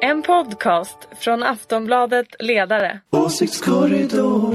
En 0.00 0.22
podcast 0.22 1.08
från 1.20 1.42
Aftonbladet 1.42 2.26
Ledare. 2.38 3.00
Åsiktskorridor. 3.10 4.54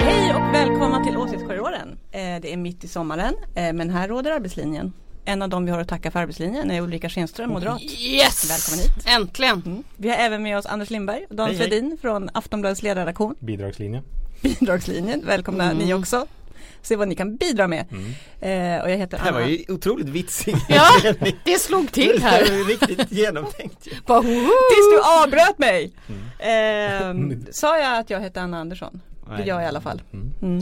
Hej 0.00 0.34
och 0.34 0.54
välkomna 0.54 1.04
till 1.04 1.16
Åsiktskorridoren. 1.16 1.98
Eh, 2.12 2.20
Det 2.42 2.52
är 2.52 2.56
mitt 2.56 2.84
i 2.84 2.88
sommaren 2.88 3.34
eh, 3.54 3.72
men 3.72 3.90
här 3.90 4.08
råder 4.08 4.30
arbetslinjen. 4.30 4.92
En 5.24 5.42
av 5.42 5.48
dem 5.48 5.64
vi 5.64 5.70
har 5.70 5.80
att 5.80 5.88
tacka 5.88 6.10
för 6.10 6.20
arbetslinjen 6.20 6.70
är 6.70 6.80
Ulrika 6.80 7.08
Schenström, 7.08 7.50
moderat. 7.50 7.82
Yes! 7.82 8.50
Välkommen 8.50 8.78
hit. 8.84 9.06
Äntligen! 9.06 9.62
Mm. 9.66 9.84
Vi 9.96 10.08
har 10.08 10.16
även 10.16 10.42
med 10.42 10.58
oss 10.58 10.66
Anders 10.66 10.90
Lindberg 10.90 11.26
och 11.30 11.36
Dan. 11.36 11.54
Svedin 11.54 11.98
från 12.02 12.30
Aftonbladets 12.34 12.82
ledarredaktion. 12.82 13.34
Bidragslinje. 13.38 14.02
Bidragslinjen, 14.42 15.22
välkomna 15.26 15.64
Mm. 15.64 15.78
ni 15.78 15.94
också. 15.94 16.26
Se 16.82 16.96
vad 16.96 17.08
ni 17.08 17.14
kan 17.14 17.36
bidra 17.36 17.68
med. 17.68 17.80
Eh, 18.40 18.82
och 18.84 18.90
jag 18.90 18.96
heter 18.96 19.16
Det 19.18 19.22
här 19.24 19.32
var 19.32 19.40
Anna. 19.40 19.50
ju 19.50 19.64
otroligt 19.74 20.08
vitsig 20.08 20.56
Ja, 20.68 20.88
det 21.44 21.58
slog 21.60 21.92
till 21.92 22.12
Det 22.20 22.22
här. 22.22 22.40
var 22.50 22.56
ju 22.56 22.64
riktigt 22.64 23.12
genomtänkt. 23.12 23.88
Bara! 24.06 24.22
Tills 24.22 24.90
du 24.96 25.00
avbröt 25.22 25.58
mig! 25.58 25.92
Mm. 26.38 27.30
Eh, 27.30 27.38
sa 27.52 27.78
jag 27.78 27.98
att 27.98 28.10
jag 28.10 28.20
hette 28.20 28.40
Anna 28.40 28.60
Andersson? 28.60 29.00
Det 29.26 29.32
Nej. 29.36 29.46
gör 29.48 29.54
jag 29.56 29.64
i 29.64 29.68
alla 29.68 29.80
fall. 29.80 30.02
Mm. 30.12 30.32
Mm. 30.42 30.58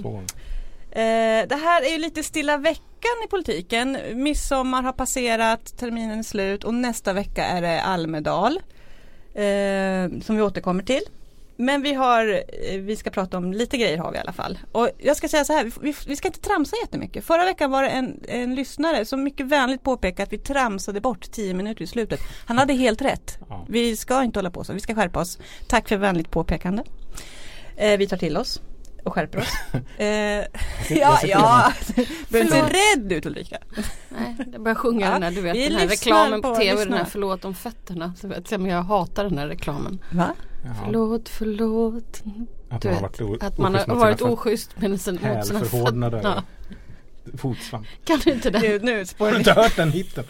Eh, 0.92 1.48
det 1.48 1.56
här 1.64 1.82
är 1.82 1.88
ju 1.92 1.98
lite 1.98 2.22
stilla 2.22 2.56
veckan 2.56 3.16
i 3.24 3.28
politiken. 3.30 3.98
Midsommar 4.14 4.82
har 4.82 4.92
passerat, 4.92 5.76
terminen 5.78 6.18
är 6.18 6.22
slut 6.22 6.64
och 6.64 6.74
nästa 6.74 7.12
vecka 7.12 7.44
är 7.44 7.62
det 7.62 7.82
Almedal. 7.82 8.60
Eh, 9.34 10.20
som 10.22 10.36
vi 10.36 10.42
återkommer 10.42 10.82
till. 10.82 11.00
Men 11.60 11.82
vi 11.82 11.94
har, 11.94 12.42
eh, 12.48 12.80
vi 12.80 12.96
ska 12.96 13.10
prata 13.10 13.36
om 13.36 13.52
lite 13.52 13.76
grejer 13.76 13.98
har 13.98 14.10
vi 14.10 14.16
i 14.16 14.20
alla 14.20 14.32
fall. 14.32 14.58
Och 14.72 14.90
jag 14.98 15.16
ska 15.16 15.28
säga 15.28 15.44
så 15.44 15.52
här, 15.52 15.72
vi, 15.80 15.94
vi, 16.06 16.16
ska 16.16 16.28
inte 16.28 16.40
tramsa 16.40 16.76
jättemycket. 16.82 17.24
Förra 17.24 17.44
veckan 17.44 17.70
var 17.70 17.82
det 17.82 17.88
en, 17.88 18.20
en 18.28 18.54
lyssnare 18.54 19.04
som 19.04 19.22
mycket 19.22 19.46
vänligt 19.46 19.82
påpekade 19.82 20.22
att 20.22 20.32
vi 20.32 20.38
tramsade 20.38 21.00
bort 21.00 21.30
10 21.32 21.54
minuter 21.54 21.82
i 21.82 21.86
slutet. 21.86 22.20
Han 22.46 22.58
hade 22.58 22.72
helt 22.72 23.02
rätt. 23.02 23.38
Vi 23.68 23.96
ska 23.96 24.22
inte 24.22 24.38
hålla 24.38 24.50
på 24.50 24.64
så, 24.64 24.72
vi 24.72 24.80
ska 24.80 24.94
skärpa 24.94 25.20
oss. 25.20 25.38
Tack 25.68 25.88
för 25.88 25.96
vänligt 25.96 26.30
påpekande. 26.30 26.82
Eh, 27.76 27.98
vi 27.98 28.06
tar 28.06 28.16
till 28.16 28.36
oss 28.36 28.60
och 29.04 29.14
skärper 29.14 29.38
oss. 29.38 29.48
Eh, 29.98 30.06
ja, 30.88 31.18
jag 31.22 31.24
ja. 31.24 31.72
Behöver 32.28 32.56
inte 32.56 32.76
rädd 32.96 33.12
ut 33.12 33.26
Ulrika. 33.26 33.58
Nej, 34.08 34.36
jag 34.52 34.62
börjar 34.62 34.74
sjunga 34.74 35.06
Ja, 35.06 35.12
den 35.12 35.22
här, 35.22 35.30
du 35.30 35.40
vet 35.40 35.54
den 35.70 35.78
här 35.78 35.88
reklamen 35.88 36.42
på, 36.42 36.48
på- 36.54 36.60
tv, 36.60 36.84
den 36.84 36.92
här 36.94 37.04
förlåt 37.04 37.44
om 37.44 37.54
fötterna. 37.54 38.14
Du 38.20 38.28
vet, 38.28 38.50
men 38.50 38.66
jag 38.66 38.82
hatar 38.82 39.24
den 39.24 39.38
här 39.38 39.46
reklamen. 39.48 39.98
Va? 40.10 40.34
Jaha. 40.64 40.74
Förlåt, 40.84 41.28
förlåt. 41.28 42.22
Att 42.70 42.82
Du 42.82 42.88
man 42.88 42.96
har 43.02 43.08
vet, 43.08 43.20
varit 43.20 43.42
att 43.42 43.58
man 43.58 43.74
har 43.74 43.94
varit 43.96 44.18
sina 44.18 44.30
oschysst 44.30 44.80
med 44.80 45.00
sin, 45.00 45.14
mot 45.14 45.46
sina 45.46 45.60
fötter. 45.60 46.42
Fotsvamp. 47.38 47.86
Kan 48.04 48.18
du 48.18 48.30
inte 48.32 48.50
den? 48.50 48.62
Gud, 48.62 48.84
nu 48.84 49.04
Har 49.18 49.30
du 49.30 49.36
inte 49.36 49.52
hört 49.52 49.76
den 49.76 49.92
hitten? 49.92 50.24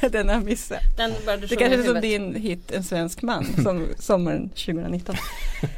den 0.10 0.28
har 0.28 0.40
missat. 0.40 0.78
Den 0.96 1.12
började 1.24 1.46
Det 1.46 1.56
kanske 1.56 1.78
är 1.80 1.84
som 1.84 2.00
din 2.00 2.34
hit 2.34 2.70
En 2.70 2.84
svensk 2.84 3.22
man 3.22 3.46
som 3.62 3.86
sommaren 3.98 4.48
2019. 4.48 5.14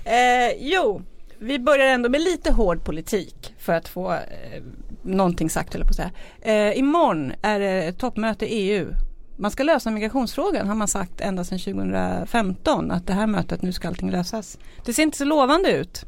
eh, 0.04 0.12
jo, 0.58 1.02
vi 1.38 1.58
börjar 1.58 1.86
ändå 1.86 2.08
med 2.08 2.20
lite 2.20 2.52
hård 2.52 2.84
politik 2.84 3.54
för 3.58 3.72
att 3.72 3.88
få 3.88 4.12
eh, 4.12 4.62
någonting 5.02 5.50
sagt 5.50 5.74
eller 5.74 5.84
på 5.84 5.94
så 5.94 6.02
här. 6.02 6.12
Eh, 6.40 6.78
imorgon 6.78 7.32
är 7.42 7.60
det 7.60 7.82
ett 7.84 7.98
toppmöte 7.98 8.54
i 8.54 8.70
EU. 8.70 8.94
Man 9.36 9.50
ska 9.50 9.62
lösa 9.62 9.90
migrationsfrågan 9.90 10.68
har 10.68 10.74
man 10.74 10.88
sagt 10.88 11.20
ända 11.20 11.44
sedan 11.44 11.58
2015 11.58 12.90
att 12.90 13.06
det 13.06 13.12
här 13.12 13.26
mötet 13.26 13.62
nu 13.62 13.72
ska 13.72 13.88
allting 13.88 14.10
lösas. 14.10 14.58
Det 14.84 14.92
ser 14.92 15.02
inte 15.02 15.18
så 15.18 15.24
lovande 15.24 15.72
ut. 15.72 16.04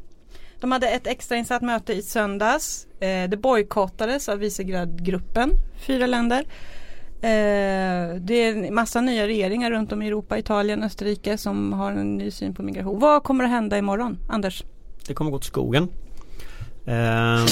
De 0.59 0.71
hade 0.71 0.89
ett 0.89 1.07
extrainsatt 1.07 1.61
möte 1.61 1.93
i 1.93 2.01
söndags. 2.01 2.87
Eh, 2.99 3.29
det 3.29 3.37
bojkottades 3.37 4.29
av 4.29 4.37
Visegradgruppen, 4.37 5.51
fyra 5.87 6.07
länder. 6.07 6.39
Eh, 7.21 8.15
det 8.19 8.33
är 8.33 8.55
en 8.55 8.75
massa 8.75 9.01
nya 9.01 9.27
regeringar 9.27 9.71
runt 9.71 9.91
om 9.91 10.01
i 10.01 10.07
Europa, 10.07 10.37
Italien, 10.37 10.83
Österrike 10.83 11.37
som 11.37 11.73
har 11.73 11.91
en 11.91 12.17
ny 12.17 12.31
syn 12.31 12.53
på 12.53 12.63
migration. 12.63 12.99
Vad 12.99 13.23
kommer 13.23 13.43
att 13.43 13.49
hända 13.49 13.77
imorgon, 13.77 14.17
Anders? 14.29 14.63
Det 15.07 15.13
kommer 15.13 15.31
gå 15.31 15.39
till 15.39 15.47
skogen. 15.47 15.87
Eh, 16.85 17.45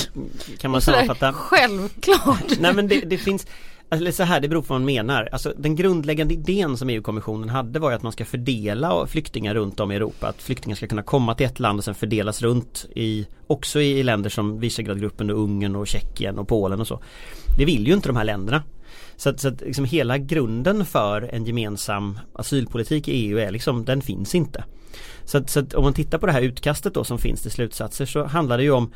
kan 0.57 0.71
man 0.71 0.81
sammanfatta? 0.81 1.33
Självklart. 1.33 2.59
Nej 2.59 2.73
men 2.73 2.87
det, 2.87 3.01
det 3.01 3.17
finns 3.17 3.47
Alltså 3.91 4.11
så 4.11 4.23
här, 4.23 4.39
det 4.39 4.47
beror 4.47 4.61
på 4.61 4.73
vad 4.73 4.81
man 4.81 4.85
menar. 4.85 5.29
Alltså 5.31 5.53
den 5.57 5.75
grundläggande 5.75 6.33
idén 6.33 6.77
som 6.77 6.89
EU-kommissionen 6.89 7.49
hade 7.49 7.79
var 7.79 7.89
ju 7.89 7.95
att 7.95 8.03
man 8.03 8.11
ska 8.11 8.25
fördela 8.25 9.07
flyktingar 9.07 9.55
runt 9.55 9.79
om 9.79 9.91
i 9.91 9.95
Europa. 9.95 10.27
Att 10.27 10.41
flyktingar 10.41 10.75
ska 10.75 10.87
kunna 10.87 11.03
komma 11.03 11.35
till 11.35 11.45
ett 11.45 11.59
land 11.59 11.79
och 11.79 11.85
sen 11.85 11.95
fördelas 11.95 12.41
runt 12.41 12.85
i 12.95 13.27
också 13.47 13.81
i 13.81 14.03
länder 14.03 14.29
som 14.29 14.59
Visegrad-gruppen 14.59 15.29
och 15.29 15.39
Ungern 15.39 15.75
och 15.75 15.87
Tjeckien 15.87 16.39
och 16.39 16.47
Polen 16.47 16.81
och 16.81 16.87
så. 16.87 16.99
Det 17.57 17.66
vill 17.66 17.87
ju 17.87 17.93
inte 17.93 18.09
de 18.09 18.16
här 18.17 18.23
länderna. 18.23 18.63
Så 19.16 19.29
att, 19.29 19.39
så 19.39 19.47
att 19.47 19.61
liksom 19.61 19.85
hela 19.85 20.17
grunden 20.17 20.85
för 20.85 21.21
en 21.21 21.45
gemensam 21.45 22.19
asylpolitik 22.33 23.07
i 23.07 23.11
EU 23.11 23.39
är 23.39 23.51
liksom, 23.51 23.85
den 23.85 24.01
finns 24.01 24.35
inte. 24.35 24.63
Så 25.29 25.38
att, 25.38 25.50
så 25.50 25.59
att 25.59 25.73
om 25.73 25.84
man 25.84 25.94
tittar 25.94 26.17
på 26.17 26.25
det 26.25 26.31
här 26.31 26.41
utkastet 26.41 26.94
då 26.94 27.03
som 27.03 27.17
finns 27.19 27.41
till 27.41 27.51
slutsatser 27.51 28.06
så 28.06 28.23
handlar 28.25 28.57
det 28.57 28.63
ju 28.63 28.72
om 28.72 28.94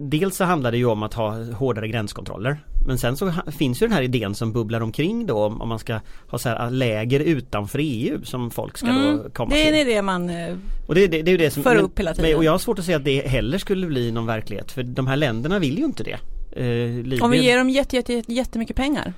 Dels 0.00 0.36
så 0.36 0.44
handlar 0.44 0.72
det 0.72 0.78
ju 0.78 0.86
om 0.86 1.02
att 1.02 1.14
ha 1.14 1.44
hårdare 1.54 1.88
gränskontroller 1.88 2.58
Men 2.86 2.98
sen 2.98 3.16
så 3.16 3.32
finns 3.58 3.82
ju 3.82 3.86
den 3.86 3.94
här 3.96 4.02
idén 4.02 4.34
som 4.34 4.52
bubblar 4.52 4.80
omkring 4.80 5.26
då 5.26 5.38
om, 5.44 5.60
om 5.62 5.68
man 5.68 5.78
ska 5.78 6.00
ha 6.28 6.38
så 6.38 6.48
här 6.48 6.70
läger 6.70 7.20
utanför 7.20 7.78
EU 7.82 8.24
som 8.24 8.50
folk 8.50 8.78
ska 8.78 8.86
då 8.86 9.30
komma 9.30 9.54
Mm. 9.54 9.62
Det 9.62 9.62
är 9.62 9.66
en 9.66 9.72
till. 9.84 9.88
idé 9.92 10.02
man 10.02 10.30
eh, 10.30 10.56
Och 10.86 10.94
det, 10.94 11.06
det, 11.06 11.22
det 11.22 11.30
är 11.30 11.38
det 11.38 11.50
som 11.50 11.62
för 11.62 11.74
men- 11.74 11.84
upp 11.84 11.98
hela 11.98 12.14
tiden. 12.14 12.30
men- 12.30 12.38
Och 12.38 12.44
jag 12.44 12.52
har 12.52 12.58
svårt 12.58 12.78
att 12.78 12.84
säga 12.84 12.96
att 12.96 13.04
det 13.04 13.28
heller 13.28 13.58
skulle 13.58 13.86
bli 13.86 14.12
någon 14.12 14.26
verklighet 14.26 14.72
för 14.72 14.82
de 14.82 15.06
här 15.06 15.16
länderna 15.16 15.58
vill 15.58 15.78
ju 15.78 15.84
inte 15.84 16.04
det. 16.04 16.18
Eh, 16.56 17.24
Om 17.24 17.30
vi 17.30 17.42
ger 17.44 17.58
dem 17.58 17.70
jätte, 17.70 17.96
jätte, 17.96 18.22
jättemycket 18.32 18.76
pengar. 18.76 19.12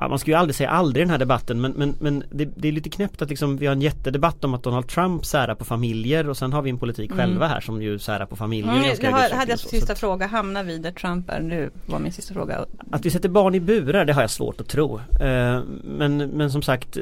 Ja, 0.00 0.08
man 0.08 0.18
ska 0.18 0.30
ju 0.30 0.36
aldrig 0.36 0.54
säga 0.54 0.70
aldrig 0.70 1.02
i 1.02 1.04
den 1.04 1.10
här 1.10 1.18
debatten 1.18 1.60
men, 1.60 1.72
men, 1.72 1.94
men 2.00 2.24
det, 2.30 2.44
det 2.56 2.68
är 2.68 2.72
lite 2.72 2.90
knäppt 2.90 3.22
att 3.22 3.30
liksom, 3.30 3.56
vi 3.56 3.66
har 3.66 3.72
en 3.72 3.82
jättedebatt 3.82 4.44
om 4.44 4.54
att 4.54 4.62
Donald 4.62 4.88
Trump 4.88 5.26
särar 5.26 5.54
på 5.54 5.64
familjer 5.64 6.28
och 6.28 6.36
sen 6.36 6.52
har 6.52 6.62
vi 6.62 6.70
en 6.70 6.78
politik 6.78 7.12
själva 7.12 7.46
här 7.46 7.60
som 7.60 7.82
ju 7.82 7.98
särar 7.98 8.26
på 8.26 8.36
familjer 8.36 8.74
Mm, 8.74 8.96
det 9.00 9.06
har, 9.06 9.30
hade 9.30 9.50
jag 9.50 9.58
så. 9.58 9.68
sista 9.68 9.94
Så 9.94 10.00
fråga, 10.00 10.26
hamnar 10.26 10.64
vi 10.64 10.78
där 10.78 10.92
Trump 10.92 11.30
är 11.30 11.40
nu? 11.40 11.70
Var 11.86 11.98
min 11.98 12.12
sista 12.12 12.34
fråga. 12.34 12.64
Att 12.90 13.06
vi 13.06 13.10
sätter 13.10 13.28
barn 13.28 13.54
i 13.54 13.60
burar 13.60 14.04
det 14.04 14.12
har 14.12 14.20
jag 14.20 14.30
svårt 14.30 14.60
att 14.60 14.68
tro. 14.68 15.00
Eh, 15.20 15.60
Men, 15.84 16.16
men 16.16 16.50
som 16.50 16.62
sagt 16.62 16.98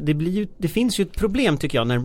det, 0.00 0.14
blir 0.14 0.30
ju, 0.30 0.46
det 0.58 0.68
finns 0.68 1.00
ju 1.00 1.02
ett 1.02 1.16
problem 1.16 1.56
tycker 1.56 1.78
jag 1.78 1.86
när 1.86 2.02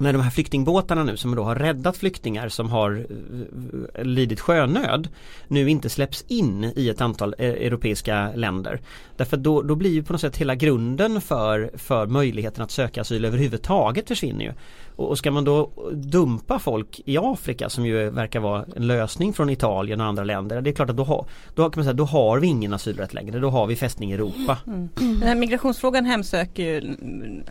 när 0.00 0.12
de 0.12 0.22
här 0.22 0.30
flyktingbåtarna 0.30 1.04
nu 1.04 1.16
som 1.16 1.34
då 1.34 1.42
har 1.42 1.54
räddat 1.54 1.96
flyktingar 1.96 2.48
som 2.48 2.70
har 2.70 3.06
eh, 3.10 4.00
eh, 4.00 4.04
lidit 4.04 4.40
sjönöd 4.40 5.08
nu 5.48 5.70
inte 5.70 5.88
släpps 5.88 6.24
in 6.28 6.72
i 6.76 6.88
ett 6.88 7.00
antal 7.00 7.34
eh, 7.38 7.48
europeiska 7.48 8.32
länder. 8.34 8.80
Därför 9.16 9.36
då, 9.36 9.62
då 9.62 9.74
blir 9.74 9.90
ju 9.90 10.02
på 10.02 10.12
något 10.12 10.20
sätt 10.20 10.36
hela 10.36 10.54
grunden 10.54 11.20
för, 11.20 11.70
för 11.74 12.06
möjligheten 12.06 12.64
att 12.64 12.70
söka 12.70 13.00
asyl 13.00 13.24
överhuvudtaget 13.24 14.08
försvinner 14.08 14.44
ju. 14.44 14.52
Och, 14.96 15.18
ska 15.18 15.30
man 15.30 15.44
då 15.44 15.70
dumpa 15.92 16.58
folk 16.58 17.00
i 17.04 17.18
Afrika 17.18 17.68
som 17.68 17.86
ju 17.86 18.10
verkar 18.10 18.40
vara 18.40 18.64
en 18.76 18.86
lösning 18.86 19.32
från 19.32 19.50
Italien 19.50 20.00
och 20.00 20.06
andra 20.06 20.24
länder. 20.24 20.60
Det 20.60 20.70
är 20.70 20.74
klart 20.74 20.90
att 20.90 20.96
då 20.96 21.04
har, 21.04 21.26
då 21.54 21.70
kan 21.70 21.80
man 21.80 21.84
säga, 21.84 21.92
då 21.92 22.04
har 22.04 22.38
vi 22.38 22.46
ingen 22.46 22.72
asylrätt 22.72 23.14
längre. 23.14 23.38
Då 23.38 23.50
har 23.50 23.66
vi 23.66 23.76
fästning 23.76 24.10
i 24.10 24.14
Europa. 24.14 24.58
Den 24.94 25.22
här 25.22 25.34
migrationsfrågan 25.34 26.04
hemsöker 26.04 26.62
ju 26.62 26.96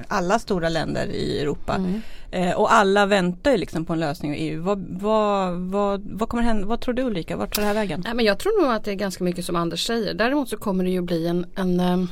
alla 0.07 0.39
stora 0.39 0.69
länder 0.69 1.05
i 1.05 1.39
Europa. 1.41 1.75
Mm. 1.75 2.01
Eh, 2.31 2.53
och 2.53 2.73
alla 2.73 3.05
väntar 3.05 3.51
ju 3.51 3.57
liksom 3.57 3.85
på 3.85 3.93
en 3.93 3.99
lösning 3.99 4.35
i 4.35 4.37
EU. 4.37 4.61
Vad, 4.61 4.85
vad, 4.89 5.53
vad, 5.53 6.01
vad 6.11 6.29
kommer 6.29 6.43
hända? 6.43 6.67
Vad 6.67 6.81
tror 6.81 6.93
du 6.93 7.01
Ulrika? 7.01 7.37
Vart 7.37 7.55
tar 7.55 7.61
det 7.61 7.67
här 7.67 7.73
vägen? 7.73 8.01
Nej, 8.05 8.13
men 8.13 8.25
jag 8.25 8.39
tror 8.39 8.61
nog 8.61 8.71
att 8.71 8.83
det 8.83 8.91
är 8.91 8.95
ganska 8.95 9.23
mycket 9.23 9.45
som 9.45 9.55
Anders 9.55 9.87
säger. 9.87 10.13
Däremot 10.13 10.49
så 10.49 10.57
kommer 10.57 10.83
det 10.83 10.89
ju 10.89 11.01
bli 11.01 11.27
en, 11.27 11.45
en 11.55 11.79
eh, 11.79 12.05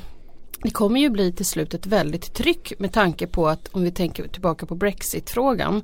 det 0.63 0.69
kommer 0.69 0.99
ju 0.99 1.09
bli 1.09 1.31
till 1.31 1.45
slut 1.45 1.73
ett 1.73 1.85
väldigt 1.85 2.33
tryck 2.33 2.73
med 2.79 2.93
tanke 2.93 3.27
på 3.27 3.47
att 3.47 3.67
om 3.71 3.83
vi 3.83 3.91
tänker 3.91 4.27
tillbaka 4.27 4.65
på 4.65 4.75
Brexit-frågan 4.75 5.81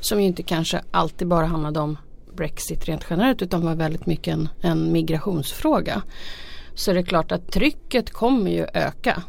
som 0.00 0.20
ju 0.20 0.26
inte 0.26 0.42
kanske 0.42 0.82
alltid 0.90 1.28
bara 1.28 1.46
handlade 1.46 1.80
om 1.80 1.98
Brexit 2.36 2.84
rent 2.84 3.06
generellt 3.10 3.42
utan 3.42 3.64
var 3.64 3.74
väldigt 3.74 4.06
mycket 4.06 4.34
en, 4.34 4.48
en 4.60 4.92
migrationsfråga. 4.92 6.02
Så 6.74 6.90
är 6.90 6.94
det 6.94 7.02
klart 7.02 7.32
att 7.32 7.52
trycket 7.52 8.10
kommer 8.10 8.50
ju 8.50 8.66
öka 8.74 9.22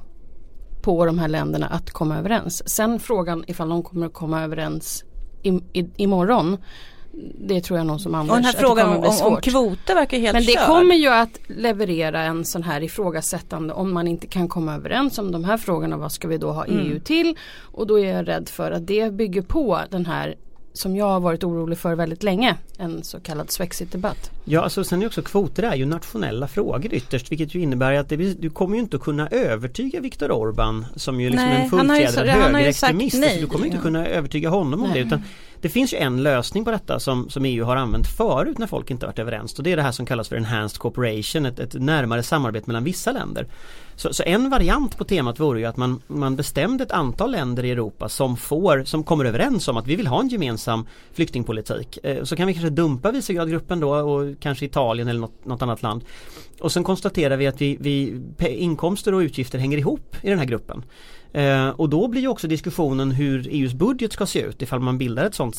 på 0.81 1.05
de 1.05 1.19
här 1.19 1.27
länderna 1.27 1.67
att 1.67 1.91
komma 1.91 2.17
överens. 2.17 2.69
Sen 2.69 2.99
frågan 2.99 3.43
ifall 3.47 3.69
de 3.69 3.83
kommer 3.83 4.05
att 4.05 4.13
komma 4.13 4.43
överens 4.43 5.03
i, 5.43 5.49
i, 5.49 5.89
imorgon 5.97 6.57
det 7.47 7.61
tror 7.61 7.77
jag 7.79 7.87
någon 7.87 7.99
som 7.99 8.15
Anders 8.15 8.29
Och 8.31 8.35
den 8.37 8.45
här 8.45 8.53
frågan 8.53 8.89
om, 8.89 9.03
om, 9.03 9.33
om 9.33 9.41
kvoter 9.41 9.95
verkar 9.95 10.17
helt 10.19 10.33
Men 10.33 10.45
det 10.45 10.51
körd. 10.53 10.65
kommer 10.67 10.95
ju 10.95 11.07
att 11.07 11.39
leverera 11.47 12.21
en 12.21 12.45
sån 12.45 12.63
här 12.63 12.83
ifrågasättande 12.83 13.73
om 13.73 13.93
man 13.93 14.07
inte 14.07 14.27
kan 14.27 14.47
komma 14.47 14.75
överens 14.75 15.17
om 15.17 15.31
de 15.31 15.43
här 15.43 15.57
frågorna. 15.57 15.97
Vad 15.97 16.11
ska 16.11 16.27
vi 16.27 16.37
då 16.37 16.51
ha 16.51 16.65
EU 16.65 16.99
till? 16.99 17.35
Och 17.61 17.87
då 17.87 17.99
är 17.99 18.13
jag 18.13 18.27
rädd 18.27 18.49
för 18.49 18.71
att 18.71 18.87
det 18.87 19.13
bygger 19.13 19.41
på 19.41 19.79
den 19.89 20.05
här 20.05 20.35
som 20.75 20.95
jag 20.95 21.05
har 21.05 21.19
varit 21.19 21.43
orolig 21.43 21.77
för 21.77 21.95
väldigt 21.95 22.23
länge. 22.23 22.55
En 22.77 23.03
så 23.03 23.19
kallad 23.19 23.51
Swexit-debatt. 23.51 24.31
Ja, 24.45 24.61
alltså 24.61 24.83
sen 24.83 25.01
är 25.01 25.05
också 25.05 25.21
kvoter 25.21 25.63
är 25.63 25.75
ju 25.75 25.85
nationella 25.85 26.47
frågor 26.47 26.93
ytterst 26.93 27.31
vilket 27.31 27.55
ju 27.55 27.59
innebär 27.61 27.93
att 27.93 28.09
det, 28.09 28.15
du 28.41 28.49
kommer 28.49 28.75
ju 28.75 28.81
inte 28.81 28.95
att 28.97 29.03
kunna 29.03 29.27
övertyga 29.27 29.99
Viktor 29.99 30.31
Orban 30.31 30.85
som 30.95 31.21
ju 31.21 31.29
liksom 31.29 31.49
Nej, 31.49 31.63
en 31.63 31.69
fullfjädrad 31.69 32.13
så- 32.35 32.41
han 32.41 32.53
har 32.53 32.61
ju 32.61 32.73
sagt 32.73 32.93
högerextremist. 32.93 33.17
nej. 33.19 33.29
Alltså, 33.29 33.41
du 33.41 33.47
kommer 33.47 33.65
inte 33.65 33.77
Ja. 33.77 33.81
kunna 33.81 34.07
övertyga 34.07 34.49
honom 34.49 34.81
om 34.83 34.89
Nej. 34.89 34.99
det 35.01 35.07
utan 35.07 35.23
det 35.63 35.69
finns 35.69 35.93
ju 35.93 35.97
en 35.97 36.23
lösning 36.23 36.65
på 36.65 36.71
detta 36.71 36.99
som, 36.99 37.29
som 37.29 37.45
EU 37.45 37.65
har 37.65 37.75
använt 37.75 38.07
förut 38.07 38.57
när 38.57 38.67
folk 38.67 38.91
inte 38.91 39.05
varit 39.05 39.19
överens 39.19 39.57
och 39.57 39.63
det 39.63 39.71
är 39.71 39.75
det 39.75 39.81
här 39.81 39.91
som 39.91 40.05
kallas 40.05 40.29
för 40.29 40.35
Enhanced 40.35 40.79
Cooperation, 40.79 41.45
ett, 41.45 41.59
ett 41.59 41.73
närmare 41.73 42.23
samarbete 42.23 42.63
mellan 42.67 42.83
vissa 42.83 43.11
länder. 43.11 43.47
Så, 43.95 44.13
så, 44.13 44.23
en 44.23 44.49
variant 44.49 44.97
på 44.97 45.03
temat 45.03 45.39
vore 45.39 45.59
ju 45.59 45.65
att 45.65 45.77
man, 45.77 46.01
man 46.07 46.35
bestämde 46.35 46.83
ett 46.83 46.91
antal 46.91 47.31
länder 47.31 47.65
i 47.65 47.71
Europa 47.71 48.09
som 48.09 48.37
får, 48.37 48.83
som 48.83 49.03
kommer 49.03 49.25
överens 49.25 49.67
om 49.67 49.77
att 49.77 49.87
vi 49.87 49.95
vill 49.95 50.07
ha 50.07 50.21
en 50.21 50.27
gemensam 50.27 50.87
flyktingpolitik. 51.13 51.99
Eh, 52.03 52.23
så 52.23 52.35
kan 52.35 52.47
vi 52.47 52.53
kanske 52.53 52.69
dumpa 52.69 53.11
Visegradgruppen 53.11 53.79
då 53.79 53.95
och 53.95 54.39
kanske 54.39 54.65
Italien 54.65 55.07
eller 55.07 55.19
något, 55.19 55.45
något 55.45 55.61
annat 55.61 55.81
land. 55.81 56.03
Och 56.59 56.71
sen 56.71 56.83
konstaterar 56.83 57.37
vi 57.37 57.47
att 57.47 57.61
vi, 57.61 57.77
vi, 57.79 58.21
inkomster 58.47 59.13
och 59.13 59.19
utgifter 59.19 59.59
hänger 59.59 59.77
ihop 59.77 60.15
i 60.21 60.29
den 60.29 60.39
här 60.39 60.45
gruppen. 60.45 60.83
Eh, 61.33 61.69
och 61.69 61.89
då 61.89 62.07
blir 62.07 62.21
ju 62.21 62.27
också 62.27 62.47
diskussionen 62.47 63.11
hur 63.11 63.47
EUs 63.51 63.73
budget 63.73 64.13
ska 64.13 64.25
se 64.25 64.41
ut 64.41 64.61
ifall 64.61 64.79
man 64.79 64.97
bildar 64.97 65.25
ett 65.25 65.35
sådant 65.35 65.55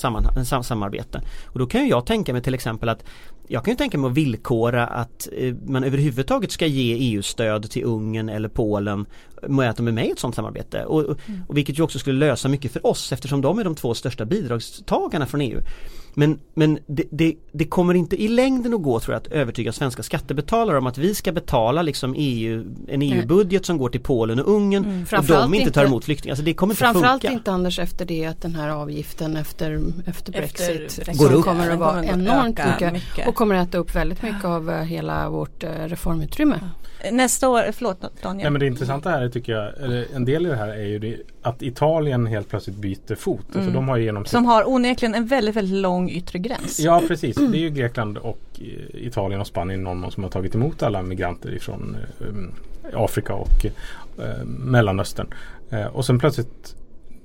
sam 0.47 0.65
samarbete. 0.65 1.23
Och 1.47 1.59
då 1.59 1.67
kan 1.67 1.89
jag 1.89 2.07
tänka 2.07 2.33
mig 2.33 2.43
till 2.43 2.55
exempel 2.55 2.89
att 2.89 3.05
jag 3.49 3.65
kan 3.65 3.73
ju 3.73 3.77
tänka 3.77 3.99
mig 3.99 4.11
att 4.11 4.17
villkora 4.17 4.87
att 4.87 5.29
eh, 5.33 5.55
man 5.67 5.85
överhuvudtaget 5.85 6.53
ska 6.53 6.67
ge 6.67 6.95
EU-stöd 6.95 7.71
till 7.71 7.85
Ungern 7.85 8.29
eller 8.29 8.49
Polen 8.49 9.07
med 9.49 9.71
att 9.71 9.77
de 9.77 9.89
är 9.89 9.93
med 9.93 10.07
i 10.07 10.11
ett 10.11 10.19
sådant 10.19 10.35
samarbete. 10.35 10.85
Och, 10.85 11.01
mm. 11.03 11.41
och 11.49 11.57
vilket 11.57 11.79
ju 11.79 11.83
också 11.83 11.99
skulle 11.99 12.27
lösa 12.27 12.49
mycket 12.49 12.73
för 12.73 12.87
oss 12.87 13.13
eftersom 13.13 13.41
de 13.41 13.59
är 13.59 13.65
de 13.65 13.75
två 13.75 13.95
största 13.95 14.25
bidragstagarna 14.25 15.27
från 15.27 15.41
EU. 15.41 15.61
Men, 16.15 16.39
men 16.55 16.79
det, 16.87 17.05
det, 17.11 17.35
det, 17.53 17.65
kommer 17.65 17.95
inte 17.95 18.23
i 18.23 18.29
längden 18.29 18.75
att 18.75 18.83
gå 18.83 19.01
tror 19.01 19.15
jag 19.15 19.21
att 19.21 19.27
övertyga 19.27 19.73
svenska 19.73 20.03
skattebetalare 20.03 20.79
om 20.79 20.87
att 20.87 20.99
vi 20.99 21.15
ska 21.15 21.33
betala 21.33 21.83
liksom 21.83 22.15
EU, 22.17 22.65
en 22.89 23.03
EU-budget 23.03 23.67
som 23.67 23.79
går 23.79 23.89
till 23.89 24.01
Polen 24.01 24.41
och 24.41 24.55
Ungern 24.55 24.85
mm. 24.85 25.07
och 25.19 25.25
de 25.25 25.55
inte 25.55 25.71
tar 25.71 25.85
emot 25.85 26.05
flyktingar. 26.05 26.33
Alltså 26.33 26.45
det 26.45 26.55
kommer 26.55 26.73
inte 26.73 26.85
framförallt 26.85 27.23
funka. 27.23 27.35
inte 27.35 27.53
Anders 27.53 27.79
efter 27.79 28.05
det 28.05 28.27
att 28.27 28.43
den 28.43 28.55
här 28.55 28.69
avgiften 28.69 29.37
efter, 29.37 29.81
efter 30.07 30.33
Brexit 30.33 30.99
efter, 30.99 31.15
går 31.15 31.33
upp. 31.33 31.45
kommer 31.45 31.71
att 31.71 31.79
vara 31.79 32.05
enormt 32.05 32.59
mycket, 32.67 32.93
mycket, 32.93 33.29
och 33.29 33.35
kommer 33.35 33.55
att 33.55 33.69
äta 33.69 33.79
upp 33.79 33.95
väldigt 33.95 34.23
mycket 34.23 34.45
av 34.45 34.71
eh, 34.71 34.83
hela 34.83 35.31
vårt 35.31 35.65
eh, 35.65 35.71
reformutrymme. 35.71 36.61
Nästa 37.13 37.49
år, 37.49 37.73
förlåt 37.73 38.01
Daniel. 38.23 38.45
Nej, 38.45 38.51
men 38.51 38.61
det 38.61 38.67
intressanta 38.67 39.11
här 39.11 39.29
tycker 39.29 39.53
jag, 39.53 39.79
eller 39.83 40.07
en 40.15 40.25
del 40.25 40.47
i 40.47 40.49
det 40.49 40.57
här 40.57 40.69
är 40.69 40.87
ju 40.87 40.99
det, 40.99 41.17
att 41.43 41.63
Italien 41.63 42.27
helt 42.27 42.49
plötsligt 42.49 42.77
byter 42.77 43.15
fot. 43.15 43.41
Alltså, 43.41 43.59
mm. 43.59 43.67
Alltså 43.67 43.73
de 43.73 43.89
har 43.89 43.97
genom 43.97 44.25
Som 44.25 44.45
har 44.45 44.69
onekligen 44.69 45.15
en 45.15 45.27
väldigt, 45.27 45.57
väldigt 45.57 45.79
lång 45.79 46.11
yttre 46.11 46.39
gräns. 46.39 46.81
Ja 46.81 47.03
precis, 47.09 47.37
det 47.37 47.59
är 47.59 47.61
ju 47.61 47.71
Grekland 47.71 48.19
och 48.19 48.41
eh, 48.59 49.07
Italien 49.07 49.41
och 49.41 49.47
Spanien 49.47 49.83
någon 49.83 50.11
som 50.11 50.23
har 50.23 50.31
tagit 50.31 50.55
emot 50.55 50.83
alla 50.83 51.03
migranter 51.03 51.55
ifrån 51.55 51.97
um, 52.19 52.53
Afrika 52.95 53.35
och 53.35 53.65
uh, 53.65 54.45
Mellanöstern. 54.45 55.27
Uh, 55.73 55.87
och 55.87 56.07
sen 56.07 56.19
plötsligt 56.19 56.77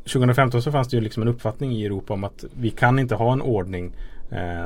2015 0.04 0.62
så 0.62 0.72
fanns 0.72 0.88
det 0.88 0.98
ju 0.98 1.02
liksom 1.02 1.24
en 1.24 1.30
uppfattning 1.30 1.72
i 1.72 1.86
Europa 1.86 2.14
om 2.14 2.24
att 2.24 2.46
vi 2.60 2.70
kan 2.70 3.00
inte 3.00 3.16
ha 3.16 3.34
en 3.34 3.42
ordning 3.42 3.94
Eh, 3.94 4.09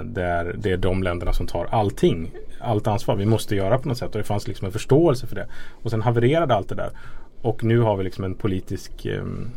där 0.03 0.55
det 0.57 0.71
är 0.71 0.77
de 0.77 1.03
länderna 1.03 1.33
som 1.33 1.47
tar 1.47 1.65
allting. 1.65 2.31
Allt 2.59 2.87
ansvar. 2.87 3.15
Vi 3.15 3.25
måste 3.25 3.55
göra 3.55 3.77
på 3.77 3.87
något 3.87 3.97
sätt 3.97 4.11
och 4.11 4.17
det 4.17 4.23
fanns 4.23 4.47
liksom 4.47 4.65
en 4.65 4.71
förståelse 4.71 5.27
för 5.27 5.35
det. 5.35 5.47
Och 5.83 5.91
sen 5.91 6.01
havererade 6.01 6.55
allt 6.55 6.69
det 6.69 6.75
där. 6.75 6.89
Och 7.41 7.63
nu 7.63 7.79
har 7.79 7.97
vi 7.97 8.03
liksom 8.03 8.23
en 8.23 8.35
politisk 8.35 9.05
ehm, 9.05 9.49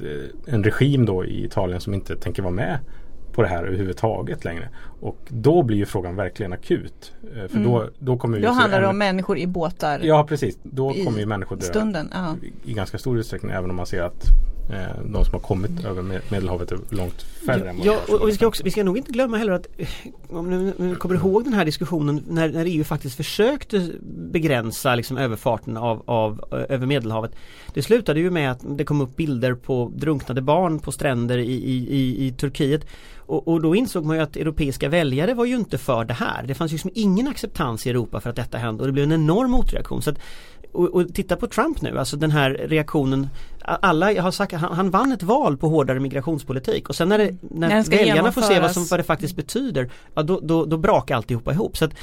eh, 0.00 0.54
en 0.54 0.64
regim 0.64 1.06
då 1.06 1.24
i 1.24 1.44
Italien 1.44 1.80
som 1.80 1.94
inte 1.94 2.16
tänker 2.16 2.42
vara 2.42 2.52
med 2.52 2.78
på 3.32 3.42
det 3.42 3.48
här 3.48 3.64
överhuvudtaget 3.64 4.44
längre. 4.44 4.68
Och 5.00 5.18
då 5.28 5.62
blir 5.62 5.76
ju 5.76 5.86
frågan 5.86 6.16
verkligen 6.16 6.52
akut. 6.52 7.12
Eh, 7.22 7.48
för 7.48 7.56
mm. 7.56 7.70
då, 7.70 7.88
då 7.98 8.16
kommer 8.16 8.40
Då 8.40 8.50
handlar 8.50 8.80
det 8.80 8.86
om 8.86 8.98
människor 8.98 9.38
i 9.38 9.46
båtar. 9.46 10.00
Ja 10.02 10.26
precis. 10.28 10.58
Då 10.62 10.92
kommer 11.04 11.18
ju 11.18 11.26
människor 11.26 11.56
dö. 11.56 11.62
Stunden, 11.62 12.12
I 12.64 12.72
ganska 12.72 12.98
stor 12.98 13.18
utsträckning 13.18 13.52
även 13.52 13.70
om 13.70 13.76
man 13.76 13.86
ser 13.86 14.02
att 14.02 14.24
Eh, 14.24 14.55
de 15.04 15.24
som 15.24 15.32
har 15.32 15.40
kommit 15.40 15.84
över 15.84 16.02
Medelhavet 16.02 16.72
är 16.72 16.78
långt 16.90 17.22
färre. 17.22 17.74
Ja, 17.78 17.84
ja 17.84 18.14
och, 18.14 18.20
och 18.20 18.28
vi, 18.28 18.32
ska 18.32 18.46
också, 18.46 18.64
vi 18.64 18.70
ska 18.70 18.84
nog 18.84 18.96
inte 18.96 19.12
glömma 19.12 19.36
heller 19.36 19.52
att 19.52 19.66
eh, 19.76 19.88
om 20.28 20.72
ni 20.78 20.94
kommer 20.94 21.14
ihåg 21.14 21.44
den 21.44 21.52
här 21.52 21.64
diskussionen 21.64 22.22
när, 22.28 22.48
när 22.48 22.64
EU 22.64 22.84
faktiskt 22.84 23.16
försökte 23.16 23.90
begränsa 24.32 24.94
liksom, 24.94 25.16
överfarten 25.16 25.76
av, 25.76 26.02
av, 26.06 26.44
eh, 26.52 26.74
över 26.74 26.86
Medelhavet. 26.86 27.32
Det 27.74 27.82
slutade 27.82 28.20
ju 28.20 28.30
med 28.30 28.50
att 28.50 28.60
det 28.68 28.84
kom 28.84 29.00
upp 29.00 29.16
bilder 29.16 29.54
på 29.54 29.92
drunknade 29.94 30.42
barn 30.42 30.78
på 30.78 30.92
stränder 30.92 31.38
i, 31.38 31.52
i, 31.52 31.96
i, 31.96 32.26
i 32.26 32.32
Turkiet. 32.32 32.86
Och, 33.26 33.48
och, 33.48 33.60
då 33.60 33.76
insåg 33.76 34.04
man 34.04 34.16
ju 34.16 34.22
att 34.22 34.36
europeiska 34.36 34.88
väljare 34.88 35.34
var 35.34 35.44
ju 35.44 35.56
inte 35.56 35.78
för 35.78 36.04
det 36.04 36.14
här. 36.14 36.44
Det 36.46 36.54
fanns 36.54 36.72
ju 36.72 36.74
liksom 36.74 36.90
ingen 36.94 37.28
acceptans 37.28 37.86
i 37.86 37.90
Europa 37.90 38.20
för 38.20 38.30
att 38.30 38.36
detta 38.36 38.58
hände 38.58 38.82
och 38.82 38.86
det 38.86 38.92
blev 38.92 39.04
en 39.04 39.12
enorm 39.12 39.50
motreaktion. 39.50 40.02
Så 40.02 40.10
att 40.10 40.18
och, 40.76 40.94
och, 40.94 41.14
titta 41.14 41.36
på 41.36 41.46
Trump 41.46 41.82
nu, 41.82 41.98
alltså 41.98 42.16
den 42.16 42.30
här 42.30 42.50
reaktionen 42.50 43.28
Alla 43.62 44.22
har 44.22 44.30
sagt 44.30 44.52
han, 44.52 44.72
han 44.72 44.90
vann 44.90 45.12
ett 45.12 45.22
val 45.22 45.56
på 45.56 45.68
hårdare 45.68 46.00
migrationspolitik 46.00 46.88
och 46.88 46.96
sen 46.96 47.08
när, 47.08 47.18
det, 47.18 47.36
när 47.40 47.90
väljarna 47.90 48.32
får 48.32 48.42
se 48.42 48.60
vad, 48.60 48.72
som, 48.72 48.86
vad 48.90 49.00
det 49.00 49.04
faktiskt 49.04 49.36
betyder 49.36 49.90
ja, 50.14 50.22
då, 50.22 50.40
då, 50.40 50.64
då 50.64 50.76
brakar 50.76 51.16
alltihopa 51.16 51.52
ihop. 51.52 51.76
Så 51.76 51.84
att 51.84 51.94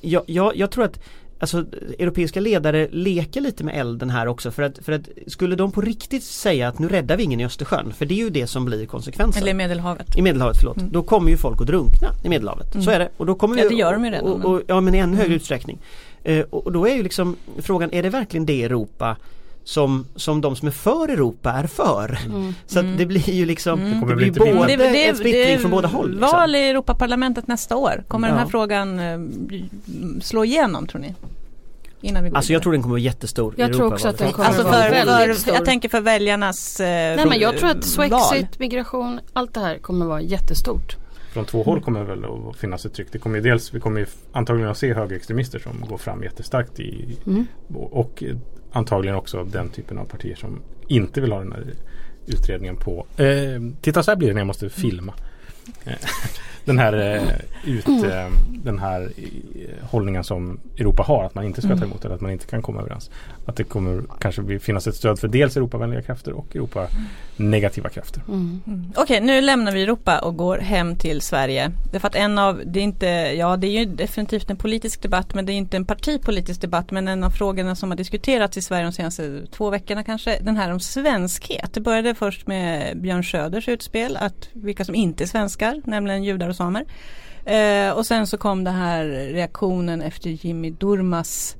jag, 0.00 0.22
jag, 0.26 0.56
jag 0.56 0.70
tror 0.70 0.84
att 0.84 1.00
Alltså 1.40 1.64
europeiska 1.98 2.40
ledare 2.40 2.88
leker 2.90 3.40
lite 3.40 3.64
med 3.64 3.80
elden 3.80 4.10
här 4.10 4.26
också 4.26 4.50
för 4.50 4.62
att, 4.62 4.78
för 4.78 4.92
att 4.92 5.08
skulle 5.26 5.56
de 5.56 5.72
på 5.72 5.80
riktigt 5.80 6.22
säga 6.22 6.68
att 6.68 6.78
nu 6.78 6.88
räddar 6.88 7.16
vi 7.16 7.22
ingen 7.22 7.40
i 7.40 7.44
Östersjön 7.44 7.92
för 7.92 8.06
det 8.06 8.14
är 8.14 8.16
ju 8.16 8.30
det 8.30 8.46
som 8.46 8.64
blir 8.64 8.86
konsekvensen. 8.86 9.42
Eller 9.42 9.50
i 9.50 9.54
Medelhavet. 9.54 10.16
I 10.16 10.22
Medelhavet, 10.22 10.56
förlåt. 10.58 10.76
Mm. 10.76 10.92
Då 10.92 11.02
kommer 11.02 11.30
ju 11.30 11.36
folk 11.36 11.60
att 11.60 11.66
drunkna 11.66 12.08
i 12.24 12.28
Medelhavet. 12.28 12.74
Mm. 12.74 12.84
Så 12.84 12.90
är 12.90 12.98
det. 12.98 13.08
Och 13.16 13.26
då 13.26 13.34
kommer 13.34 13.56
ja 13.56 13.68
det 13.68 13.74
gör 13.74 13.92
de 13.92 14.04
ju 14.04 14.10
redan. 14.10 14.32
Och, 14.32 14.54
och, 14.54 14.62
ja 14.66 14.80
men 14.80 14.94
i 14.94 14.98
ännu 14.98 15.16
högre 15.16 15.26
mm. 15.26 15.36
utsträckning. 15.36 15.78
Eh, 16.24 16.44
och 16.50 16.72
då 16.72 16.88
är 16.88 16.94
ju 16.94 17.02
liksom 17.02 17.36
frågan, 17.58 17.92
är 17.92 18.02
det 18.02 18.10
verkligen 18.10 18.46
det 18.46 18.64
Europa 18.64 19.16
som, 19.64 20.06
som 20.16 20.40
de 20.40 20.56
som 20.56 20.68
är 20.68 20.72
för 20.72 21.08
Europa 21.08 21.52
är 21.52 21.66
för. 21.66 22.18
Mm. 22.26 22.54
Så 22.66 22.78
att 22.78 22.84
mm. 22.84 22.96
det 22.96 23.06
blir 23.06 23.30
ju 23.30 23.46
liksom 23.46 23.80
mm. 23.80 24.08
det, 24.08 24.14
blir 24.14 24.30
både 24.30 24.76
det, 24.76 24.76
det, 24.76 25.08
en 25.08 25.16
splittring 25.16 25.58
från 25.58 25.70
båda 25.70 25.88
håll. 25.88 26.10
Liksom. 26.10 26.30
Val 26.32 26.54
i 26.54 26.68
Europaparlamentet 26.68 27.46
nästa 27.46 27.76
år. 27.76 28.04
Kommer 28.08 28.28
ja. 28.28 28.34
den 28.34 28.42
här 28.42 28.50
frågan 28.50 28.98
eh, 28.98 29.18
slå 30.22 30.44
igenom 30.44 30.86
tror 30.86 31.00
ni? 31.00 31.14
Innan 32.02 32.24
vi 32.24 32.30
går 32.30 32.36
alltså 32.36 32.52
jag 32.52 32.62
tror 32.62 32.72
den 32.72 32.82
kommer 32.82 32.92
vara 32.92 33.00
jättestor. 33.00 33.54
Jag 33.56 33.72
tror 33.72 33.92
också 33.92 34.08
att 34.08 34.18
den 34.18 34.32
kommer 34.32 34.48
alltså 34.48 34.62
vara 34.62 34.90
väldigt 34.90 35.38
stor. 35.38 35.54
Jag 35.54 35.64
tänker 35.64 35.88
för 35.88 36.00
väljarnas 36.00 36.80
eh, 36.80 37.16
Nej 37.16 37.26
men 37.26 37.40
jag 37.40 37.58
tror 37.58 37.70
att 37.70 37.84
Swexit, 37.84 38.58
migration, 38.58 39.20
allt 39.32 39.54
det 39.54 39.60
här 39.60 39.78
kommer 39.78 40.06
vara 40.06 40.20
jättestort 40.20 40.96
från 41.32 41.44
två 41.44 41.62
håll 41.62 41.80
kommer 41.80 42.04
väl 42.04 42.24
att 42.24 42.56
finnas 42.56 42.86
ett 42.86 42.94
tryck. 42.94 43.08
Det 43.12 43.18
kommer 43.18 43.40
dels, 43.40 43.74
vi 43.74 43.80
kommer 43.80 44.06
antagligen 44.32 44.70
att 44.70 44.78
se 44.78 44.94
högerextremister 44.94 45.58
som 45.58 45.80
går 45.88 45.98
fram 45.98 46.22
jättestarkt 46.22 46.80
i, 46.80 47.18
mm. 47.26 47.46
och 47.68 48.24
antagligen 48.72 49.16
också 49.16 49.44
den 49.44 49.68
typen 49.68 49.98
av 49.98 50.04
partier 50.04 50.34
som 50.34 50.62
inte 50.88 51.20
vill 51.20 51.32
ha 51.32 51.38
den 51.38 51.52
här 51.52 51.74
utredningen 52.26 52.76
på. 52.76 53.06
Eh, 53.16 53.62
titta 53.80 54.02
så 54.02 54.10
här 54.10 54.16
blir 54.16 54.28
det 54.28 54.34
när 54.34 54.40
jag 54.40 54.46
måste 54.46 54.68
filma. 54.68 55.14
Den 56.64 56.78
här, 56.78 56.92
eh, 56.92 57.22
ut, 57.64 57.86
mm. 57.86 58.04
eh, 58.04 58.30
den 58.48 58.78
här 58.78 59.00
eh, 59.16 59.88
hållningen 59.90 60.24
som 60.24 60.60
Europa 60.78 61.02
har. 61.02 61.24
Att 61.24 61.34
man 61.34 61.44
inte 61.44 61.60
ska 61.60 61.68
ta 61.68 61.74
mm. 61.74 61.88
emot 61.88 62.04
eller 62.04 62.14
att 62.14 62.20
man 62.20 62.30
inte 62.30 62.46
kan 62.46 62.62
komma 62.62 62.80
överens. 62.80 63.10
Att 63.46 63.56
det 63.56 63.64
kommer 63.64 64.02
kanske 64.20 64.58
finnas 64.58 64.86
ett 64.86 64.94
stöd 64.94 65.18
för 65.18 65.28
dels 65.28 65.56
Europavänliga 65.56 66.02
krafter 66.02 66.32
och 66.32 66.56
Europa 66.56 66.86
negativa 67.36 67.88
krafter. 67.88 68.22
Mm. 68.28 68.60
Mm. 68.66 68.84
Okej, 68.90 69.02
okay, 69.02 69.20
nu 69.20 69.40
lämnar 69.40 69.72
vi 69.72 69.82
Europa 69.82 70.18
och 70.18 70.36
går 70.36 70.58
hem 70.58 70.96
till 70.96 71.20
Sverige. 71.20 71.72
Därför 71.92 72.08
att 72.08 72.14
en 72.14 72.38
av, 72.38 72.62
det 72.66 72.80
är 72.80 72.84
inte, 72.84 73.06
ja 73.38 73.56
det 73.56 73.66
är 73.66 73.78
ju 73.80 73.84
definitivt 73.84 74.50
en 74.50 74.56
politisk 74.56 75.02
debatt 75.02 75.34
men 75.34 75.46
det 75.46 75.52
är 75.52 75.54
inte 75.54 75.76
en 75.76 75.84
partipolitisk 75.84 76.60
debatt 76.60 76.90
men 76.90 77.08
en 77.08 77.24
av 77.24 77.30
frågorna 77.30 77.74
som 77.74 77.90
har 77.90 77.96
diskuterats 77.96 78.56
i 78.56 78.62
Sverige 78.62 78.84
de 78.84 78.92
senaste 78.92 79.46
två 79.46 79.70
veckorna 79.70 80.04
kanske, 80.04 80.38
den 80.40 80.56
här 80.56 80.72
om 80.72 80.80
svenskhet. 80.80 81.74
Det 81.74 81.80
började 81.80 82.14
först 82.14 82.46
med 82.46 83.00
Björn 83.00 83.24
Söders 83.24 83.68
utspel 83.68 84.16
att 84.16 84.48
vilka 84.52 84.84
som 84.84 84.94
inte 84.94 85.24
är 85.24 85.28
svenskar, 85.60 85.90
nämligen 85.90 86.24
judar 86.24 86.48
och 86.48 86.56
samer. 86.56 86.84
Eh, 87.44 87.92
och 87.92 88.06
sen 88.06 88.26
så 88.26 88.38
kom 88.38 88.64
det 88.64 88.70
här 88.70 89.04
reaktionen 89.32 90.02
efter 90.02 90.30
Jimmy 90.30 90.70
Durmas 90.70 91.56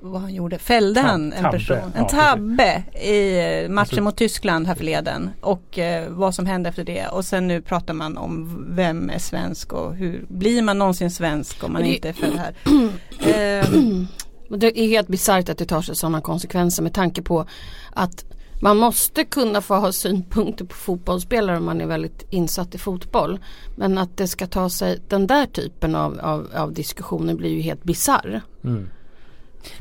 vad 0.00 0.20
han 0.20 0.34
gjorde, 0.34 0.58
fällde 0.58 1.00
Tab 1.00 1.10
han 1.10 1.32
en 1.32 1.42
tabbe, 1.42 1.58
person, 1.58 1.92
en 1.94 2.06
tabbe 2.06 2.82
ja, 2.92 3.00
i 3.00 3.66
matchen 3.68 3.78
alltså, 3.78 4.00
mot 4.00 4.16
Tyskland 4.16 4.66
härförleden 4.66 5.30
och 5.40 5.78
eh, 5.78 6.08
vad 6.10 6.34
som 6.34 6.46
hände 6.46 6.68
efter 6.68 6.84
det. 6.84 7.06
Och 7.06 7.24
sen 7.24 7.48
nu 7.48 7.62
pratar 7.62 7.94
man 7.94 8.16
om 8.16 8.66
vem 8.76 9.10
är 9.10 9.18
svensk 9.18 9.72
och 9.72 9.94
hur 9.94 10.24
blir 10.28 10.62
man 10.62 10.78
någonsin 10.78 11.10
svensk 11.10 11.64
om 11.64 11.72
man 11.72 11.82
det, 11.82 11.94
inte 11.94 12.08
är 12.08 12.12
född 12.12 12.38
här. 12.38 12.54
eh, 13.20 14.58
det 14.58 14.80
är 14.80 14.88
helt 14.88 15.08
bisarrt 15.08 15.48
att 15.48 15.58
det 15.58 15.66
tar 15.66 15.82
sig 15.82 15.96
sådana 15.96 16.20
konsekvenser 16.20 16.82
med 16.82 16.94
tanke 16.94 17.22
på 17.22 17.46
att 17.92 18.24
man 18.60 18.76
måste 18.76 19.24
kunna 19.24 19.60
få 19.60 19.74
ha 19.74 19.92
synpunkter 19.92 20.64
på 20.64 20.74
fotbollsspelare 20.74 21.56
om 21.56 21.64
man 21.64 21.80
är 21.80 21.86
väldigt 21.86 22.26
insatt 22.30 22.74
i 22.74 22.78
fotboll. 22.78 23.38
Men 23.76 23.98
att 23.98 24.16
det 24.16 24.28
ska 24.28 24.46
ta 24.46 24.70
sig 24.70 24.98
den 25.08 25.26
där 25.26 25.46
typen 25.46 25.94
av, 25.94 26.20
av, 26.20 26.48
av 26.54 26.72
diskussioner 26.72 27.34
blir 27.34 27.50
ju 27.50 27.60
helt 27.60 27.84
bisarr. 27.84 28.40
Mm. 28.64 28.88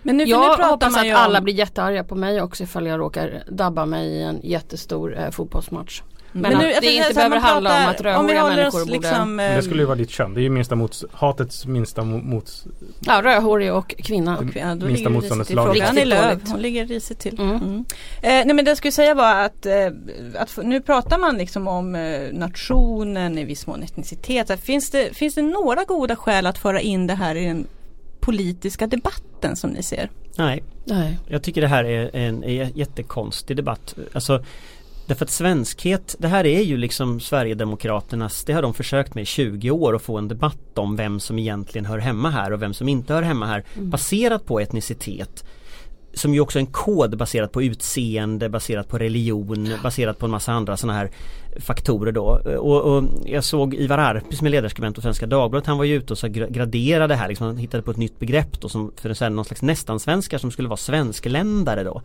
Men 0.04 0.18
nu, 0.18 0.24
jag 0.24 0.60
nu 0.60 0.66
hoppas 0.66 0.98
att 0.98 1.14
alla 1.14 1.42
blir 1.42 1.54
jättearga 1.54 2.04
på 2.04 2.16
mig 2.16 2.42
också 2.42 2.64
ifall 2.64 2.88
jag 2.88 3.00
råkar 3.00 3.44
dabba 3.50 3.86
mig 3.86 4.08
i 4.08 4.22
en 4.22 4.40
jättestor 4.44 5.18
eh, 5.18 5.30
fotbollsmatch. 5.30 6.02
Men, 6.32 6.58
nu- 6.58 6.74
att 6.74 6.82
det 6.82 6.92
inte 6.92 7.14
behöver 7.14 7.38
handla 7.38 7.70
om 7.70 7.94
pratar- 7.94 8.10
att 8.10 8.20
om 8.20 8.28
rödhåriga 8.28 8.56
människor 8.56 8.80
borde 8.80 8.92
liksom, 8.92 9.36
Men 9.36 9.56
det 9.56 9.64
skulle 9.64 9.82
ju 9.82 9.86
vara 9.86 9.96
ditt 9.98 10.10
kön. 10.10 10.34
Det 10.34 10.40
är 10.40 10.44
ju 10.44 10.50
minsta 10.50 10.76
mots, 10.76 11.06
hatets 11.12 11.66
minsta 11.66 12.02
mo- 12.02 12.24
mots... 12.24 12.66
Ja, 13.00 13.22
rödhårig 13.22 13.74
och 13.74 13.96
kvinna. 13.98 14.38
Och 14.38 14.52
kvinna, 14.54 14.76
då 14.76 14.86
Minsta 14.86 15.10
motståndets 15.10 15.50
lag. 15.50 15.76
Riktigt 15.76 15.96
dåligt. 15.96 16.50
hon 16.50 16.62
ligger 16.62 16.86
risigt 16.86 17.20
till. 17.20 17.40
Mm. 17.40 17.56
Mm. 17.56 17.86
Eh, 18.22 18.30
nej 18.30 18.54
men 18.54 18.66
det 18.66 18.72
jag 18.72 18.78
skulle 18.78 18.92
säga 18.92 19.14
var 19.14 19.36
att, 19.36 19.66
eh, 19.66 19.74
att 20.38 20.58
nu 20.64 20.82
pratar 20.82 21.18
man 21.18 21.38
liksom 21.38 21.68
om 21.68 21.96
eh, 21.96 22.20
nationen, 22.32 23.38
i 23.38 23.44
viss 23.44 23.68
mån 23.68 23.84
etnicitet. 23.84 24.60
Finns 24.64 24.90
det, 24.90 25.16
finns 25.18 25.36
det 25.36 25.42
några 25.42 25.84
goda 25.84 26.16
skäl 26.16 26.46
att 26.46 26.58
föra 26.58 26.82
in 26.82 27.08
det 27.08 27.16
här 27.16 27.36
i 27.36 27.46
den 27.46 27.68
politiska 28.20 28.88
debatten 28.88 29.56
som 29.56 29.70
ni 29.70 29.84
ser? 29.84 30.10
Nej, 30.38 30.64
Nej. 30.86 31.18
jag 31.28 31.44
tycker 31.44 31.62
det 31.62 31.68
här 31.68 31.84
är 31.84 32.16
en, 32.16 32.44
är 32.44 32.72
jättekonstig 32.78 33.58
debatt. 33.58 33.96
Alltså 34.14 34.44
Därför 35.08 35.26
att 35.26 35.32
svenskhet, 35.32 36.16
det 36.20 36.28
här 36.28 36.46
är 36.46 36.62
ju 36.62 36.78
liksom 36.78 37.20
Sverigedemokraternas, 37.20 38.44
det 38.44 38.54
har 38.54 38.62
de 38.62 38.74
försökt 38.74 39.16
med 39.16 39.22
i 39.22 39.26
20 39.26 39.72
år 39.72 39.96
att 39.96 40.02
få 40.02 40.18
en 40.18 40.28
debatt 40.28 40.78
om 40.78 40.96
vem 40.96 41.20
som 41.20 41.40
egentligen 41.40 41.86
hör 41.86 42.00
hemma 42.00 42.30
här 42.30 42.54
och 42.54 42.62
vem 42.62 42.74
som 42.74 42.90
inte 42.90 43.14
hör 43.14 43.22
hemma 43.22 43.46
här 43.46 43.64
baserat 43.76 44.46
på 44.46 44.60
etnicitet. 44.60 45.46
Som 46.14 46.34
ju 46.34 46.40
också 46.40 46.60
är 46.60 46.62
en 46.62 46.72
kod 46.72 47.18
baserat 47.18 47.52
på 47.52 47.64
utseende, 47.64 48.50
baserat 48.50 48.90
på 48.90 48.98
religion, 48.98 49.70
baserat 49.84 50.20
på 50.20 50.26
en 50.26 50.32
massa 50.32 50.52
andra 50.52 50.78
sådana 50.78 51.00
här 51.00 51.12
faktorer 51.60 52.12
då. 52.12 52.42
Och, 52.58 52.82
och 52.82 53.04
jag 53.26 53.44
såg 53.44 53.74
Ivar 53.74 53.98
Arpi 53.98 54.36
som 54.36 54.48
är 54.48 54.52
ledarskribent 54.52 54.96
på 54.96 55.02
Svenska 55.02 55.26
Dagbladet, 55.26 55.68
han 55.68 55.78
var 55.78 55.86
ju 55.86 55.96
ute 55.96 56.14
och 56.14 56.18
så 56.18 56.28
gra- 56.28 56.52
graderade 56.52 57.14
det 57.14 57.16
här, 57.16 57.28
liksom, 57.28 57.48
han 57.48 57.58
hittade 57.58 57.84
på 57.84 57.92
ett 57.92 57.98
nytt 57.98 58.20
begrepp 58.20 58.62
då 58.62 58.70
som 58.70 58.92
för 58.96 59.30
någon 59.30 59.46
slags 59.46 59.62
nästan-svenskar 59.62 60.38
som 60.38 60.52
skulle 60.52 60.70
vara 60.70 60.78
svenskländare 60.78 61.84
då. 61.84 62.02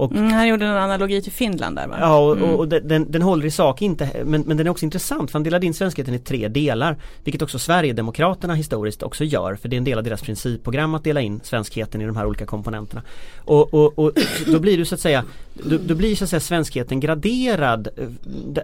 Och 0.00 0.12
Mm, 0.12 0.32
han 0.32 0.48
gjorde 0.48 0.64
en 0.66 0.76
analogi 0.76 1.22
till 1.22 1.32
Finland 1.32 1.76
där 1.76 1.86
va? 1.86 1.96
Ja 2.00 2.18
och, 2.18 2.36
Mm. 2.36 2.50
och, 2.50 2.58
och 2.58 2.68
den- 2.68 3.10
den, 3.12 3.22
håller 3.22 3.46
i 3.46 3.50
sak 3.50 3.82
inte 3.82 4.10
men, 4.24 4.40
men 4.46 4.56
den 4.56 4.66
är 4.66 4.70
också 4.70 4.84
intressant 4.84 5.30
för 5.30 5.38
han 5.38 5.42
delade 5.42 5.66
in 5.66 5.74
svenskheten 5.74 6.14
i 6.14 6.18
tre 6.18 6.48
delar 6.48 6.96
Vilket 7.24 7.42
också 7.42 7.58
Sverigedemokraterna 7.58 8.54
historiskt 8.54 9.02
också 9.02 9.24
gör 9.24 9.54
för 9.54 9.68
det 9.68 9.76
är 9.76 9.78
en 9.78 9.84
del 9.84 9.98
av 9.98 10.04
deras 10.04 10.22
principprogram 10.22 10.94
att 10.94 11.04
dela 11.04 11.20
in 11.20 11.40
svenskheten 11.44 12.00
i 12.00 12.06
de 12.06 12.16
här 12.16 12.26
olika 12.26 12.46
komponenterna 12.46 13.02
Och, 13.44 13.74
och, 13.74 13.98
och 13.98 14.12
då 14.46 14.58
blir 14.58 14.76
du 14.78 14.84
så 14.84 14.94
att 14.94 15.00
säga 15.00 15.24
då, 15.54 15.78
då 15.86 15.94
blir 15.94 16.16
så 16.16 16.24
att 16.24 16.30
säga 16.30 16.40
svenskheten 16.40 17.00
graderad 17.00 17.88
eh, 17.96 18.04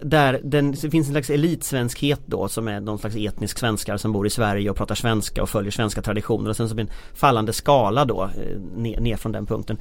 där 0.03 0.41
den, 0.45 0.71
det 0.73 0.91
finns 0.91 1.07
en 1.07 1.13
slags 1.13 1.31
elitsvenskhet 1.31 2.21
då 2.27 2.49
som 2.49 2.69
är 2.69 2.81
någon 2.81 2.99
slags 2.99 3.17
etnisk 3.17 3.59
svenskar 3.59 3.97
som 3.97 4.13
bor 4.13 4.27
i 4.27 4.31
Sverige 4.31 4.71
och 4.71 4.77
pratar 4.77 4.95
svenska 4.95 5.43
och 5.43 5.51
följer 5.51 5.71
svenska 5.73 6.03
traditioner 6.03 6.51
och 6.51 6.57
sen 6.57 6.69
så 6.69 6.75
blir 6.75 6.85
en 6.85 6.91
fallande 7.15 7.53
skala 7.53 8.05
då 8.05 8.23
eh, 8.25 8.61
ner, 8.77 9.01
ner 9.01 9.17
från 9.17 9.33
den 9.33 9.47
punkten 9.47 9.77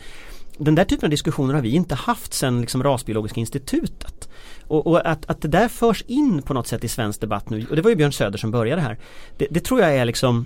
den 0.57 0.75
där 0.75 0.85
typen 0.85 1.05
av 1.05 1.09
diskussioner 1.09 1.53
har 1.53 1.61
vi 1.61 1.75
inte 1.75 1.95
haft 1.95 2.33
sedan 2.33 2.61
liksom 2.61 2.83
rasbiologiska 2.83 3.39
institutet. 3.39 4.29
Och, 4.67 4.87
och 4.87 5.09
att, 5.09 5.29
att 5.29 5.41
det 5.41 5.47
där 5.47 5.67
förs 5.67 6.03
in 6.07 6.41
på 6.41 6.53
något 6.53 6.67
sätt 6.67 6.83
i 6.83 6.87
svensk 6.87 7.21
debatt 7.21 7.49
nu, 7.49 7.65
och 7.69 7.75
det 7.75 7.81
var 7.81 7.89
ju 7.89 7.95
Björn 7.95 8.11
Söder 8.11 8.37
som 8.37 8.51
började 8.51 8.81
här. 8.81 8.97
Det, 9.37 9.47
det 9.51 9.59
tror 9.59 9.81
jag 9.81 9.95
är 9.95 10.05
liksom 10.05 10.45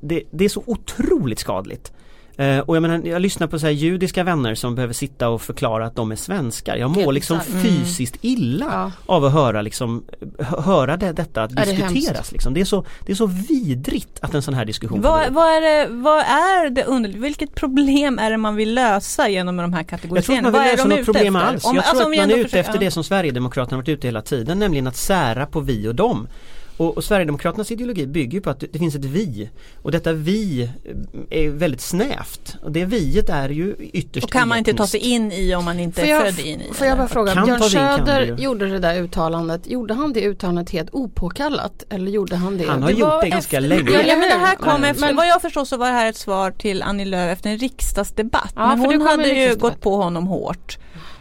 det, 0.00 0.22
det 0.30 0.44
är 0.44 0.48
så 0.48 0.62
otroligt 0.66 1.38
skadligt. 1.38 1.92
Eh, 2.38 2.58
och 2.58 2.76
jag 2.76 2.82
menar, 2.82 3.02
jag 3.04 3.22
lyssnar 3.22 3.46
på 3.46 3.58
så 3.58 3.68
judiska 3.68 4.24
vänner 4.24 4.54
som 4.54 4.74
behöver 4.74 4.94
sitta 4.94 5.28
och 5.28 5.42
förklara 5.42 5.86
att 5.86 5.96
de 5.96 6.12
är 6.12 6.16
svenskar. 6.16 6.76
Jag 6.76 6.90
mår 6.90 7.00
Helt 7.02 7.14
liksom 7.14 7.38
bisarrt. 7.38 7.62
fysiskt 7.62 8.16
illa 8.20 8.66
Ja. 8.72 8.92
av 9.14 9.24
att 9.24 9.32
höra 9.32 9.62
liksom 9.62 10.04
hö- 10.38 10.60
Höra 10.60 10.96
det, 10.96 11.12
detta 11.12 11.42
att 11.42 11.56
det 11.56 11.62
är 11.62 11.66
diskuteras 11.66 12.16
hemskt. 12.16 12.32
liksom. 12.32 12.54
det, 12.54 12.60
är 12.60 12.64
så, 12.64 12.84
det 13.06 13.12
är 13.12 13.16
så 13.16 13.26
vidrigt 13.26 14.18
att 14.22 14.34
en 14.34 14.42
sån 14.42 14.54
här 14.54 14.64
diskussion 14.64 15.00
Vad, 15.02 15.32
vad, 15.32 15.46
är 15.56 15.60
det, 15.60 15.86
vad 15.92 16.18
är 16.20 16.70
det 16.70 16.84
under, 16.84 17.10
vilket 17.10 17.54
problem 17.54 18.18
är 18.18 18.30
det 18.30 18.36
man 18.36 18.56
vill 18.56 18.74
lösa 18.74 19.28
genom 19.28 19.56
de 19.56 19.72
här 19.72 19.80
Jag 19.80 19.86
tror 19.88 19.94
inte 19.98 20.08
kategoriseringarna? 20.08 20.50
man 20.50 20.62
vill 20.62 20.70
är 20.72 20.76
lösa 20.76 20.88
något 20.88 21.04
problem 21.04 21.36
efter? 21.36 21.48
alls. 21.48 21.64
Om- 21.64 21.74
jag 21.76 21.84
alltså, 21.84 21.94
tror 21.94 22.02
att 22.02 22.08
man 22.08 22.18
är 22.18 22.22
ändå 22.22 22.34
ute 22.36 22.44
försöker- 22.44 22.68
efter 22.70 22.78
det 22.84 22.90
som 22.90 23.04
Sverigedemokraterna 23.04 23.76
varit 23.76 23.88
ute 23.88 24.06
hela 24.08 24.22
tiden, 24.22 24.58
nämligen 24.58 24.86
att 24.86 24.96
sära 24.96 25.46
på 25.46 25.60
vi 25.60 25.88
och 25.88 25.94
dem. 25.94 26.28
Och, 26.76 26.96
och 26.96 27.04
Sverigedemokraternas 27.04 27.70
ideologi 27.70 28.06
bygger 28.06 28.40
på 28.40 28.50
att 28.50 28.60
det, 28.60 28.66
det 28.72 28.78
finns 28.78 28.94
ett 28.94 29.04
vi. 29.04 29.50
Och 29.82 29.90
detta 29.92 30.12
vi 30.12 30.62
eh, 31.30 31.38
är 31.44 31.48
väldigt 31.50 31.80
snävt. 31.80 32.56
Och 32.62 32.72
det 32.72 32.84
viet 32.84 33.28
är 33.28 33.48
ju 33.48 33.76
ytterst 33.92 34.24
Och 34.24 34.32
kan 34.32 34.48
man 34.48 34.58
inte 34.58 34.74
ta 34.74 34.86
sig 34.86 35.00
in 35.00 35.32
i 35.32 35.54
om 35.54 35.64
man 35.64 35.80
inte 35.80 36.00
Får 36.00 36.06
är 36.08 36.10
jag, 36.10 36.34
född 36.34 36.46
in 36.46 36.60
i 36.60 36.72
får 36.74 36.86
jag 36.86 36.96
bara 36.98 37.02
det? 37.06 37.12
fråga, 37.12 37.32
Kan 37.32 37.44
Björn 37.46 37.62
Söder 37.62 38.36
gjorde 38.38 38.66
det 38.66 38.78
där 38.78 39.02
uttalandet, 39.02 39.66
gjorde 39.66 39.94
han 39.94 40.12
det 40.12 40.20
uttalandet 40.20 40.70
helt 40.70 40.88
opåkallat? 40.94 41.84
Eller 41.90 42.10
gjorde 42.10 42.36
han 42.36 42.58
det? 42.58 42.66
Han 42.66 42.82
har 42.82 42.90
Det 42.92 42.98
gjort 42.98 43.22
det 43.22 43.28
ganska 43.28 43.56
efter- 43.56 43.68
länge. 43.68 43.90
Ja, 43.90 44.00
ja 44.06 44.16
men 44.16 44.28
det 44.28 44.46
här 44.46 44.56
kom 44.56 44.80
Men- 44.80 44.90
efter, 44.90 45.06
men- 45.06 45.16
vad 45.16 45.26
jag 45.28 45.42
förstår 45.42 45.64
så 45.64 45.76
var 45.76 45.86
det 45.86 45.92
här 45.92 46.08
ett 46.08 46.16
svar 46.16 46.50
till 46.50 46.82
Annie 46.82 47.04
Lööf 47.04 47.32
efter 47.32 47.50
en 47.50 47.58
riksdagsdebatt. 47.58 48.52
Ja, 48.56 48.66
men 48.68 48.78
för 48.84 48.88
det 48.92 48.96
hon 48.98 49.06
hade 49.06 49.28
ju 49.28 49.54
gått 49.56 49.80
på 49.80 49.96
honom 49.96 50.26
hårt 50.26 50.78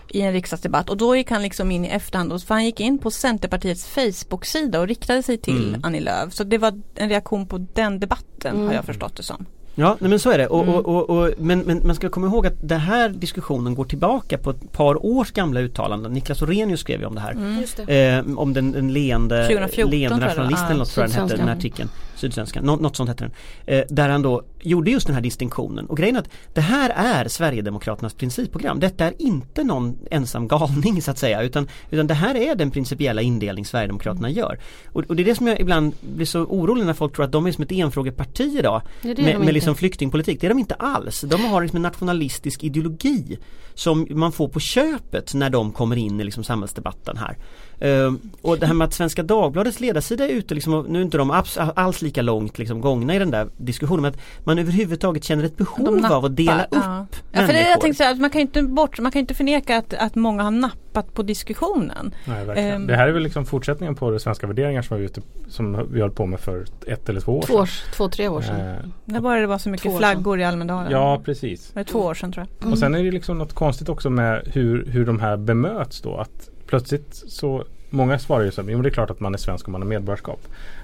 i 0.10 0.22
en 0.22 0.34
riksdagsdebatt 0.34 0.90
och 0.90 0.98
då 0.98 1.16
gick 1.16 1.32
han 1.32 1.42
liksom 1.42 1.72
in 1.72 1.86
i 1.86 1.88
efterhand 1.88 2.34
och- 2.34 2.42
för 2.42 2.54
han 2.54 2.66
gick 2.66 2.80
in 2.80 2.98
på 2.98 3.12
Centerpartiets 3.12 3.86
Facebook-sida 3.88 4.80
och 4.80 4.88
riktade 4.88 5.24
sig 5.24 5.38
till 5.38 5.68
Mm. 5.68 5.82
Annie 5.84 6.00
Lööf. 6.00 6.34
Så 6.34 6.44
det 6.44 6.58
var 6.58 6.82
en 6.96 7.10
reaktion 7.10 7.46
på 7.48 7.66
den 7.74 8.00
debatten 8.00 8.56
Mm. 8.56 8.68
har 8.68 8.74
jag 8.74 8.86
förstått 8.86 9.16
det 9.18 9.24
som. 9.24 9.46
Ja, 9.78 9.98
nej 10.00 10.10
men 10.10 10.20
så 10.20 10.30
är 10.32 10.38
det. 10.38 10.48
Och, 10.48 10.64
Mm. 10.64 10.76
och, 10.76 10.86
och, 10.88 11.10
och, 11.18 11.32
men, 11.38 11.60
men 11.60 11.82
man 11.88 11.96
ska 11.96 12.10
komma 12.10 12.28
ihåg 12.28 12.48
att 12.48 12.54
den 12.62 12.80
här 12.80 13.10
diskussionen 13.10 13.76
går 13.76 13.86
tillbaka 13.86 14.38
på 14.38 14.50
ett 14.50 14.72
par 14.72 15.06
års 15.06 15.32
gamla 15.32 15.60
uttalanden. 15.60 16.14
Niklas 16.14 16.42
Orenius 16.42 16.80
skrev 16.80 17.00
ju 17.00 17.06
om 17.06 17.16
det 17.16 17.22
här. 17.22 17.32
Mm. 17.32 17.64
Det. 17.86 18.08
Eh, 18.10 18.38
om 18.38 18.54
den, 18.54 18.72
den 18.72 18.94
leende, 18.94 19.48
2014 19.48 19.92
leende 19.92 20.18
nationalisten 20.26 20.66
eller 20.70 20.78
något 20.80 20.90
tror 20.90 21.04
jag 21.04 21.12
den 21.14 21.22
hette, 21.24 21.36
den 21.38 21.48
här 21.48 21.56
artikeln. 21.56 21.90
Sydsvenskan, 22.16 22.64
Nå, 22.64 22.76
något 22.76 22.96
sånt 22.96 23.10
hette 23.10 23.24
den. 23.24 23.32
Eh, 23.66 23.86
där 23.90 24.10
han 24.10 24.22
då 24.22 24.42
gjorde 24.62 24.92
just 24.92 25.08
den 25.08 25.16
här 25.16 25.22
distinktionen. 25.22 25.86
Och 25.86 25.98
grejen 25.98 26.16
är 26.16 26.20
att 26.20 26.30
det 26.54 26.62
här 26.62 26.90
är 26.90 27.28
Sverigedemokraternas 27.28 28.14
principprogram. 28.14 28.80
Detta 28.80 29.06
är 29.06 29.14
inte 29.22 29.64
någon 29.64 29.98
ensam 30.12 30.48
galning 30.48 31.02
så 31.02 31.12
att 31.12 31.18
säga. 31.18 31.42
Utan, 31.42 31.68
utan 31.90 32.08
det 32.08 32.14
här 32.14 32.36
är 32.36 32.56
den 32.56 32.72
principiella 32.72 33.22
indelning 33.22 33.66
Sverigedemokraterna 33.66 34.30
gör. 34.30 34.60
Och, 34.86 35.04
och 35.04 35.16
det 35.16 35.24
är 35.24 35.26
det 35.26 35.36
som 35.36 35.48
jag 35.48 35.60
ibland 35.60 35.94
blir 36.16 36.26
så 36.26 36.42
orolig 36.42 36.86
när 36.86 36.94
folk 36.94 37.16
tror 37.16 37.26
att 37.26 37.32
de 37.32 37.46
är 37.46 37.52
som 37.52 37.64
ett 37.64 37.72
enfrågeparti 37.72 38.56
idag. 38.60 38.82
De 39.02 39.08
Med, 39.08 39.20
inte. 39.20 39.40
med 39.40 39.54
liksom 39.54 39.76
flyktingpolitik. 39.76 40.42
Det 40.42 40.48
är 40.48 40.50
de 40.50 40.60
inte 40.60 40.76
alls. 40.76 41.22
De 41.22 41.46
har 41.46 41.62
liksom 41.62 41.76
en 41.76 41.84
nationalistisk 41.84 42.64
ideologi 42.64 43.38
som 43.74 44.08
man 44.10 44.32
får 44.32 44.48
på 44.48 44.60
köpet 44.60 45.34
när 45.34 45.50
de 45.50 45.72
kommer 45.72 45.96
in 45.96 46.20
i 46.20 46.24
liksom 46.24 46.44
samhällsdebatten 46.44 47.18
här. 47.18 47.38
Ehm, 47.80 48.20
och 48.42 48.60
det 48.60 48.66
här 48.66 48.74
med 48.74 48.86
att 48.86 48.94
Svenska 48.94 49.24
Dagbladets 49.24 49.80
ledarsida 49.80 50.26
är 50.26 50.30
ute, 50.30 50.54
liksom, 50.54 50.74
och 50.74 50.90
nu 50.90 51.00
är 51.00 51.04
inte 51.04 51.18
de 51.18 51.44
alls 51.76 52.02
lika 52.06 52.22
långt 52.22 52.58
liksom, 52.58 52.82
gångna 52.82 53.16
i 53.16 53.20
den 53.20 53.32
där 53.32 53.48
diskussionen 53.58 54.02
men 54.02 54.12
att 54.12 54.20
man 54.46 54.60
överhuvudtaget 54.60 55.24
känner 55.24 55.44
ett 55.44 55.58
behov 55.58 56.06
av 56.06 56.26
att 56.26 56.36
dela 56.36 56.64
upp 56.64 56.68
ja. 56.72 57.06
ja, 57.32 57.46
för 57.46 57.54
det 57.54 57.70
jag 57.70 57.82
tänkte 57.82 57.98
säga, 57.98 58.10
att 58.10 58.20
man 58.20 58.30
kan 58.30 58.42
inte 58.42 58.64
bort, 58.64 59.00
man 59.00 59.12
kan 59.12 59.20
inte 59.20 59.34
förneka 59.34 59.78
att, 59.78 59.94
att 59.94 60.16
många 60.16 60.44
har 60.44 60.52
nappat 60.52 61.14
på 61.14 61.24
diskussionen. 61.24 62.16
Nej, 62.26 62.46
verkligen. 62.46 62.72
Ehm. 62.72 62.88
Det 62.88 62.96
här 62.96 63.08
är 63.08 63.12
väl 63.12 63.24
liksom 63.24 63.46
fortsättningen 63.46 63.96
på 63.96 64.12
det 64.12 64.20
svenska 64.20 64.48
värderingar 64.48 64.82
som, 64.82 64.98
vi, 64.98 65.06
ute, 65.06 65.22
som 65.48 65.88
vi 65.92 66.02
höll 66.02 66.12
på 66.12 66.26
med 66.26 66.40
för 66.40 66.66
ett 66.88 67.10
eller 67.10 67.22
två 67.22 67.38
år 67.38 67.42
Två, 67.42 67.48
sedan. 67.48 67.62
års, 67.62 67.84
två, 67.94 68.10
tre 68.10 68.28
år 68.28 68.42
sedan. 68.42 68.76
Eh, 69.06 69.22
var 69.22 69.38
det 69.38 69.48
var 69.48 69.58
så 69.58 69.70
mycket 69.70 69.92
Två 69.92 69.98
flaggor 69.98 70.40
i 70.40 70.44
Almedalen? 70.44 70.92
ja, 70.92 71.22
precis. 71.26 71.76
Var 71.76 71.84
det 71.84 71.92
två 71.92 72.00
år 72.00 72.14
sedan 72.14 72.32
tror 72.32 72.48
jag? 72.60 72.72
Och 72.72 72.78
sen 72.78 72.96
är 72.96 73.04
det 73.04 73.12
liksom 73.12 73.38
något 73.38 73.54
konstigt 73.54 73.90
också 73.90 74.10
med 74.10 74.42
hur, 74.54 74.86
hur 74.86 75.06
de 75.06 75.20
här 75.20 75.38
bemöts 75.38 76.02
då. 76.02 76.18
Att 76.18 76.50
plötsligt 76.68 77.24
så 77.28 77.66
Många 77.96 78.20
svarar 78.20 78.44
ju 78.44 78.52
så 78.52 78.62
här, 78.62 78.70
jo 78.70 78.78
men 78.78 78.84
det 78.84 78.90
är 78.90 78.94
klart 78.94 79.10
att 79.10 79.20
man 79.20 79.34
är 79.34 79.38
svensk 79.38 79.68
om 79.68 79.72
man 79.72 79.82
har 79.82 79.90
medborgarskap. 79.90 80.40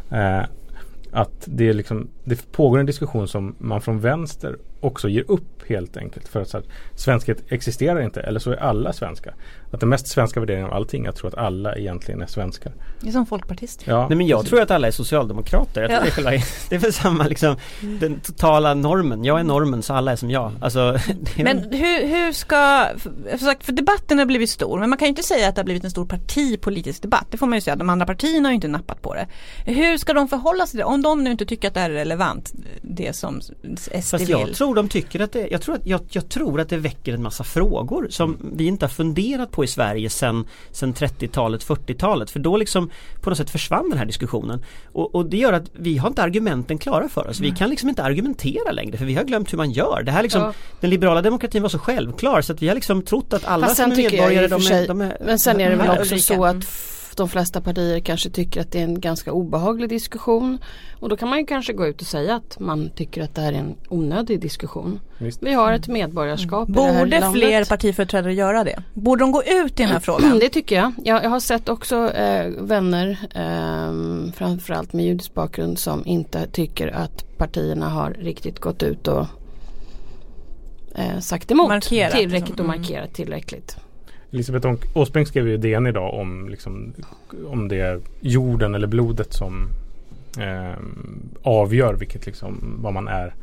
Eh, 0.10 0.42
att 1.12 1.44
det, 1.46 1.70
är 1.70 1.74
liksom, 1.74 2.10
det 2.24 2.52
pågår 2.52 2.80
en 2.80 2.86
diskussion 2.86 3.28
som 3.28 3.56
man 3.60 3.82
från 3.82 4.00
vänster 4.00 4.58
också 4.82 5.10
ger 5.10 5.24
upp 5.32 5.70
helt 5.70 5.98
enkelt. 5.98 6.28
För 6.28 6.42
att 6.42 6.50
så 6.50 6.58
här, 6.58 6.66
svenskhet 6.96 7.38
existerar 7.48 8.02
inte 8.02 8.22
eller 8.22 8.40
så 8.40 8.52
är 8.52 8.56
alla 8.56 8.94
svenskar. 8.94 9.34
Att 9.72 9.80
den 9.80 9.90
mest 9.90 10.08
svenska 10.08 10.40
värderingen 10.40 10.68
av 10.68 10.74
allting 10.74 11.06
är 11.06 11.10
att 11.10 11.16
tro 11.16 11.28
att 11.28 11.36
alla 11.38 11.76
egentligen 11.76 12.22
är 12.22 12.26
svenskar. 12.28 12.74
Det 13.02 13.08
är 13.08 13.12
som 13.12 13.26
folkpartist. 13.26 13.84
Ja, 13.86 14.08
Nej 14.08 14.18
men 14.18 14.28
jag 14.28 14.40
precis. 14.40 14.50
tror 14.50 14.62
att 14.62 14.72
alla 14.72 14.88
är 14.88 14.92
socialdemokrater. 14.92 15.82
Jag 15.82 15.90
tror 15.90 16.26
Ja. 16.26 16.32
det, 16.32 16.36
är 16.36 16.44
det 16.70 16.76
är 16.76 16.80
väl 16.80 16.94
samma 16.94 17.28
liksom 17.28 17.56
Den 18.00 18.20
totala 18.20 18.74
normen. 18.74 19.24
Jag 19.24 19.40
är 19.40 19.44
normen 19.44 19.84
så 19.84 19.94
alla 19.94 20.12
är 20.12 20.16
som 20.16 20.32
jag. 20.32 20.52
Alltså, 20.62 20.98
Men 21.38 21.58
hur, 21.58 22.08
hur 22.08 22.32
ska, 22.32 22.86
för, 22.98 23.38
för 23.38 23.46
sagt, 23.46 23.64
för 23.64 23.72
debatten 23.72 24.20
har 24.20 24.26
blivit 24.26 24.50
stor 24.50 24.80
men 24.80 24.90
man 24.90 24.98
kan 25.00 25.06
ju 25.06 25.10
inte 25.10 25.24
säga 25.24 25.50
att 25.50 25.56
det 25.56 25.60
har 25.60 25.66
blivit 25.66 25.84
en 25.84 25.92
stor 25.92 26.06
partipolitisk 26.06 27.02
debatt. 27.02 27.28
Det 27.32 27.38
får 27.38 27.48
man 27.48 27.58
ju 27.58 27.62
säga, 27.62 27.76
de 27.76 27.90
andra 27.90 28.06
partierna 28.06 28.48
har 28.50 28.52
ju 28.52 28.56
inte 28.56 28.68
nappat 28.68 29.02
på 29.02 29.14
det. 29.14 29.28
Hur 29.66 29.98
ska 29.98 30.14
de 30.14 30.28
förhålla 30.28 30.66
sig 30.66 30.72
till 30.72 30.78
det? 30.78 30.84
Om 30.84 31.02
de 31.02 31.24
nu 31.24 31.32
inte 31.32 31.46
tycker 31.46 31.68
att 31.68 31.74
det 31.74 31.80
är 31.80 31.90
relevant, 31.90 32.54
det 32.82 33.16
som 33.16 33.42
SD 33.42 33.92
Fast 34.12 34.14
vill. 34.30 34.56
Jag 34.72 34.76
tror 34.76 34.84
de 34.84 34.90
tycker 34.90 35.20
att 35.20 35.32
det, 35.32 35.48
jag 35.52 35.62
tror 35.62 35.76
att, 35.76 35.86
jag, 35.88 36.02
jag 36.10 36.30
tror 36.30 36.62
att 36.62 36.70
det 36.70 36.78
väcker 36.78 37.14
en 37.14 37.24
massa 37.24 37.44
frågor 37.44 38.08
som 38.10 38.38
vi 38.56 38.66
inte 38.66 38.86
har 38.86 38.90
funderat 38.90 39.52
på 39.52 39.64
i 39.64 39.68
Sverige 39.68 40.10
sedan, 40.10 40.48
sedan 40.72 40.94
30-talet, 40.94 41.66
40-talet. 41.66 42.32
För 42.32 42.40
då 42.40 42.58
liksom 42.58 42.90
på 43.22 43.30
något 43.30 43.38
sätt 43.38 43.50
försvann 43.50 43.90
den 43.90 43.98
här 43.98 44.06
diskussionen. 44.06 44.64
Och, 44.92 45.16
och 45.16 45.26
det 45.26 45.38
gör 45.38 45.54
att 45.54 45.64
vi 45.74 45.98
har 45.98 46.08
inte 46.08 46.24
argumenten 46.24 46.78
klara 46.78 47.10
för 47.10 47.28
oss. 47.28 47.40
Vi 47.40 47.52
kan 47.52 47.70
liksom 47.70 47.90
inte 47.90 48.04
argumentera 48.04 48.72
längre 48.72 48.98
för 48.98 49.06
vi 49.06 49.16
har 49.16 49.24
glömt 49.24 49.54
hur 49.54 49.58
man 49.58 49.72
gör. 49.72 50.04
Det 50.04 50.12
här 50.12 50.24
liksom, 50.24 50.42
Ja. 50.42 50.54
Den 50.80 50.90
liberala 50.90 51.22
demokratin 51.22 51.62
var 51.62 51.70
så 51.70 51.80
självklar 51.80 52.42
så 52.42 52.54
att 52.54 52.62
vi 52.62 52.68
har 52.68 52.76
liksom 52.76 53.02
trott 53.02 53.34
att 53.34 53.46
alla 53.46 53.68
Fast 53.68 53.78
som 53.82 53.92
sen 53.92 54.06
är 54.06 54.12
medborgare 54.12 54.48
de 54.48 54.62
är, 54.68 54.88
de 54.88 55.02
är 55.02 55.18
men 55.26 55.40
sen 55.40 55.62
är 55.62 55.70
det 55.70 55.76
väl 55.76 56.00
också 56.00 56.18
så 56.18 56.46
att 56.46 56.56
f- 56.64 57.01
de 57.18 57.30
flesta 57.30 57.62
partier 57.62 58.00
kanske 58.00 58.30
tycker 58.30 58.62
att 58.62 58.72
det 58.72 58.80
är 58.80 58.84
en 58.84 59.00
ganska 59.02 59.32
obehaglig 59.32 59.90
diskussion. 59.90 60.58
Och 61.00 61.10
då 61.10 61.18
kan 61.18 61.30
man 61.30 61.40
ju 61.40 61.46
kanske 61.46 61.74
gå 61.74 61.88
ut 61.88 62.02
och 62.02 62.08
säga 62.08 62.36
att 62.36 62.60
man 62.60 62.90
tycker 62.96 63.24
att 63.24 63.36
det 63.36 63.42
här 63.42 63.54
är 63.54 63.58
en 63.58 63.76
onödig 63.90 64.40
diskussion. 64.42 65.00
Visst. 65.18 65.44
Vi 65.44 65.54
har 65.54 65.74
ett 65.74 65.88
medborgarskap 65.88 66.70
i 66.70 66.72
det 66.72 66.82
här 66.82 67.00
Borde 67.00 67.20
landet. 67.20 67.42
fler 67.42 67.66
partiföreträdare 67.66 68.34
göra 68.34 68.64
det? 68.64 68.84
Borde 68.94 69.24
de 69.24 69.32
gå 69.32 69.44
ut 69.44 69.80
i 69.80 69.84
den 69.84 69.92
här 69.92 70.00
frågan? 70.00 70.40
Det 70.40 70.50
tycker 70.50 70.76
jag. 70.76 70.94
Jag, 71.04 71.24
jag 71.24 71.30
har 71.30 71.40
sett 71.40 71.70
också 71.70 72.14
eh, 72.14 72.50
vänner, 72.60 73.10
eh, 73.36 74.32
framförallt 74.34 74.94
med 74.94 75.06
judisk 75.06 75.34
bakgrund, 75.34 75.80
som 75.80 76.06
inte 76.06 76.48
tycker 76.48 76.88
att 76.88 77.38
partierna 77.38 77.90
har 77.90 78.10
riktigt 78.20 78.60
gått 78.60 78.84
ut 78.84 79.08
och 79.08 79.26
eh, 80.96 81.20
sagt 81.20 81.52
emot 81.52 81.68
Markerat, 81.68 82.12
tillräckligt 82.12 82.50
liksom. 82.50 82.66
och 82.66 82.74
Mm. 82.74 82.82
markerat 82.82 83.14
tillräckligt. 83.14 83.78
Elisabeth 84.32 84.74
Åsbrink 84.94 85.28
skrev 85.28 85.48
ju 85.48 85.54
i 85.54 85.58
DN 85.58 85.88
idag 85.88 86.14
om, 86.14 86.50
liksom, 86.50 86.94
om 87.48 87.68
det 87.68 87.80
är 87.80 88.00
jorden 88.20 88.76
eller 88.76 88.88
blodet 88.88 89.34
som 89.34 89.68
eh, 90.40 90.80
avgör 91.44 91.94
vilket 91.94 92.26
liksom, 92.26 92.78
vad 92.82 92.94
man 92.94 93.08
är. 93.08 93.34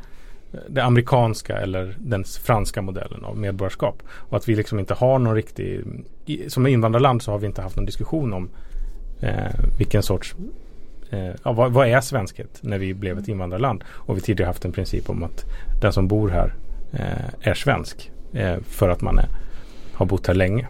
Eh, 0.53 0.61
det 0.69 0.85
amerikanska 0.85 1.57
eller 1.57 1.97
den 1.99 2.25
franska 2.25 2.83
modellen 2.83 3.25
av 3.25 3.39
medborgarskap. 3.39 4.03
Och 4.09 4.37
att 4.37 4.49
vi 4.49 4.57
liksom 4.57 4.79
inte 4.79 4.95
har 4.95 5.19
någon 5.19 5.35
riktig, 5.35 5.85
i, 6.27 6.51
som 6.51 6.67
invandrarland 6.67 7.23
så 7.23 7.31
har 7.31 7.39
vi 7.39 7.47
inte 7.47 7.63
haft 7.63 7.77
någon 7.77 7.87
diskussion 7.87 8.33
om 8.33 8.49
eh, 9.21 9.55
vilken 9.79 10.03
sorts 10.03 10.35
Eh, 11.11 11.31
ja, 11.45 11.53
vad, 11.53 11.73
vad 11.73 11.89
är 11.89 12.01
svenskhet 12.01 12.59
när 12.61 12.79
vi 12.79 12.95
blev 12.95 13.19
ett 13.19 13.29
invandrarland? 13.29 13.85
Och 13.91 14.17
vi 14.17 14.21
tidigare 14.21 14.49
haft 14.49 14.65
en 14.65 14.73
princip 14.73 15.11
om 15.11 15.23
att 15.23 15.45
den 15.81 15.93
som 15.93 16.09
bor 16.09 16.29
här 16.29 16.55
eh, 16.93 17.49
är 17.51 17.55
svensk 17.55 18.11
eh, 18.33 18.57
för 18.69 18.89
att 18.89 19.01
man 19.01 19.19
är, 19.19 19.29
har 19.93 20.07
bott 20.07 20.27
här 20.27 20.35
länge. 20.35 20.69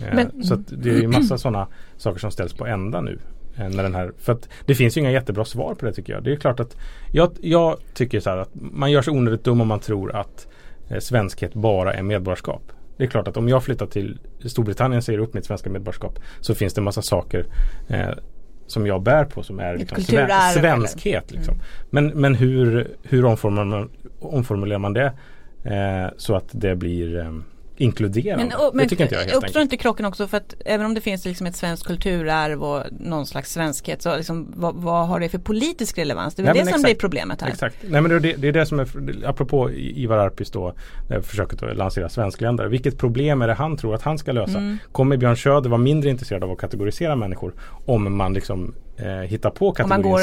Eh, 0.00 0.14
Men- 0.14 0.44
så 0.44 0.54
det 0.56 0.90
är 0.90 1.00
ju 1.00 1.08
massa 1.08 1.38
sådana 1.38 1.66
saker 1.96 2.20
som 2.20 2.30
ställs 2.30 2.52
på 2.54 2.66
ända 2.66 3.00
nu. 3.00 3.18
eh, 3.56 3.68
När 3.68 3.82
den 3.82 3.94
här, 3.94 4.12
för 4.18 4.32
att 4.32 4.48
det 4.66 4.74
finns 4.74 4.96
ju 4.96 5.00
inga 5.00 5.10
jättebra 5.10 5.44
svar 5.44 5.74
på 5.74 5.86
det 5.86 5.92
tycker 5.92 6.12
jag. 6.12 6.24
Det 6.24 6.32
är 6.32 6.36
klart 6.36 6.60
att 6.60 6.76
jag, 7.12 7.30
jag 7.40 7.76
tycker 7.94 8.20
så 8.20 8.30
här 8.30 8.36
att 8.36 8.50
man 8.54 8.90
gör 8.90 9.02
sig 9.02 9.12
onödigt 9.12 9.44
dum 9.44 9.60
om 9.60 9.68
man 9.68 9.80
tror 9.80 10.16
att 10.16 10.46
eh, 10.88 10.98
svenskhet 10.98 11.54
bara 11.54 11.94
är 11.94 12.02
medborgarskap. 12.02 12.62
Det 12.96 13.04
är 13.04 13.08
klart 13.08 13.28
att 13.28 13.36
om 13.36 13.48
jag 13.48 13.64
flyttar 13.64 13.86
till 13.86 14.18
Storbritannien 14.44 14.96
och 14.98 15.04
säger 15.04 15.18
upp 15.18 15.34
mitt 15.34 15.44
svenska 15.44 15.70
medborgarskap 15.70 16.18
så 16.40 16.54
finns 16.54 16.74
det 16.74 16.80
en 16.80 16.84
massa 16.84 17.02
saker 17.02 17.46
eh, 17.88 18.08
som 18.66 18.86
jag 18.86 19.02
bär 19.02 19.24
på 19.24 19.42
som 19.42 19.60
är 19.60 19.76
liksom 19.76 19.96
sven- 20.02 20.28
svenskhet. 20.60 21.32
Liksom. 21.32 21.54
Men, 21.90 22.06
men 22.06 22.34
hur, 22.34 22.88
hur 23.02 23.24
omformulerar, 23.24 23.64
man, 23.66 23.90
omformulerar 24.20 24.78
man 24.78 24.92
det 24.92 25.12
eh, 25.64 26.12
så 26.16 26.34
att 26.36 26.48
det 26.52 26.76
blir 26.76 27.16
inkluderande? 27.76 28.44
Men, 28.44 28.66
och, 28.66 28.74
men 28.74 28.82
det 28.82 28.88
tycker 28.88 29.04
inte 29.04 29.14
jag 29.14 29.22
helt 29.22 29.34
uppstår 29.34 29.62
inte 29.62 29.76
krocken 29.76 30.06
också 30.06 30.28
för 30.28 30.36
att 30.36 30.54
även 30.64 30.86
om 30.86 30.94
det 30.94 31.00
finns 31.00 31.24
liksom 31.24 31.46
ett 31.46 31.56
svenskt 31.56 31.86
kulturarv 31.86 32.64
och 32.64 32.82
någon 33.00 33.26
slags 33.26 33.52
svenskhet 33.52 34.02
så 34.02 34.16
liksom, 34.16 34.52
vad, 34.56 34.74
vad 34.74 35.08
har 35.08 35.20
det 35.20 35.28
för 35.28 35.38
politisk 35.38 35.98
relevans? 35.98 36.34
Det 36.34 36.42
är 36.42 36.44
Nej, 36.44 36.52
det 36.52 36.58
som 36.58 36.68
exakt. 36.68 36.84
blir 36.84 36.94
problemet 36.94 37.40
här. 37.40 37.48
Exakt. 37.48 37.76
Nej 37.88 38.00
men 38.00 38.22
det, 38.22 38.32
det 38.36 38.48
är 38.48 38.52
det 38.52 38.66
som 38.66 38.80
är, 38.80 38.88
apropå 39.26 39.70
Ivar 39.70 40.18
Arpis 40.18 40.50
då, 40.50 40.74
eh, 41.10 41.22
försöket 41.22 41.62
att 41.62 41.76
lansera 41.76 42.08
svenskländare. 42.08 42.68
Vilket 42.68 42.98
problem 42.98 43.42
är 43.42 43.48
det 43.48 43.54
han 43.54 43.76
tror 43.76 43.94
att 43.94 44.02
han 44.02 44.18
ska 44.18 44.32
lösa? 44.32 44.58
Mm. 44.58 44.78
Kommer 44.92 45.16
Björn 45.16 45.36
Söder 45.36 45.70
vara 45.70 45.80
mindre 45.80 46.10
intresserad 46.10 46.44
av 46.44 46.50
att 46.50 46.58
kategorisera 46.58 47.16
människor 47.16 47.54
om 47.86 48.16
man 48.16 48.34
liksom 48.34 48.74
eh, 48.96 49.06
hittar 49.06 49.50
på 49.50 49.72
kategorin 49.72 50.02
på 50.04 50.20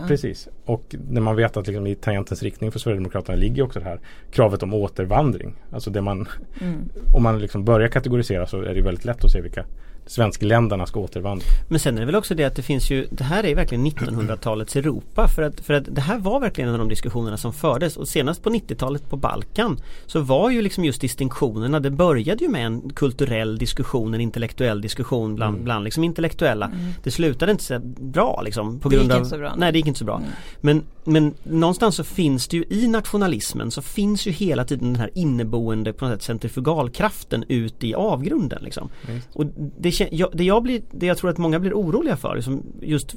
Då, 0.00 0.08
precis. 0.08 0.48
Och 0.64 0.94
när 1.10 1.20
man 1.20 1.36
vet 1.36 1.56
att 1.56 1.66
liksom 1.66 1.86
i 1.86 1.94
tangentens 1.94 2.42
riktning 2.42 2.72
för 2.72 2.78
Sverigedemokraterna 2.78 3.36
ligger 3.36 3.62
också 3.62 3.78
det 3.78 3.84
här 3.84 4.00
kravet 4.30 4.62
om 4.62 4.74
återvandring. 4.74 5.54
Alltså 5.70 5.90
det 5.90 6.00
man, 6.02 6.28
Mm. 6.60 6.88
om 7.14 7.22
man 7.22 7.38
liksom 7.38 7.64
börjar 7.64 7.88
kategorisera 7.88 8.46
så 8.46 8.62
är 8.62 8.74
det 8.74 8.82
väldigt 8.82 9.04
lätt 9.04 9.24
att 9.24 9.30
se 9.30 9.40
vilka 9.40 9.64
svenskländerna 10.06 10.86
ska 10.86 11.00
återvandra. 11.00 11.44
Men 11.68 11.80
sen 11.80 11.96
är 11.96 12.00
det 12.00 12.06
väl 12.06 12.14
också 12.14 12.34
det 12.34 12.44
att 12.44 12.56
det 12.56 12.62
finns 12.62 12.90
ju 12.90 13.06
Det 13.10 13.24
här 13.24 13.44
är 13.46 13.54
verkligen 13.54 13.86
1900-talets 13.86 14.76
Europa 14.76 15.28
för 15.28 15.42
att, 15.42 15.60
för 15.60 15.74
att 15.74 15.84
det 15.94 16.00
här 16.00 16.18
var 16.18 16.40
verkligen 16.40 16.68
en 16.68 16.74
av 16.74 16.78
de 16.78 16.88
diskussionerna 16.88 17.36
som 17.36 17.52
fördes 17.52 17.96
och 17.96 18.08
senast 18.08 18.42
på 18.42 18.50
90-talet 18.50 19.10
på 19.10 19.16
Balkan 19.16 19.76
så 20.06 20.20
var 20.20 20.50
ju 20.50 20.62
liksom 20.62 20.84
just 20.84 21.00
distinktionerna 21.00 21.80
Det 21.80 21.90
började 21.90 22.44
ju 22.44 22.50
med 22.50 22.66
en 22.66 22.90
kulturell 22.90 23.58
diskussion, 23.58 24.14
en 24.14 24.20
intellektuell 24.20 24.80
diskussion 24.80 25.34
bland, 25.36 25.52
Mm. 25.54 25.64
bland 25.64 25.84
liksom 25.84 26.04
intellektuella 26.04 26.70
Det 27.02 27.10
slutade 27.10 27.52
inte 27.52 27.64
så 27.64 27.78
bra 28.00 28.42
liksom 28.44 28.78
på 28.80 28.88
Det 28.88 28.96
gick 28.96 29.00
grund 29.00 29.12
av 29.12 29.18
inte 29.18 29.30
så 29.30 29.38
bra. 29.38 29.54
Nej 29.56 29.72
det 29.72 29.78
gick 29.78 29.86
inte 29.86 29.98
så 29.98 30.04
bra 30.04 30.16
Mm. 30.16 30.28
men, 30.60 30.82
men 31.04 31.34
någonstans 31.42 31.96
så 31.96 32.04
finns 32.04 32.48
det 32.48 32.56
ju 32.56 32.64
i 32.68 32.88
nationalismen 32.88 33.70
så 33.70 33.82
finns 33.82 34.26
ju 34.26 34.30
hela 34.30 34.64
tiden 34.64 34.92
den 34.92 35.00
här 35.00 35.10
inneboende 35.14 35.92
på 35.92 36.04
något 36.04 36.14
sätt 36.14 36.22
centrifugalkraften 36.22 37.44
ut 37.48 37.84
i 37.84 37.94
avgrunden 37.94 38.62
liksom. 38.64 38.88
Och 39.32 39.46
det, 39.78 39.91
det, 39.98 40.08
jag, 40.12 40.30
det, 40.32 40.44
jag 40.44 40.62
blir, 40.62 40.82
det 40.90 41.06
jag 41.06 41.18
tror 41.18 41.30
att 41.30 41.38
många 41.38 41.60
blir 41.60 41.74
oroliga 41.74 42.16
för, 42.16 42.34
liksom 42.34 42.62
just 42.80 43.14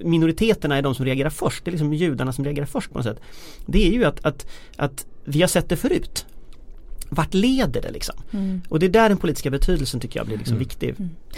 minoriteterna 0.00 0.76
är 0.76 0.82
de 0.82 0.94
som 0.94 1.04
reagerar 1.04 1.30
först, 1.30 1.64
det 1.64 1.68
är 1.68 1.72
liksom 1.72 1.94
judarna 1.94 2.32
som 2.32 2.44
reagerar 2.44 2.66
först 2.66 2.90
på 2.90 2.98
något 2.98 3.06
sätt. 3.06 3.20
Det 3.66 3.88
är 3.88 3.92
ju 3.92 4.04
att, 4.04 4.24
att, 4.24 4.46
att 4.76 5.06
vi 5.24 5.40
har 5.40 5.48
sett 5.48 5.68
det 5.68 5.76
förut. 5.76 6.26
Vart 7.10 7.34
leder 7.34 7.82
det 7.82 7.90
liksom? 7.90 8.14
Mm. 8.30 8.62
Och 8.68 8.78
det 8.78 8.86
är 8.86 8.90
där 8.90 9.08
den 9.08 9.18
politiska 9.18 9.50
betydelsen 9.50 10.00
tycker 10.00 10.20
jag 10.20 10.26
blir 10.26 10.38
liksom 10.38 10.58
viktig. 10.58 10.94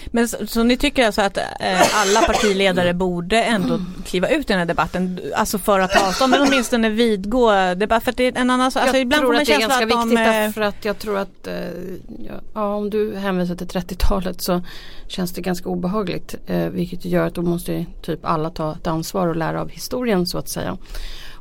Men 0.06 0.28
så, 0.28 0.46
så 0.46 0.62
ni 0.62 0.76
tycker 0.76 1.06
alltså 1.06 1.22
att 1.22 1.36
eh, 1.36 2.00
alla 2.00 2.20
partiledare 2.20 2.94
borde 2.94 3.42
ändå 3.42 3.80
kliva 4.06 4.28
ut 4.28 4.40
i 4.40 4.52
den 4.52 4.58
här 4.58 4.66
debatten, 4.66 5.20
alltså 5.36 5.58
för 5.58 5.80
att 5.80 5.90
ta 5.90 6.08
avstånd, 6.08 6.30
men 6.30 6.40
åtminstone 6.48 6.88
vidgå 6.88 7.74
debatt, 7.74 8.04
för 8.04 8.10
att 8.10 8.16
det 8.16 8.24
är 8.24 8.38
en 8.38 8.50
annan 8.50 8.70
sak, 8.70 8.82
alltså 8.82 8.96
jag 8.96 9.02
ibland 9.02 9.20
tror 9.20 9.28
får 9.28 9.32
man 9.32 9.42
att 9.42 9.46
det 9.46 9.54
är 9.54 9.60
ganska 9.60 9.84
att 9.84 9.90
de, 9.90 10.08
viktigt 10.08 10.18
eh, 10.18 10.24
därför 10.24 10.60
att 10.60 10.84
jag 10.84 10.98
tror 10.98 11.18
att 11.18 11.46
eh, 11.46 11.54
ja, 12.54 12.74
om 12.74 12.90
du 12.90 13.16
hänvisar 13.16 13.54
till 13.54 13.66
30-talet 13.66 14.42
så 14.42 14.62
känns 15.08 15.32
det 15.32 15.40
ganska 15.40 15.68
obehagligt. 15.68 16.34
Eh, 16.46 16.68
vilket 16.68 17.04
gör 17.04 17.26
att 17.26 17.34
då 17.34 17.42
måste 17.42 17.86
typ 18.02 18.24
alla 18.24 18.50
ta 18.50 18.72
ett 18.72 18.86
ansvar 18.86 19.28
och 19.28 19.36
lära 19.36 19.60
av 19.60 19.68
historien 19.68 20.26
så 20.26 20.38
att 20.38 20.48
säga. 20.48 20.78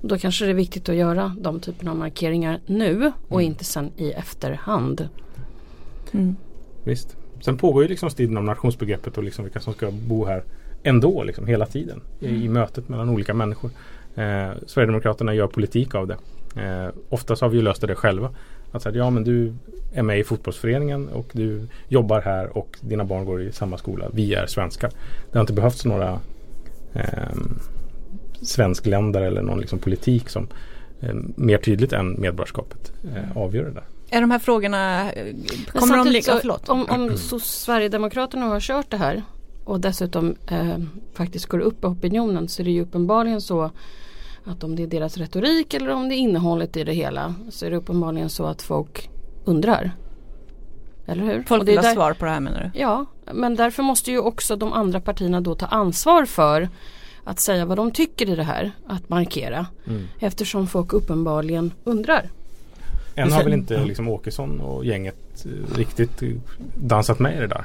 Och 0.01 0.07
då 0.07 0.17
kanske 0.17 0.45
det 0.45 0.51
är 0.51 0.55
viktigt 0.55 0.89
att 0.89 0.95
göra 0.95 1.35
de 1.39 1.59
typerna 1.59 1.91
av 1.91 1.97
markeringar 1.97 2.59
nu 2.65 3.12
och 3.27 3.41
inte 3.41 3.63
sen 3.63 3.91
i 3.97 4.12
efterhand. 4.12 5.09
mm. 6.12 6.35
Visst. 6.83 7.17
Sen 7.41 7.57
pågår 7.57 7.83
ju 7.83 7.89
liksom 7.89 8.09
striden 8.09 8.38
om 8.38 8.45
nationsbegreppet 8.45 9.17
och 9.17 9.23
liksom 9.23 9.43
vilka 9.43 9.59
som 9.59 9.73
ska 9.73 9.91
bo 9.91 10.25
här 10.25 10.43
ändå 10.83 11.23
liksom 11.23 11.47
hela 11.47 11.65
tiden 11.65 12.01
i, 12.19 12.27
i 12.27 12.49
mötet 12.49 12.89
mellan 12.89 13.09
olika 13.09 13.33
människor. 13.33 13.71
Eh, 14.15 14.49
Sverigedemokraterna 14.67 15.33
gör 15.33 15.47
politik 15.47 15.95
av 15.95 16.07
det. 16.07 16.17
Eh, 16.55 16.89
oftast 17.09 17.41
har 17.41 17.49
vi 17.49 17.57
ju 17.57 17.63
löst 17.63 17.81
det 17.81 17.95
själva. 17.95 18.29
Att 18.71 18.81
säga, 18.81 18.95
ja 18.95 19.09
men 19.09 19.23
du 19.23 19.53
är 19.93 20.03
med 20.03 20.19
i 20.19 20.23
fotbollsföreningen 20.23 21.09
och 21.09 21.27
du 21.31 21.67
jobbar 21.88 22.21
här 22.21 22.57
och 22.57 22.77
dina 22.81 23.03
barn 23.03 23.25
går 23.25 23.41
i 23.41 23.51
samma 23.51 23.77
skola. 23.77 24.09
Vi 24.13 24.33
är 24.33 24.45
svenskar. 24.45 24.91
Det 25.31 25.38
har 25.38 25.41
inte 25.41 25.53
behövts 25.53 25.85
några 25.85 26.19
eh, 26.93 27.38
svenskländare 28.41 29.28
eller 29.28 29.41
någon 29.41 29.60
liksom 29.60 29.80
politik 29.80 30.30
som 30.30 30.47
eh, 30.99 31.15
mer 31.36 31.58
tydligt 31.58 31.93
än 31.93 32.21
medborgarskapet 32.21 32.91
eh, 33.15 33.38
avgör 33.38 33.63
det 33.63 33.71
där. 33.71 33.84
Är 34.10 34.21
de 34.21 34.32
här 34.32 34.39
frågorna, 34.39 35.12
eh, 35.12 35.36
kommer 35.73 35.97
de 35.97 36.08
ligga, 36.08 36.39
så. 36.41 36.58
Om, 36.67 36.86
om 36.89 37.17
så 37.17 37.39
Sverigedemokraterna 37.39 38.45
har 38.45 38.60
kört 38.60 38.91
det 38.91 38.97
här 38.97 39.23
och 39.63 39.80
dessutom 39.80 40.36
eh, 40.47 40.78
faktiskt 41.13 41.45
går 41.45 41.60
upp 41.60 41.84
i 41.84 41.88
opinionen 41.88 42.47
så 42.47 42.62
är 42.62 42.63
det 42.63 42.71
ju 42.71 42.82
uppenbarligen 42.82 43.41
så 43.41 43.71
att 44.43 44.63
om 44.63 44.75
det 44.75 44.84
är 44.84 44.88
deras 44.88 45.17
retorik 45.17 45.73
eller 45.73 45.89
om 45.89 46.10
det 46.10 46.15
är 46.15 46.17
innehållet 46.17 46.78
i 46.78 46.84
det 46.84 46.93
hela 46.93 47.34
så 47.49 47.65
är 47.65 47.71
det 47.71 47.78
uppenbarligen 47.78 48.30
så 48.30 48.45
att 48.45 48.62
folk 48.62 49.10
undrar. 49.45 49.91
Eller 51.06 51.23
hur? 51.23 51.43
Folk 51.43 51.67
vill 51.67 51.78
ha 51.78 51.93
svar 51.93 52.13
på 52.13 52.25
det 52.25 52.32
här 52.32 52.39
menar 52.39 52.71
du? 52.73 52.80
Ja, 52.80 53.06
men 53.34 53.56
därför 53.56 53.84
måste 53.84 54.12
ju 54.12 54.19
också 54.19 54.56
de 54.56 54.73
andra 54.73 55.02
partierna 55.02 55.41
då 55.41 55.56
ta 55.56 55.65
ansvar 55.65 56.25
för 56.25 56.69
att 57.23 57.41
säga 57.41 57.65
vad 57.65 57.77
de 57.77 57.91
tycker 57.91 58.29
i 58.29 58.36
det 58.36 58.43
här, 58.43 58.71
att 58.88 59.10
markera. 59.10 59.65
Eftersom 60.19 60.67
folk 60.67 60.93
uppenbarligen 60.93 61.71
undrar. 61.84 62.29
Än 63.15 63.32
har 63.32 63.43
väl 63.43 63.53
inte 63.53 63.84
liksom 63.84 64.08
Åkesson 64.08 64.62
och 64.62 64.86
gänget 64.86 65.45
eh, 65.45 65.77
riktigt 65.77 66.21
eh, 66.21 66.29
dansat 66.75 67.19
med 67.19 67.38
i 67.38 67.39
det 67.39 67.47
där. 67.47 67.63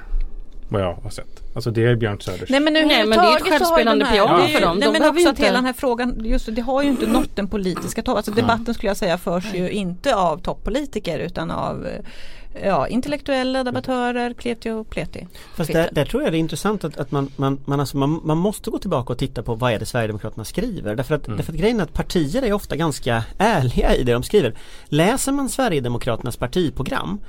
Vad 0.69 0.83
jag 0.83 0.95
har 0.95 1.11
sett. 1.11 1.41
Alltså 1.55 1.71
det 1.71 1.85
är 1.87 1.97
Björn 1.97 2.21
Söders. 2.21 2.51
Nej 2.51 2.61
men 2.61 2.73
Nej, 2.73 3.07
men 3.07 3.11
det 3.11 3.25
är 3.25 3.37
ett 3.37 3.43
självspelande 3.43 4.05
piano 4.13 4.47
ju- 4.47 4.55
för 4.55 4.61
dem. 4.61 4.77
Nej 4.79 4.87
De 4.93 4.99
men 4.99 5.09
också 5.09 5.21
ju 5.21 5.27
att 5.27 5.31
inte- 5.31 5.43
hela 5.45 5.57
den 5.59 5.65
här 5.65 5.73
frågan, 5.73 6.25
just 6.25 6.47
det, 6.47 6.53
det 6.53 6.63
har 6.63 6.83
ju 6.83 6.89
inte 6.89 7.07
nått 7.07 7.37
den 7.37 7.49
politiska 7.49 8.03
toppen. 8.03 8.17
Alltså 8.17 8.31
debatten 8.31 8.75
skulle 8.75 8.91
jag 8.91 8.97
säga 8.97 9.19
förs 9.19 9.55
ju 9.55 9.71
inte 9.71 10.15
av 10.17 10.39
toppolitiker 10.39 11.19
utan 11.19 11.51
av 11.51 11.87
eh, 11.87 11.93
ja, 12.63 12.89
intellektuella 12.89 13.65
debattörer, 13.65 14.33
kleti 14.35 14.71
och 14.71 14.91
pleti. 14.91 15.27
Fast 15.57 15.73
där, 15.73 15.89
där 15.93 16.05
tror 16.05 16.23
jag 16.23 16.33
det 16.33 16.37
är 16.37 16.41
intressant 16.41 16.85
att, 16.85 16.97
att 16.97 17.11
man, 17.11 17.31
man, 17.37 17.61
man, 17.65 17.81
alltså 17.81 17.97
man, 17.97 18.21
man 18.25 18.39
måste 18.39 18.71
gå 18.71 18.79
tillbaka 18.79 19.13
och 19.13 19.19
titta 19.19 19.43
på 19.43 19.55
vad 19.55 19.73
är 19.73 19.79
det 19.79 19.87
Sverigedemokraterna 19.87 20.45
skriver. 20.45 20.97
Därför 20.97 21.15
att, 21.15 21.25
därför 21.25 21.53
att 21.53 21.59
grejen 21.59 21.81
är 21.81 21.85
att 21.85 21.93
partier 21.93 22.43
är 22.43 22.53
ofta 22.53 22.77
ganska 22.77 23.25
ärliga 23.39 23.95
i 23.95 24.03
det 24.05 24.13
de 24.13 24.23
skriver. 24.23 24.55
Läser 24.85 25.33
man 25.33 25.49
Sverigedemokraternas 25.49 26.37
partiprogram 26.37 27.21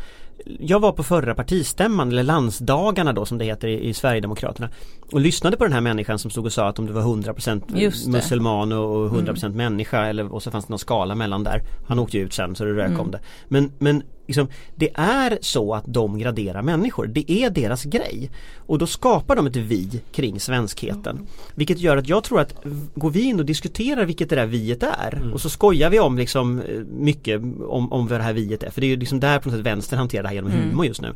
jag 0.59 0.79
var 0.79 0.91
på 0.91 1.03
förra 1.03 1.35
partistämman, 1.35 2.09
eller 2.09 2.23
landsdagarna 2.23 3.13
då 3.13 3.25
som 3.25 3.37
det 3.37 3.45
heter 3.45 3.67
i, 3.67 3.87
i 3.87 3.93
Sverigedemokraterna 3.93 4.69
och 5.11 5.19
lyssnade 5.19 5.57
på 5.57 5.63
den 5.63 5.73
här 5.73 5.81
människan 5.81 6.19
som 6.19 6.31
stod 6.31 6.45
och 6.45 6.53
sa 6.53 6.67
att 6.67 6.79
om 6.79 6.85
du 6.85 6.93
var 6.93 7.01
100% 7.01 7.61
Just 7.77 8.05
det. 8.05 8.11
muselman 8.11 8.71
och 8.71 8.95
och 8.95 9.11
100% 9.11 9.49
människa 9.49 10.05
eller, 10.05 10.33
och 10.33 10.43
så 10.43 10.51
fanns 10.51 10.65
det 10.65 10.71
någon 10.71 10.79
skala 10.79 11.15
mellan 11.15 11.43
där. 11.43 11.61
Han 11.87 11.99
åkte 11.99 12.17
ju 12.17 12.23
ut 12.25 12.33
sen 12.33 12.55
så 12.55 12.65
det 12.65 12.73
rök 12.73 12.85
Mm. 12.85 12.99
om 12.99 13.11
det. 13.11 13.19
Men, 13.47 13.71
men 13.79 14.03
liksom, 14.25 14.47
det 14.75 14.89
är 14.93 15.37
så 15.41 15.73
att 15.73 15.83
de 15.87 16.19
graderar 16.19 16.61
människor. 16.61 17.07
Det 17.07 17.31
är 17.31 17.49
deras 17.49 17.83
grej. 17.83 18.31
Och 18.57 18.77
då 18.77 18.87
skapar 18.87 19.35
de 19.35 19.47
ett 19.47 19.55
vi 19.55 20.01
kring 20.11 20.39
svenskheten. 20.39 21.27
Vilket 21.55 21.79
gör 21.79 21.97
att 21.97 22.09
jag 22.09 22.23
tror 22.23 22.39
att 22.39 22.55
går 22.95 23.09
vi 23.09 23.21
in 23.21 23.39
och 23.39 23.45
diskuterar 23.45 24.05
vilket 24.05 24.29
det 24.29 24.35
där 24.35 24.45
viet 24.45 24.83
är 24.83 25.31
och 25.33 25.41
så 25.41 25.49
skojar 25.49 25.89
vi 25.89 25.99
om 25.99 26.17
liksom 26.17 26.61
eh, 26.61 26.79
mycket 26.99 27.41
om, 27.67 27.93
om 27.93 28.07
vad 28.07 28.19
det 28.19 28.23
här 28.23 28.33
viet 28.33 28.63
är. 28.63 28.69
För 28.69 28.81
det 28.81 28.87
är 28.87 28.89
ju 28.89 28.95
liksom 28.95 29.19
där 29.19 29.39
på 29.39 29.49
något 29.49 29.57
sätt 29.57 29.65
vänstern 29.65 29.99
hanterar 29.99 30.23
det 30.23 30.29
här 30.29 30.35
genom 30.35 30.51
humor 30.51 30.85
just 30.85 31.01
nu. 31.01 31.13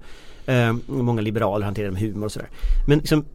Eh, 0.49 0.75
och 0.88 1.03
många 1.03 1.21
liberaler 1.21 1.65
hanterar 1.65 1.85
det 1.85 1.91
med 1.93 2.01
humor 2.01 2.25
och 2.25 2.31
sådär. 2.31 2.49
Men 2.88 2.99
liksom, 2.99 3.25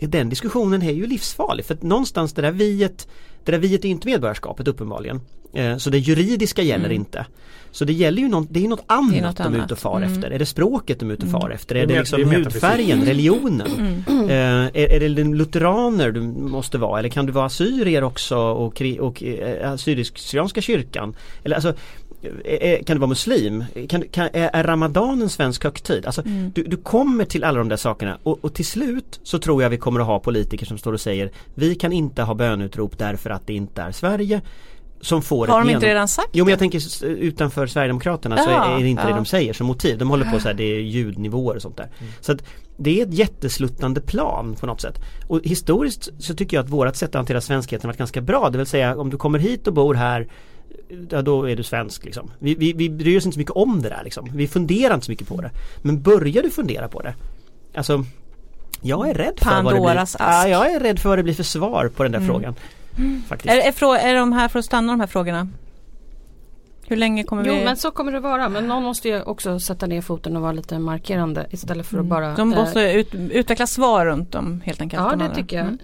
den 0.00 0.28
diskussionen 0.28 0.82
är 0.82 0.92
ju 0.92 1.06
livsfarlig 1.06 1.64
för 1.64 1.74
att 1.74 1.82
någonstans 1.82 2.32
det 2.32 2.42
där 2.42 2.52
viet 2.52 3.08
Det 3.44 3.52
där 3.52 3.58
viet 3.58 3.84
är 3.84 3.88
inte 3.88 4.08
medborgarskapet 4.08 4.68
uppenbarligen. 4.68 5.20
Eh, 5.54 5.76
så 5.76 5.90
det 5.90 5.98
juridiska 5.98 6.62
gäller 6.62 6.92
inte. 6.92 7.26
Så 7.70 7.84
det 7.84 7.92
gäller 7.92 8.22
ju 8.22 8.28
något, 8.28 8.46
det 8.50 8.64
är 8.64 8.68
något 8.68 8.84
annat 8.86 9.22
något 9.22 9.36
de 9.36 9.54
är 9.54 9.64
ute 9.64 9.74
och 9.74 9.78
far 9.78 10.02
efter. 10.02 10.30
Är 10.30 10.38
det 10.38 10.46
språket 10.46 11.00
de 11.00 11.10
är 11.10 11.14
ute 11.14 11.26
och 11.26 11.32
far 11.32 11.50
efter? 11.50 11.74
Är 11.74 11.86
Det 11.86 11.94
är 11.94 11.98
liksom 11.98 12.20
det 12.20 12.36
är 12.36 12.38
hudfärgen, 12.38 13.04
religionen? 13.04 13.66
Eh, 14.08 14.34
är, 14.34 14.76
är 14.76 15.00
det 15.00 15.08
den 15.08 15.36
lutheraner 15.36 16.10
du 16.10 16.20
måste 16.20 16.78
vara? 16.78 16.98
Eller 16.98 17.08
kan 17.08 17.26
du 17.26 17.32
vara 17.32 17.44
assyrier 17.46 18.04
också 18.04 18.36
och, 18.38 18.74
kri- 18.76 18.98
och 19.00 19.22
eh, 19.22 19.72
assyrisk-syrianska 19.72 20.60
kyrkan? 20.60 21.14
Eller 21.44 21.56
alltså 21.56 21.74
kan 22.86 22.96
du 22.96 23.00
vara 23.00 23.08
muslim? 23.08 23.64
Kan, 23.88 24.02
kan, 24.08 24.28
är, 24.32 24.50
är 24.52 24.64
ramadan 24.64 25.22
en 25.22 25.28
svensk 25.28 25.64
högtid? 25.64 26.06
Alltså, 26.06 26.22
du, 26.54 26.62
du 26.62 26.76
kommer 26.76 27.24
till 27.24 27.44
alla 27.44 27.58
de 27.58 27.68
där 27.68 27.76
sakerna 27.76 28.18
och, 28.22 28.44
och 28.44 28.54
till 28.54 28.66
slut 28.66 29.20
så 29.22 29.38
tror 29.38 29.62
jag 29.62 29.70
vi 29.70 29.78
kommer 29.78 30.00
att 30.00 30.06
ha 30.06 30.18
politiker 30.18 30.66
som 30.66 30.78
står 30.78 30.92
och 30.92 31.00
säger 31.00 31.30
Vi 31.54 31.74
kan 31.74 31.92
inte 31.92 32.22
ha 32.22 32.34
bönutrop 32.34 32.98
därför 32.98 33.30
att 33.30 33.46
det 33.46 33.54
inte 33.54 33.82
är 33.82 33.92
Sverige 33.92 34.40
som 35.00 35.22
får 35.22 35.46
Har 35.46 35.64
de 35.64 35.70
inte 35.70 35.86
redan 35.86 36.08
sagt 36.08 36.28
Jo 36.32 36.44
men 36.44 36.50
jag 36.50 36.58
det? 36.58 36.60
tänker 36.60 37.04
utanför 37.06 37.66
Sverigedemokraterna 37.66 38.36
så 38.36 38.50
Ja, 38.50 38.78
är 38.78 38.82
det 38.82 38.88
inte 38.88 39.02
det 39.02 39.10
ja. 39.10 39.16
de 39.16 39.24
säger 39.24 39.52
som 39.52 39.66
motiv. 39.66 39.98
De 39.98 40.10
håller 40.10 40.30
på 40.30 40.40
så 40.40 40.48
här, 40.48 40.54
det 40.54 40.64
är 40.64 40.80
ljudnivåer 40.80 41.56
och 41.56 41.62
sånt 41.62 41.76
där. 41.76 41.88
Så 42.20 42.32
att 42.32 42.44
det 42.76 43.00
är 43.00 43.06
ett 43.06 43.14
jättesluttande 43.14 44.00
plan 44.00 44.56
på 44.60 44.66
något 44.66 44.80
sätt. 44.80 44.98
Och 45.28 45.40
historiskt 45.44 46.08
så 46.18 46.34
tycker 46.34 46.56
jag 46.56 46.64
att 46.64 46.70
vårat 46.70 46.96
sätt 46.96 47.08
att 47.08 47.14
hantera 47.14 47.40
svenskheten 47.40 47.88
varit 47.88 47.98
ganska 47.98 48.20
bra. 48.20 48.50
Det 48.50 48.58
vill 48.58 48.66
säga 48.66 48.96
om 48.96 49.10
du 49.10 49.16
kommer 49.16 49.38
hit 49.38 49.66
och 49.66 49.74
bor 49.74 49.94
här 49.94 50.28
Ja 51.10 51.22
då 51.22 51.48
är 51.48 51.56
du 51.56 51.62
svensk 51.62 52.04
liksom. 52.04 52.30
Vi, 52.38 52.54
vi, 52.54 52.72
vi 52.72 52.90
bryr 52.90 53.18
oss 53.18 53.24
inte 53.24 53.34
så 53.34 53.38
mycket 53.38 53.56
om 53.56 53.82
det 53.82 53.88
där 53.88 54.00
liksom. 54.04 54.28
Vi 54.34 54.48
funderar 54.48 54.94
inte 54.94 55.06
så 55.06 55.12
mycket 55.12 55.28
på 55.28 55.40
det. 55.40 55.50
Men 55.82 56.02
börjar 56.02 56.42
du 56.42 56.50
fundera 56.50 56.88
på 56.88 57.02
det 57.02 57.14
Alltså 57.74 58.04
Jag 58.82 59.08
är 59.08 59.14
rädd 59.14 59.40
för 59.40 59.62
vad 59.62 59.74
det 59.74 59.80
blir 59.80 60.06
ja. 60.18 60.48
Jag 60.48 60.72
är 60.72 60.80
rädd 60.80 60.98
för 60.98 61.08
vad 61.08 61.18
det 61.18 61.22
blir 61.22 61.34
för 61.34 61.42
svar 61.42 61.90
på 61.96 62.02
den 62.02 62.12
där 62.12 62.20
frågan. 62.20 62.54
Faktiskt. 63.28 63.54
Är, 63.54 63.84
är, 63.84 63.96
är 63.98 64.14
de 64.14 64.32
här 64.32 64.48
för 64.48 64.58
att 64.58 64.64
stanna 64.64 64.92
de 64.92 65.00
här 65.00 65.06
frågorna? 65.06 65.48
Hur 66.92 66.96
länge 66.96 67.24
kommer 67.24 67.44
Jo 67.44 67.54
vi? 67.54 67.64
men 67.64 67.76
så 67.76 67.90
kommer 67.90 68.12
det 68.12 68.20
vara 68.20 68.48
men 68.48 68.66
någon 68.66 68.82
måste 68.82 69.08
ju 69.08 69.22
också 69.22 69.60
sätta 69.60 69.86
ner 69.86 70.00
foten 70.00 70.36
och 70.36 70.42
vara 70.42 70.52
lite 70.52 70.78
markerande 70.78 71.46
istället 71.50 71.86
för 71.86 71.98
att 71.98 72.04
bara 72.06 72.34
de 72.34 72.52
eh, 72.52 72.58
måste 72.58 72.80
ut, 72.92 73.14
utveckla 73.14 73.66
svar 73.66 74.06
runt 74.06 74.32
dem 74.32 74.60
helt 74.64 74.80
enkelt. 74.80 75.02
Ja 75.02 75.10
de 75.10 75.18
det 75.18 75.24
här. 75.24 75.34
tycker 75.34 75.56
jag. 75.56 75.66
Mm. 75.66 75.78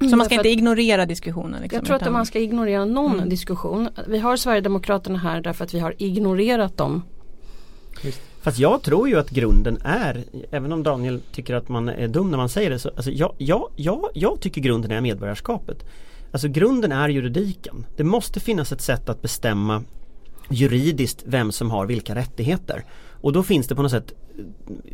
Ehm, 0.00 0.10
Så 0.10 0.16
man 0.16 0.26
ska 0.26 0.34
inte 0.38 0.48
ignorera 0.48 1.06
diskussionen? 1.06 1.62
Liksom, 1.62 1.76
Jag 1.76 1.86
tror 1.86 1.96
att 1.96 2.12
man 2.12 2.26
ska 2.26 2.38
ignorera 2.38 2.84
någon 2.84 3.14
Mm. 3.14 3.28
diskussion. 3.28 3.88
Vi 4.06 4.18
har 4.18 4.36
Sverigedemokraterna 4.36 5.18
här 5.18 5.40
därför 5.40 5.64
att 5.64 5.74
vi 5.74 5.78
har 5.78 5.94
ignorerat 5.98 6.76
dem. 6.76 7.02
Fast 8.42 8.58
jag 8.58 8.82
tror 8.82 9.08
ju 9.08 9.18
att 9.18 9.30
grunden 9.30 9.78
är, 9.84 10.24
även 10.50 10.72
om 10.72 10.82
Daniel 10.82 11.20
tycker 11.32 11.54
att 11.54 11.68
man 11.68 11.88
är 11.88 12.08
dum 12.08 12.30
när 12.30 12.38
man 12.38 12.48
säger 12.48 12.70
det, 12.70 12.78
så 12.78 12.88
alltså 12.96 13.10
jag, 13.10 13.34
jag, 13.38 13.68
jag, 13.76 14.04
jag 14.14 14.40
tycker 14.40 14.60
grunden 14.60 14.90
är 14.92 15.00
medborgarskapet. 15.00 15.84
Alltså 16.36 16.48
grunden 16.48 16.92
är 16.92 17.08
juridiken. 17.08 17.86
Det 17.96 18.04
måste 18.04 18.40
finnas 18.40 18.72
ett 18.72 18.80
sätt 18.80 19.08
att 19.08 19.22
bestämma 19.22 19.82
juridiskt 20.50 21.22
vem 21.26 21.52
som 21.52 21.70
har 21.70 21.86
vilka 21.86 22.14
rättigheter. 22.14 22.84
Och 23.20 23.32
då 23.32 23.42
finns 23.42 23.66
det 23.66 23.74
på 23.74 23.82
något 23.82 23.90
sätt 23.90 24.12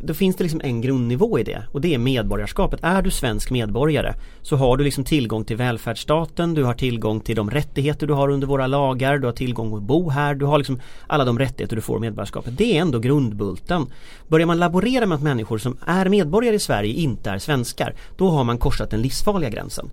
Då 0.03 0.13
finns 0.13 0.35
det 0.35 0.43
liksom 0.43 0.61
en 0.63 0.81
grundnivå 0.81 1.39
i 1.39 1.43
det 1.43 1.63
och 1.71 1.81
det 1.81 1.93
är 1.93 1.97
medborgarskapet. 1.97 2.79
Är 2.83 3.01
du 3.01 3.11
svensk 3.11 3.51
medborgare 3.51 4.13
så 4.41 4.55
har 4.55 4.77
du 4.77 4.83
liksom 4.83 5.03
tillgång 5.03 5.45
till 5.45 5.57
välfärdsstaten, 5.57 6.53
du 6.53 6.63
har 6.63 6.73
tillgång 6.73 7.19
till 7.19 7.35
de 7.35 7.51
rättigheter 7.51 8.07
du 8.07 8.13
har 8.13 8.29
under 8.29 8.47
våra 8.47 8.67
lagar, 8.67 9.17
du 9.17 9.27
har 9.27 9.33
tillgång 9.33 9.77
att 9.77 9.83
bo 9.83 10.09
här, 10.09 10.35
du 10.35 10.45
har 10.45 10.57
liksom 10.57 10.81
alla 11.07 11.25
de 11.25 11.39
rättigheter 11.39 11.75
du 11.75 11.81
får 11.81 11.97
i 11.97 11.99
medborgarskapet. 11.99 12.57
Det 12.57 12.77
är 12.77 12.81
ändå 12.81 12.99
grundbulten. 12.99 13.85
Börjar 14.27 14.47
man 14.47 14.59
laborera 14.59 15.05
med 15.05 15.15
att 15.15 15.23
människor 15.23 15.57
som 15.57 15.77
är 15.85 16.09
medborgare 16.09 16.55
i 16.55 16.59
Sverige 16.59 16.93
inte 16.93 17.29
är 17.29 17.39
svenskar, 17.39 17.95
då 18.17 18.29
har 18.29 18.43
man 18.43 18.57
korsat 18.57 18.89
den 18.89 19.01
livsfarliga 19.01 19.49
gränsen. 19.49 19.89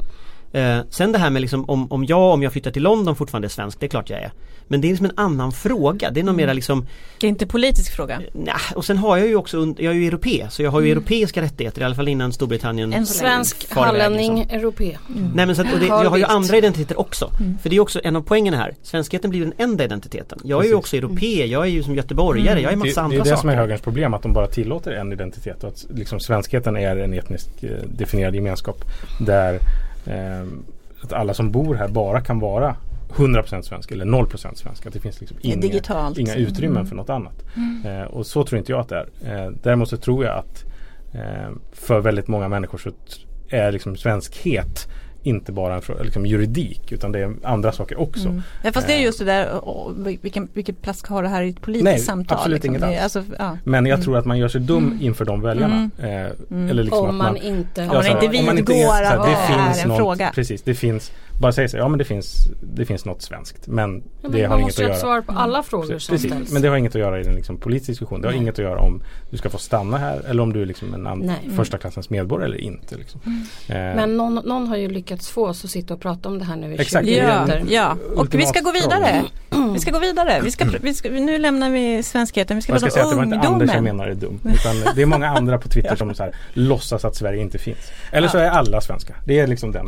Eh, 0.53 0.79
sen 0.91 1.13
det 1.13 1.19
här 1.19 1.31
med 1.31 1.43
liksom 1.43 1.71
om, 1.71 1.93
om 1.93 2.05
jag, 2.05 2.21
om 2.35 2.43
jag 2.43 2.53
flyttar 2.53 2.71
till 2.71 2.83
London 2.83 3.17
fortfarande 3.17 3.47
är 3.47 3.51
svensk, 3.51 3.81
det 3.81 3.87
är 3.87 3.91
klart 3.91 4.11
jag 4.11 4.21
är. 4.21 4.33
Men 4.69 4.81
det 4.81 4.87
är 4.87 4.91
liksom 4.91 5.07
en 5.07 5.13
annan 5.19 5.53
fråga, 5.53 6.11
det 6.11 6.21
är 6.21 6.25
nog 6.25 6.35
mera 6.35 6.53
liksom 6.53 6.87
Det 7.21 7.27
är 7.27 7.29
inte 7.29 7.47
politisk 7.47 7.93
fråga. 7.97 8.21
Nja, 8.33 8.57
och 8.75 8.85
sen 8.85 8.99
har 8.99 9.17
jag 9.17 9.27
ju 9.29 9.37
också, 9.37 9.75
jag 9.79 9.95
är 9.95 9.99
ju 9.99 10.07
europé 10.07 10.47
så 10.51 10.63
jag 10.63 10.71
har 10.71 10.81
ju 10.81 10.93
europeiska 10.93 11.43
rättigheter 11.43 11.81
i 11.81 11.85
alla 11.85 11.95
fall 11.95 12.09
innan 12.09 12.33
Storbritannien 12.33 12.93
En 12.93 13.07
Svensk, 13.07 13.65
iväg, 13.73 13.85
hallänning, 13.85 14.39
liksom. 14.39 14.59
europé. 14.59 14.97
Nej 15.35 15.47
men 15.47 15.57
så 15.57 15.63
att, 15.63 15.73
och 15.73 15.81
det, 15.81 15.87
jag 15.87 16.11
har 16.11 16.17
ju 16.17 16.25
andra 16.25 16.57
identiteter 16.57 17.01
också. 17.01 17.31
För 17.63 17.71
det 17.71 17.77
är 17.77 17.81
också 17.81 18.01
en 18.05 18.17
av 18.17 18.23
poängerna 18.23 18.57
här. 18.57 18.75
Svenskheten 18.83 19.31
blir 19.31 19.41
den 19.41 19.53
enda 19.59 19.85
identiteten. 19.85 20.39
Jag 20.45 20.59
är 20.61 20.65
ju 20.65 20.69
Precis. 20.69 20.79
också 20.79 20.97
europé, 20.97 21.47
jag 21.47 21.63
är 21.63 21.71
ju 21.71 21.83
som 21.83 21.95
göteborgare, 21.95 22.61
jag 22.61 22.73
är 22.73 22.77
Det, 22.77 22.77
massa 22.77 23.01
det 23.01 23.05
andra 23.05 23.17
är 23.17 23.21
det 23.21 23.29
saker. 23.29 23.41
som 23.41 23.51
är 23.51 23.57
högerns 23.57 23.81
problem, 23.83 24.15
att 24.15 24.23
de 24.23 24.33
bara 24.33 24.47
tillåter 24.47 24.93
en 24.93 25.13
identitet 25.13 25.65
och 25.65 25.69
att 25.69 25.87
liksom 25.95 26.21
svenskheten 26.21 26.77
är 26.77 26.97
en 26.97 27.13
etniskt 27.15 27.65
eh, 27.65 27.71
definierad 27.99 28.35
gemenskap 28.35 28.85
där 29.21 29.59
eh, 30.11 30.47
att 31.03 31.13
alla 31.13 31.35
som 31.35 31.51
bor 31.51 31.75
här 31.75 31.89
bara 31.89 32.21
kan 32.21 32.39
vara 32.41 32.77
100% 33.17 33.63
svensk 33.63 33.91
eller 33.93 34.05
0% 34.05 34.55
svensk. 34.55 34.87
Att 34.87 34.93
det 34.93 35.01
finns 35.01 35.21
liksom 35.21 35.39
inga, 35.41 35.57
digitalt. 35.57 36.19
inga 36.19 36.35
utrymmen 36.35 36.77
Mm. 36.77 36.87
för 36.89 36.97
något 36.97 37.11
annat. 37.11 37.45
Eh, 37.85 38.03
och 38.03 38.27
så 38.27 38.45
tror 38.45 38.59
inte 38.59 38.73
jag 38.73 38.81
att 38.81 38.89
det 38.89 39.07
är. 39.25 39.45
Eh, 39.47 39.53
däremot 39.63 39.89
så 39.89 39.97
tror 39.97 40.25
jag 40.25 40.39
att 40.39 40.65
eh, 41.13 41.51
för 41.73 42.01
väldigt 42.01 42.29
många 42.29 42.49
människor 42.49 42.79
så 42.79 42.91
är 43.49 43.73
liksom 43.73 43.97
svenskhet 43.97 44.89
inte 45.23 45.53
bara 45.53 45.75
en 45.75 45.83
fråga, 45.83 46.03
liksom 46.03 46.27
juridik 46.27 46.93
utan 46.93 47.13
det 47.13 47.19
är 47.19 47.35
andra 47.43 47.73
saker 47.73 48.01
också. 48.01 48.29
Mm. 48.29 48.43
Ja, 48.63 48.73
fast 48.73 48.87
det 48.87 48.93
är 48.93 48.97
Eh. 48.99 49.03
just 49.05 49.19
det 49.19 49.25
där, 49.25 49.69
och, 49.69 49.93
vilken, 50.23 50.49
vilken 50.53 50.75
plats 50.75 50.99
ska 50.99 51.15
ha 51.15 51.23
det 51.23 51.29
här 51.29 51.43
i 51.43 51.49
ett 51.51 51.61
politiskt 51.61 51.85
Nej, 51.85 51.99
samtal? 51.99 52.39
absolut 52.39 52.63
liksom. 52.65 52.71
inget 52.87 53.03
alls. 53.03 53.17
Alltså, 53.17 53.33
ja. 53.39 53.57
Men 53.65 53.87
jag 53.87 53.95
Mm. 53.95 54.05
tror 54.05 54.17
att 54.17 54.25
man 54.25 54.39
gör 54.39 54.49
sig 54.49 54.61
dum 54.61 54.99
inför 55.01 55.25
de 55.25 55.41
väljarna. 55.43 55.91
Eh, 55.99 56.09
Eller 56.71 56.83
liksom 56.83 56.99
Om 56.99 57.05
att 57.09 57.15
man 57.15 57.33
man 57.33 57.37
inte 57.37 57.83
Om 57.83 57.89
man 57.89 58.07
inte 58.07 58.29
vidgår 58.29 59.03
att 59.03 59.25
det 59.27 59.55
är 59.55 59.83
en 59.83 59.89
något, 59.89 59.97
fråga. 59.99 60.31
Precis, 60.35 60.63
det 60.63 60.75
finns 60.75 61.13
Bara 61.41 61.53
säga 61.53 61.69
så, 61.69 61.77
ja 61.77 61.89
men 61.89 61.99
det 61.99 62.05
finns 62.05 62.49
Det 62.61 62.85
finns 62.85 63.05
något 63.05 63.23
svenskt 63.23 63.67
men 63.67 64.03
Ja, 64.23 64.29
det 64.29 64.39
men 64.39 64.41
har 64.43 64.49
man 64.49 64.59
inget 64.59 64.67
måste 64.67 64.83
att 64.83 64.89
ju 64.89 64.93
ha 64.93 64.97
ett 64.97 65.03
göra 65.03 65.23
svar 65.23 65.35
på 65.35 65.41
alla 65.41 65.63
frågor 65.63 65.87
Precis, 65.87 66.05
som 66.07 66.15
precis. 66.15 66.31
ställs. 66.33 66.53
men 66.53 66.63
det 66.63 66.69
har 66.69 66.77
inget 66.77 66.95
att 66.95 67.01
göra 67.01 67.21
i 67.21 67.27
en 67.27 67.35
liksom, 67.35 67.57
politisk 67.57 67.87
diskussion. 67.87 68.21
Det 68.21 68.29
har 68.29 68.33
Nej. 68.33 68.43
inget 68.43 68.55
att 68.55 68.65
göra 68.65 68.81
om 68.81 69.03
du 69.31 69.37
ska 69.37 69.51
få 69.51 69.59
stanna 69.59 69.99
här 69.99 70.21
eller 70.29 70.43
om 70.43 70.53
du 70.53 70.63
är 70.63 70.67
liksom 70.67 70.95
en 70.95 71.19
Nej. 71.27 71.37
första 71.57 71.79
klassens 71.79 72.11
medborgare 72.11 72.49
eller 72.49 72.59
inte. 72.61 72.97
Liksom. 72.97 73.21
Eh, 73.69 73.75
Men 73.77 74.17
någon, 74.17 74.35
någon 74.35 74.67
har 74.69 74.77
ju 74.77 74.89
lyckats 74.91 75.31
få 75.31 75.47
oss 75.49 75.65
att 75.65 75.71
sitta 75.71 75.95
och 75.95 76.01
prata 76.01 76.29
om 76.29 76.39
det 76.39 76.45
här 76.45 76.57
nu 76.57 76.73
i 76.75 76.81
Exakt. 76.81 77.07
20 77.07 77.17
Ja, 77.17 77.47
minuter. 77.47 77.65
ja, 77.75 77.97
och 78.17 78.35
vi 78.35 78.47
ska 78.47 78.61
gå 78.61 78.73
vidare. 78.73 79.23
Vi 79.73 79.79
ska 79.79 79.91
gå 79.91 79.99
vidare. 79.99 80.41
Vi 80.45 80.51
ska, 80.51 80.65
vi 80.83 80.95
ska, 80.95 81.11
nu 81.11 81.39
lämnar 81.39 81.71
vi 81.71 82.03
svenskheten. 82.03 82.57
Vi 82.57 82.63
ska 82.63 82.79
säga 82.79 82.91
prata 82.91 83.01
att 83.03 83.11
det 83.11 83.11
om 83.11 83.17
var 83.17 83.25
inte 83.37 83.49
Anders 83.49 83.69
jag 83.71 83.77
ungdomen. 83.79 83.97
menar 83.97 84.11
är 84.11 84.15
dum. 84.15 84.41
Utan 84.55 84.95
det 84.95 85.03
är 85.03 85.07
många 85.07 85.29
andra 85.29 85.59
på 85.59 85.69
Twitter 85.69 85.97
som 85.97 86.15
så 86.15 86.23
här, 86.23 86.35
låtsas 86.53 87.05
att 87.05 87.17
Sverige 87.17 87.43
inte 87.43 87.59
finns. 87.59 87.79
Eller 88.13 88.29
så 88.29 88.39
är 88.39 88.51
alla 88.51 88.81
svenska. 88.81 89.15
Det 89.25 89.39
är 89.39 89.47
liksom 89.47 89.73
den 89.73 89.87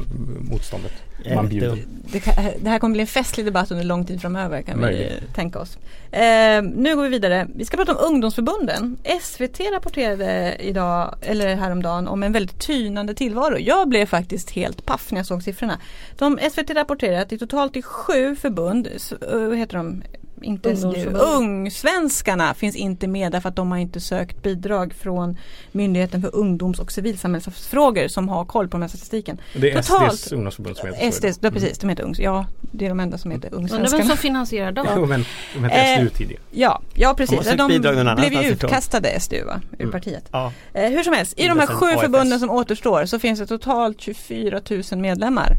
motståndet 0.51 0.93
Jag 1.25 1.42
man 1.43 1.49
bjuder. 1.51 1.79
Det, 2.13 2.21
kan, 2.21 2.35
det 2.61 2.71
här 2.71 2.79
kommer 2.79 2.93
bli 2.93 3.01
en 3.01 3.07
festlig 3.07 3.47
debatt 3.47 3.71
under 3.71 3.85
lång 3.85 4.05
tid 4.07 4.21
framöver 4.21 4.63
kan 4.63 4.81
Möjligt. 4.81 5.13
vi 5.29 5.35
tänka 5.35 5.59
oss. 5.59 5.79
Eh, 6.13 6.63
nu 6.63 6.97
går 6.97 7.03
vi 7.03 7.09
vidare. 7.09 7.47
Vi 7.57 7.65
ska 7.65 7.77
prata 7.77 7.93
om 7.95 8.13
ungdomsförbunden. 8.15 8.97
SVT 9.23 9.61
rapporterade 9.73 10.57
idag, 10.61 11.15
eller 11.23 11.55
häromdagen 11.57 12.09
om 12.09 12.23
en 12.23 12.33
väldigt 12.33 12.59
tynande 12.59 13.15
tillvaro. 13.15 13.59
Jag 13.59 13.89
blev 13.89 14.07
faktiskt 14.07 14.51
helt 14.51 14.87
paff 14.87 15.13
när 15.13 15.19
jag 15.19 15.27
såg 15.27 15.43
siffrorna. 15.43 15.79
De, 16.19 16.39
SVT 16.53 16.71
rapporterar 16.71 17.21
att 17.23 17.29
det 17.29 17.39
totalt 17.39 17.77
är 17.77 17.83
sju 17.83 18.37
förbund, 18.37 18.89
s- 18.97 19.13
eh, 19.13 19.51
heter 19.53 19.77
de? 19.77 20.03
Inte 20.45 20.69
Ungdomsförbund. 20.73 21.17
Ungsvenskarna 21.17 22.55
finns 22.55 22.77
inte 22.77 23.07
med 23.07 23.33
därför 23.33 23.49
att 23.49 23.57
de 23.57 23.71
har 23.71 23.79
inte 23.79 24.01
sökt 24.01 24.43
bidrag 24.43 24.95
från 24.95 25.37
Myndigheten 25.73 26.23
för 26.23 26.37
ungdoms 26.37 26.79
och 26.79 26.93
civilsamhällsfrågor 26.93 28.09
som 28.09 28.29
har 28.29 28.45
koll 28.45 28.69
på 28.69 28.77
den 28.77 28.83
här 28.83 28.89
statistiken. 28.89 29.41
Det 29.55 29.71
är 29.73 29.83
Totalt- 29.83 30.13
SDs 30.19 30.33
ungdomsförbund 30.33 30.77
som 30.77 30.89
heter 30.89 31.11
SD, 31.13 31.25
ja, 31.45 31.51
precis, 31.51 31.79
de 31.79 31.89
heter 31.89 32.03
Ungs, 32.05 32.19
ja 32.19 32.47
det 32.61 32.85
är 32.85 32.89
de 32.89 33.01
enda 33.01 33.19
som 33.19 33.31
heter 33.31 33.55
Undrar 33.55 33.69
vem 33.69 33.81
Ungsvenskarna. 33.81 34.09
som 34.09 34.17
finansierar 34.17 34.73
dem? 34.73 34.87
Jo 34.97 35.07
men 35.07 35.25
de 35.55 35.65
heter 35.65 35.93
Eh, 35.93 35.97
SDU 35.99 36.09
tidigare. 36.09 36.43
Ja, 36.51 36.81
ja 36.95 37.09
De 37.09 37.17
precis. 37.17 37.51
De 37.51 37.57
någon 37.57 38.17
blev 38.17 38.33
ju 38.33 38.49
utkastade 38.51 39.21
SDU 39.21 39.45
va, 39.45 39.61
ur 39.73 39.81
Mm. 39.81 39.93
partiet. 39.93 40.25
Ja. 40.33 40.53
Eh, 40.75 40.91
hur 40.91 41.03
som 41.03 41.13
helst, 41.15 41.35
i 41.41 41.47
de 41.49 41.59
här 41.59 41.67
sju 41.67 41.87
förbunden 42.01 42.41
som 42.41 42.51
återstår 42.51 43.07
så 43.07 43.19
finns 43.19 43.39
det 43.41 43.47
totalt 43.47 44.01
24 44.01 44.61
000 44.91 45.01
medlemmar. 45.01 45.57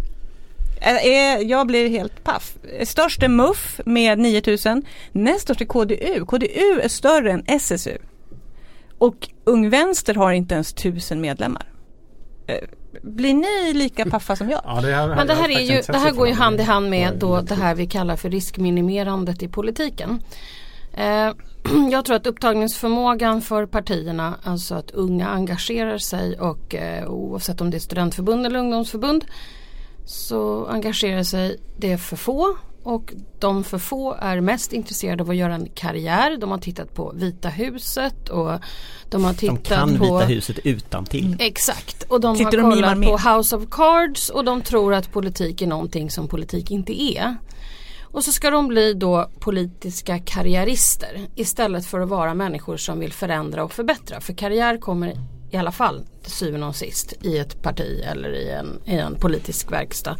Jag 1.45 1.67
blir 1.67 1.89
helt 1.89 2.23
paff. 2.23 2.53
Störst 2.83 3.23
är 3.23 3.27
MUF 3.27 3.81
med 3.85 4.19
9 4.19 4.41
000. 4.65 4.81
Näst 5.11 5.41
störst 5.41 5.61
är 5.61 5.65
KDU. 5.65 6.25
KDU 6.25 6.79
är 6.83 6.87
större 6.87 7.31
än 7.31 7.43
SSU. 7.47 7.97
Och 8.97 9.29
Ung 9.43 9.69
Vänster 9.69 10.13
har 10.13 10.31
inte 10.31 10.53
ens 10.53 10.73
1000 10.73 11.21
medlemmar. 11.21 11.65
Blir 13.01 13.33
ni 13.33 13.73
lika 13.73 14.05
paffa 14.05 14.35
som 14.35 14.49
jag? 14.49 14.61
Ja, 14.65 14.81
det 14.81 14.95
här, 14.95 15.07
Men 15.07 15.27
det 15.27 15.33
här, 15.33 15.49
är 15.49 15.59
ju, 15.59 15.81
det 15.81 15.97
här 15.97 16.11
går 16.11 16.27
ju 16.27 16.33
hand 16.33 16.59
i 16.59 16.63
hand 16.63 16.89
med 16.89 17.13
då 17.19 17.41
det 17.41 17.55
här 17.55 17.75
vi 17.75 17.87
kallar 17.87 18.15
för 18.15 18.29
riskminimerandet 18.29 19.43
i 19.43 19.47
politiken. 19.47 20.23
Jag 21.91 22.05
tror 22.05 22.15
att 22.15 22.27
upptagningsförmågan 22.27 23.41
för 23.41 23.65
partierna, 23.65 24.35
alltså 24.43 24.75
att 24.75 24.91
unga 24.91 25.29
engagerar 25.29 25.97
sig 25.97 26.39
och 26.39 26.75
oavsett 27.07 27.61
om 27.61 27.71
det 27.71 27.77
är 27.77 27.79
studentförbund 27.79 28.45
eller 28.45 28.59
ungdomsförbund 28.59 29.25
så 30.05 30.65
engagerar 30.65 31.23
sig 31.23 31.57
det 31.77 31.97
för 31.97 32.15
få 32.15 32.57
och 32.83 33.13
de 33.39 33.63
för 33.63 33.77
få 33.77 34.13
är 34.13 34.41
mest 34.41 34.73
intresserade 34.73 35.23
av 35.23 35.29
att 35.29 35.35
göra 35.35 35.55
en 35.55 35.69
karriär. 35.69 36.37
De 36.37 36.51
har 36.51 36.57
tittat 36.57 36.93
på 36.93 37.11
Vita 37.15 37.49
huset 37.49 38.29
och 38.29 38.51
de 39.09 39.23
har 39.23 39.33
tittat 39.33 39.63
De 39.63 39.69
kan 39.69 39.97
på 39.97 40.03
Vita 40.03 40.25
huset 40.25 40.59
utan 40.63 41.05
till. 41.05 41.35
Exakt 41.39 42.03
och 42.03 42.21
de 42.21 42.35
Sitter 42.35 42.57
har 42.57 42.71
de 42.71 42.75
kollat 42.75 43.23
på 43.23 43.29
House 43.29 43.55
of 43.55 43.63
Cards 43.71 44.29
och 44.29 44.45
de 44.45 44.61
tror 44.61 44.93
att 44.93 45.11
politik 45.11 45.61
är 45.61 45.67
någonting 45.67 46.11
som 46.11 46.27
politik 46.27 46.71
inte 46.71 47.03
är. 47.03 47.37
Och 48.01 48.23
så 48.23 48.31
ska 48.31 48.49
de 48.49 48.67
bli 48.67 48.93
då 48.93 49.29
politiska 49.39 50.19
karriärister 50.19 51.27
istället 51.35 51.85
för 51.85 51.99
att 51.99 52.09
vara 52.09 52.33
människor 52.33 52.77
som 52.77 52.99
vill 52.99 53.13
förändra 53.13 53.63
och 53.63 53.71
förbättra. 53.71 54.21
För 54.21 54.33
karriär 54.33 54.77
kommer 54.77 55.13
i 55.51 55.57
alla 55.57 55.71
fall 55.71 56.05
till 56.23 56.31
syvende 56.31 56.67
och 56.67 56.75
sist 56.75 57.13
i 57.21 57.37
ett 57.37 57.61
parti 57.61 58.01
eller 58.11 58.29
i 58.35 58.49
en, 58.49 58.79
i 58.85 58.95
en 58.95 59.15
politisk 59.15 59.71
verkstad. 59.71 60.17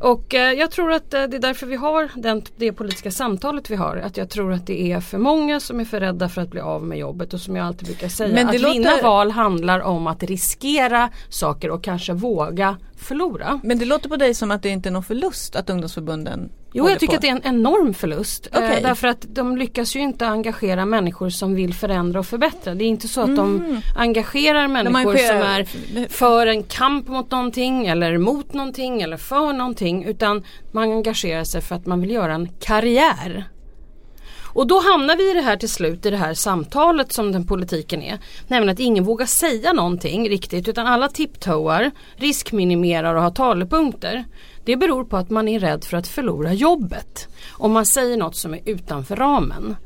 Och 0.00 0.34
eh, 0.34 0.52
jag 0.52 0.70
tror 0.70 0.92
att 0.92 1.14
eh, 1.14 1.22
det 1.22 1.36
är 1.36 1.40
därför 1.40 1.66
vi 1.66 1.76
har 1.76 2.08
den, 2.14 2.42
det 2.56 2.72
politiska 2.72 3.10
samtalet 3.10 3.70
vi 3.70 3.76
har. 3.76 3.96
Att 3.96 4.16
jag 4.16 4.30
tror 4.30 4.52
att 4.52 4.66
det 4.66 4.92
är 4.92 5.00
för 5.00 5.18
många 5.18 5.60
som 5.60 5.80
är 5.80 5.84
för 5.84 6.00
rädda 6.00 6.28
för 6.28 6.42
att 6.42 6.50
bli 6.50 6.60
av 6.60 6.82
med 6.82 6.98
jobbet 6.98 7.34
och 7.34 7.40
som 7.40 7.56
jag 7.56 7.66
alltid 7.66 7.88
brukar 7.88 8.08
säga 8.08 8.34
Men 8.34 8.48
att 8.48 8.60
låter- 8.60 8.72
vinna 8.72 9.02
val 9.02 9.30
handlar 9.30 9.80
om 9.80 10.06
att 10.06 10.22
riskera 10.22 11.10
saker 11.28 11.70
och 11.70 11.84
kanske 11.84 12.12
våga 12.12 12.76
förlora. 12.96 13.60
Men 13.64 13.78
det 13.78 13.84
låter 13.84 14.08
på 14.08 14.16
dig 14.16 14.34
som 14.34 14.50
att 14.50 14.62
det 14.62 14.68
inte 14.68 14.88
är 14.88 14.90
någon 14.90 15.04
förlust 15.04 15.56
att 15.56 15.70
ungdomsförbunden 15.70 16.50
Jo 16.76 16.88
jag 16.88 17.00
tycker 17.00 17.12
på. 17.12 17.16
att 17.16 17.22
det 17.22 17.28
är 17.28 17.32
en 17.32 17.56
enorm 17.56 17.94
förlust. 17.94 18.48
Eh, 18.52 18.58
Okej. 18.58 18.80
därför 18.82 19.08
att 19.08 19.24
de 19.28 19.56
lyckas 19.56 19.96
ju 19.96 20.00
inte 20.00 20.26
engagera 20.26 20.84
människor 20.86 21.30
som 21.30 21.54
vill 21.54 21.74
förändra 21.74 22.18
och 22.18 22.26
förbättra. 22.26 22.74
Det 22.74 22.84
är 22.84 22.88
inte 22.88 23.08
så 23.08 23.20
att 23.20 23.36
de 23.36 23.80
engagerar 23.96 24.68
människor 24.68 24.98
engagerar- 24.98 25.64
som 25.64 25.96
är 26.02 26.08
för 26.08 26.46
en 26.46 26.62
kamp 26.62 27.08
mot 27.08 27.30
någonting 27.30 27.86
eller 27.86 28.18
mot 28.18 28.52
någonting 28.52 29.02
eller 29.02 29.16
för 29.16 29.52
någonting. 29.52 30.04
Utan 30.04 30.44
man 30.72 30.82
engagerar 30.92 31.44
sig 31.44 31.60
för 31.60 31.74
att 31.74 31.86
man 31.86 32.00
vill 32.00 32.10
göra 32.10 32.34
en 32.34 32.48
karriär. 32.60 33.44
Och 34.54 34.66
då 34.66 34.80
hamnar 34.80 35.16
vi 35.16 35.30
i 35.30 35.34
det 35.34 35.40
här 35.40 35.56
till 35.56 35.68
slut 35.68 36.06
i 36.06 36.10
det 36.10 36.16
här 36.16 36.34
samtalet 36.34 37.12
som 37.12 37.32
den 37.32 37.46
politiken 37.46 38.02
är. 38.02 38.18
Nämligen 38.48 38.72
att 38.72 38.80
ingen 38.80 39.04
vågar 39.04 39.26
säga 39.26 39.72
någonting 39.72 40.28
riktigt 40.28 40.68
utan 40.68 40.86
alla 40.86 41.08
tiptoar, 41.08 41.90
riskminimerar 42.16 43.14
och 43.14 43.22
har 43.22 43.30
talepunkter. 43.30 44.24
Det 44.64 44.76
beror 44.76 45.04
på 45.04 45.16
att 45.16 45.30
man 45.30 45.48
är 45.48 45.60
rädd 45.60 45.84
för 45.84 45.96
att 45.96 46.08
förlora 46.08 46.52
jobbet. 46.52 47.28
Om 47.52 47.72
man 47.72 47.86
säger 47.86 48.16
något 48.16 48.36
som 48.36 48.54
är 48.54 48.60
utanför 48.64 49.16
ramen. 49.16 49.76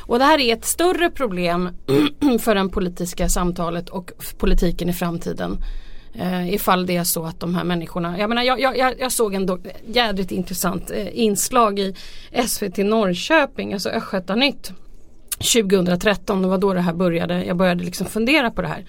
Och 0.00 0.18
det 0.18 0.24
här 0.24 0.38
är 0.40 0.52
ett 0.56 0.64
större 0.64 1.10
problem 1.10 1.68
för 2.40 2.54
det 2.54 2.68
politiska 2.68 3.28
samtalet 3.28 3.88
och 3.88 4.12
politiken 4.38 4.88
i 4.88 4.92
framtiden. 4.92 5.58
Eh, 6.14 6.54
ifall 6.54 6.86
det 6.86 6.96
är 6.96 7.04
så 7.04 7.24
att 7.24 7.40
de 7.40 7.54
här 7.54 7.64
människorna, 7.64 8.18
jag 8.18 8.28
menar 8.28 8.42
jag, 8.42 8.60
jag, 8.60 8.78
jag- 8.78 9.00
jag 9.00 9.12
såg 9.12 9.34
en 9.34 9.46
do, 9.46 9.58
jädrigt 9.86 10.30
intressant 10.32 10.90
eh, 10.90 11.18
inslag 11.18 11.78
i 11.78 11.94
SVT 12.46 12.76
Norrköping, 12.78 13.72
alltså 13.72 13.88
Östgötanytt 13.88 14.72
2013, 15.52 16.42
det 16.42 16.48
var 16.48 16.58
då 16.58 16.72
det 16.74 16.80
här 16.80 16.92
började, 16.92 17.44
jag 17.44 17.56
började 17.56 17.84
liksom 17.84 18.06
fundera 18.06 18.50
på 18.50 18.62
det 18.62 18.68
här. 18.68 18.84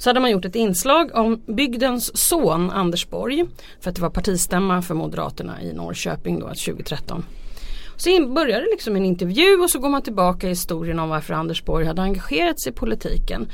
Så 0.00 0.08
hade 0.10 0.20
man 0.20 0.30
gjort 0.30 0.44
ett 0.44 0.56
inslag 0.56 1.10
om 1.14 1.42
bygdens 1.46 2.16
son 2.16 2.70
Anders 2.70 3.08
Borg, 3.08 3.44
för 3.80 3.90
att 3.90 3.96
det 3.96 4.02
var 4.02 4.10
partistämma 4.10 4.82
för 4.82 4.94
Moderaterna 4.94 5.62
i 5.62 5.72
Norrköping 5.72 6.40
då 6.40 6.46
alltså 6.46 6.70
2013. 6.70 7.24
Så 7.96 8.26
började 8.26 8.66
liksom 8.70 8.96
en 8.96 9.04
intervju 9.04 9.56
och 9.56 9.70
så 9.70 9.78
går 9.78 9.88
man 9.88 10.02
tillbaka 10.02 10.46
i 10.46 10.50
historien 10.50 10.98
om 10.98 11.08
varför 11.08 11.34
Anders 11.34 11.64
Borg 11.64 11.86
hade 11.86 12.02
engagerat 12.02 12.60
sig 12.60 12.72
i 12.72 12.74
politiken. 12.74 13.48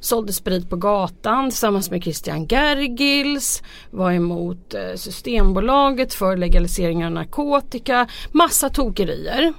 Sålde 0.00 0.32
sprit 0.32 0.70
på 0.70 0.76
gatan 0.76 1.50
tillsammans 1.50 1.90
med 1.90 2.02
Christian 2.02 2.46
Gergils, 2.46 3.62
var 3.90 4.12
emot 4.12 4.74
eh, 4.74 4.96
Systembolaget 4.96 6.14
för 6.14 6.36
legalisering 6.36 7.04
av 7.04 7.12
narkotika, 7.12 8.06
massa 8.32 8.68
tokerier. 8.68 9.52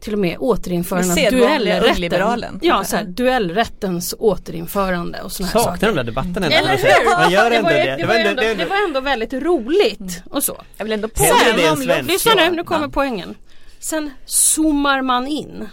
Till 0.00 0.12
och 0.12 0.18
med 0.18 0.36
återinförande 0.38 1.10
av 1.26 1.30
duellrätten. 1.32 2.58
Ja, 2.62 2.84
så 2.84 2.96
här, 2.96 3.04
duellrättens 3.04 4.14
återinförande 4.18 5.20
och 5.22 5.32
sådana 5.32 5.50
här 5.52 5.60
saker. 5.60 5.70
Saknar 5.72 5.88
de 5.88 5.94
där 5.96 6.04
debatterna 6.04 6.46
ändå. 6.46 6.56
Eller 6.56 6.76
säger, 6.76 7.04
hur? 7.04 7.10
Man 7.22 7.30
gör 7.32 7.50
det, 7.50 7.56
ändå 7.56 7.68
var, 7.70 7.76
ju- 7.76 7.84
det. 7.84 7.96
det, 7.96 8.06
var 8.06 8.14
ändå- 8.14 8.40
det 8.42 8.54
det 8.54 8.62
ändå- 8.62 8.64
var 8.74 8.84
ändå 8.88 9.00
väldigt 9.00 9.32
roligt 9.32 10.22
och 10.30 10.42
så. 10.44 10.62
Jag 10.76 10.84
vill 10.84 10.92
ändå 10.92 11.08
påminna 11.08 11.74
det. 11.96 12.02
Lyssna 12.02 12.32
nu, 12.36 12.50
nu 12.50 12.56
Ja. 12.56 12.64
kommer 12.64 12.88
poängen. 12.88 13.34
Sen 13.80 14.10
zoomar 14.24 15.02
man 15.02 15.26
in 15.26 15.68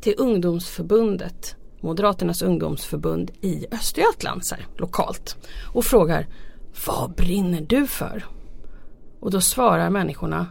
till 0.00 0.14
ungdomsförbundet, 0.18 1.56
Moderaternas 1.80 2.42
ungdomsförbund 2.42 3.30
i 3.40 3.66
Östergötland, 3.72 4.44
så 4.44 4.54
här, 4.54 4.66
lokalt. 4.76 5.36
Och 5.74 5.84
frågar, 5.84 6.26
vad 6.86 7.14
brinner 7.14 7.60
du 7.60 7.86
för? 7.86 8.24
Och 9.20 9.30
då 9.30 9.40
svarar 9.40 9.90
människorna, 9.90 10.46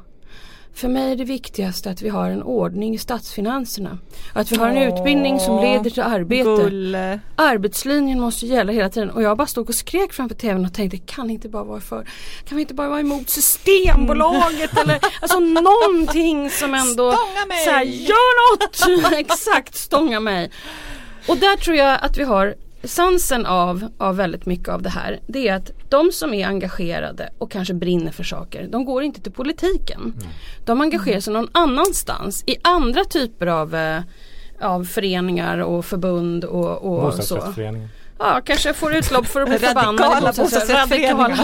för 0.75 0.87
mig 0.87 1.11
är 1.11 1.15
det 1.15 1.23
viktigaste 1.23 1.89
att 1.89 2.01
vi 2.01 2.09
har 2.09 2.29
en 2.29 2.43
ordning 2.43 2.95
i 2.95 2.97
statsfinanserna. 2.97 3.97
Att 4.33 4.51
vi 4.51 4.55
har 4.55 4.69
en 4.69 4.77
Åh, 4.77 4.99
utbildning 4.99 5.39
som 5.39 5.61
leder 5.61 5.89
till 5.89 6.03
arbete. 6.03 6.63
Gulle. 6.63 7.19
Arbetslinjen 7.35 8.19
måste 8.19 8.45
gälla 8.45 8.71
hela 8.71 8.89
tiden 8.89 9.09
och 9.09 9.21
jag 9.21 9.37
bara 9.37 9.47
stod 9.47 9.69
och 9.69 9.75
skrek 9.75 10.13
framför 10.13 10.35
tvn 10.35 10.65
och 10.65 10.73
tänkte 10.73 10.97
kan 10.97 11.29
inte 11.29 11.49
bara 11.49 11.63
vara 11.63 11.79
för 11.81 12.07
Kan 12.47 12.55
vi 12.55 12.61
inte 12.61 12.73
bara 12.73 12.89
vara 12.89 12.99
emot 12.99 13.29
Systembolaget 13.29 14.77
eller 14.77 14.99
alltså 15.21 15.39
någonting 15.39 16.49
som 16.49 16.73
ändå 16.73 17.11
Stånga 17.11 17.45
mig! 17.47 17.63
så 17.65 17.69
här, 17.69 17.83
Gör 17.83 18.55
något! 18.55 19.13
Exakt, 19.19 19.75
stånga 19.75 20.19
mig. 20.19 20.51
Och 21.27 21.37
där 21.37 21.55
tror 21.57 21.77
jag 21.77 21.99
att 22.01 22.17
vi 22.17 22.23
har 22.23 22.55
essensen 22.83 23.45
av, 23.45 23.87
av 23.97 24.15
väldigt 24.15 24.45
mycket 24.45 24.69
av 24.69 24.81
det 24.81 24.89
här. 24.89 25.19
Det 25.27 25.47
är 25.47 25.55
att 25.55 25.71
de 25.89 26.11
som 26.11 26.33
är 26.33 26.47
engagerade 26.47 27.29
och 27.37 27.51
kanske 27.51 27.73
brinner 27.73 28.11
för 28.11 28.23
saker, 28.23 28.67
de 28.71 28.85
går 28.85 29.03
inte 29.03 29.21
till 29.21 29.31
politiken. 29.31 30.13
De 30.65 30.81
engagerar 30.81 31.19
sig 31.19 31.33
någon 31.33 31.49
annanstans 31.51 32.43
i 32.47 32.55
andra 32.63 33.03
typer 33.05 33.47
av 33.47 33.75
eh, 33.75 34.01
av 34.61 34.83
föreningar 34.85 35.57
och 35.57 35.85
förbund 35.85 36.43
och, 36.45 36.77
och 37.05 37.13
så. 37.23 37.35
Ja, 38.19 38.41
kanske 38.45 38.73
får 38.73 38.95
utlopp 38.95 39.25
för 39.27 39.41
att 39.41 39.49
bli 39.49 39.57
förbannad. 39.67 39.97
Radikala. 40.73 41.37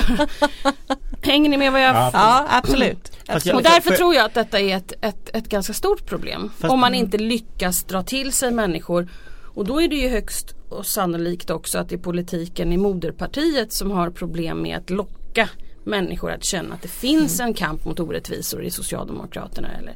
Hänger 1.21 1.49
ni 1.49 1.57
med 1.57 1.71
vad 1.71 1.81
jag 1.81 1.95
Ja. 1.95 2.09
Ja, 2.13 2.45
absolut. 2.49 3.11
Jag- 3.25 3.55
och 3.55 3.63
därför 3.63 3.89
tror 3.97 4.15
jag 4.15 4.25
att 4.25 4.33
detta 4.33 4.59
är 4.59 4.77
ett, 4.77 4.93
ett, 5.01 5.29
ett 5.35 5.49
ganska 5.49 5.73
stort 5.73 6.05
problem. 6.05 6.51
Fast- 6.59 6.71
om 6.73 6.79
man 6.79 6.95
inte 6.95 7.17
lyckas 7.17 7.83
dra 7.83 8.03
till 8.03 8.31
sig 8.31 8.51
människor. 8.51 9.07
Och 9.55 9.65
då 9.65 9.81
är 9.81 9.87
det 9.87 9.95
ju 9.95 10.09
högst 10.09 10.55
och 10.69 10.85
sannolikt 10.85 11.49
också 11.49 11.77
att 11.77 11.89
det 11.89 11.95
är 11.95 11.99
politiken 11.99 12.71
i 12.73 12.77
moderpartiet 12.77 13.73
som 13.73 13.91
har 13.91 14.09
problem 14.09 14.61
med 14.61 14.77
att 14.77 14.89
locka 14.89 15.49
människor 15.83 16.31
att 16.31 16.43
känna 16.43 16.73
att 16.75 16.81
det 16.81 16.87
finns 16.87 17.39
en 17.39 17.53
kamp 17.53 17.85
mot 17.85 17.99
orättvisor 17.99 18.63
i 18.63 18.71
Socialdemokraterna. 18.71 19.67
Eller 19.79 19.93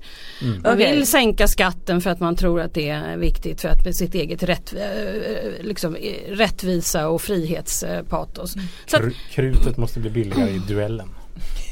Man 0.64 0.74
Okej. 0.74 0.96
vill 0.96 1.08
sänka 1.08 1.48
skatten 1.48 2.02
för 2.02 2.10
att 2.10 2.20
man 2.20 2.36
tror 2.36 2.62
att 2.62 2.74
det 2.74 2.90
är 2.90 3.18
viktigt 3.18 3.62
för 3.62 3.70
att 3.70 3.86
med 3.86 3.96
sitt 3.96 4.16
eget 4.16 4.44
rätt, 4.44 4.74
eh, 4.74 5.66
liksom, 5.66 5.96
eh, 5.96 6.32
rättvisa 6.32 7.08
och 7.08 7.22
frihetspatos. 7.22 8.54
Så 8.86 8.98
att, 8.98 9.04
Kr- 9.04 9.16
Krutet 9.32 9.78
måste 9.78 10.00
bli 10.00 10.10
billigare 10.10 10.50
i 10.50 10.62
duellen. 10.68 11.10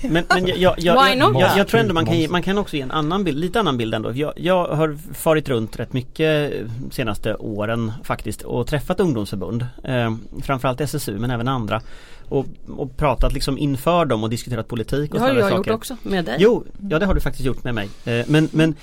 Men, 0.04 0.24
men 0.30 0.48
jag, 0.48 0.58
jag, 0.58 0.74
jag, 0.78 1.18
jag, 1.18 1.36
jag, 1.36 1.58
jag 1.58 1.68
tror 1.68 1.80
ändå 1.80 1.94
man 1.94 2.06
kan, 2.06 2.18
ge, 2.18 2.28
man 2.28 2.42
kan 2.42 2.58
också 2.58 2.76
ge 2.76 2.82
en 2.82 2.92
annan 2.92 3.24
bild, 3.24 3.38
lite 3.38 3.60
annan 3.60 3.78
bild 3.78 3.94
ändå. 3.94 4.12
Jag, 4.16 4.34
jag 4.36 4.68
har 4.68 4.98
farit 5.14 5.50
runt 5.50 5.80
rätt 5.80 5.94
mycket 5.94 6.54
senaste 6.92 7.36
åren 7.36 7.92
faktiskt 8.04 8.42
och 8.42 8.68
träffat 8.68 9.00
ungdomsförbund. 9.00 9.66
Eh, 9.84 10.16
framförallt 10.42 10.82
SSU 10.82 11.18
men 11.20 11.32
även 11.32 11.48
andra. 11.48 11.82
Och, 12.30 12.46
och 12.68 12.98
pratat 12.98 13.34
liksom 13.34 13.58
inför 13.58 14.06
dem 14.06 14.24
och 14.24 14.30
diskuterat 14.30 14.68
politik 14.68 15.14
och 15.14 15.20
det 15.20 15.26
har 15.26 15.30
jag 15.34 15.40
gjort 15.42 15.58
saker. 15.58 15.74
också 15.74 15.98
med 16.04 16.26
dig. 16.26 16.38
Jo, 16.40 16.66
ja 16.90 17.00
det 17.00 17.06
har 17.06 17.14
du 17.14 17.22
faktiskt 17.22 17.46
gjort 17.46 17.64
med 17.64 17.76
mig. 17.76 17.90
Eh, 18.06 18.26
Men, 18.28 18.50
men 18.52 18.76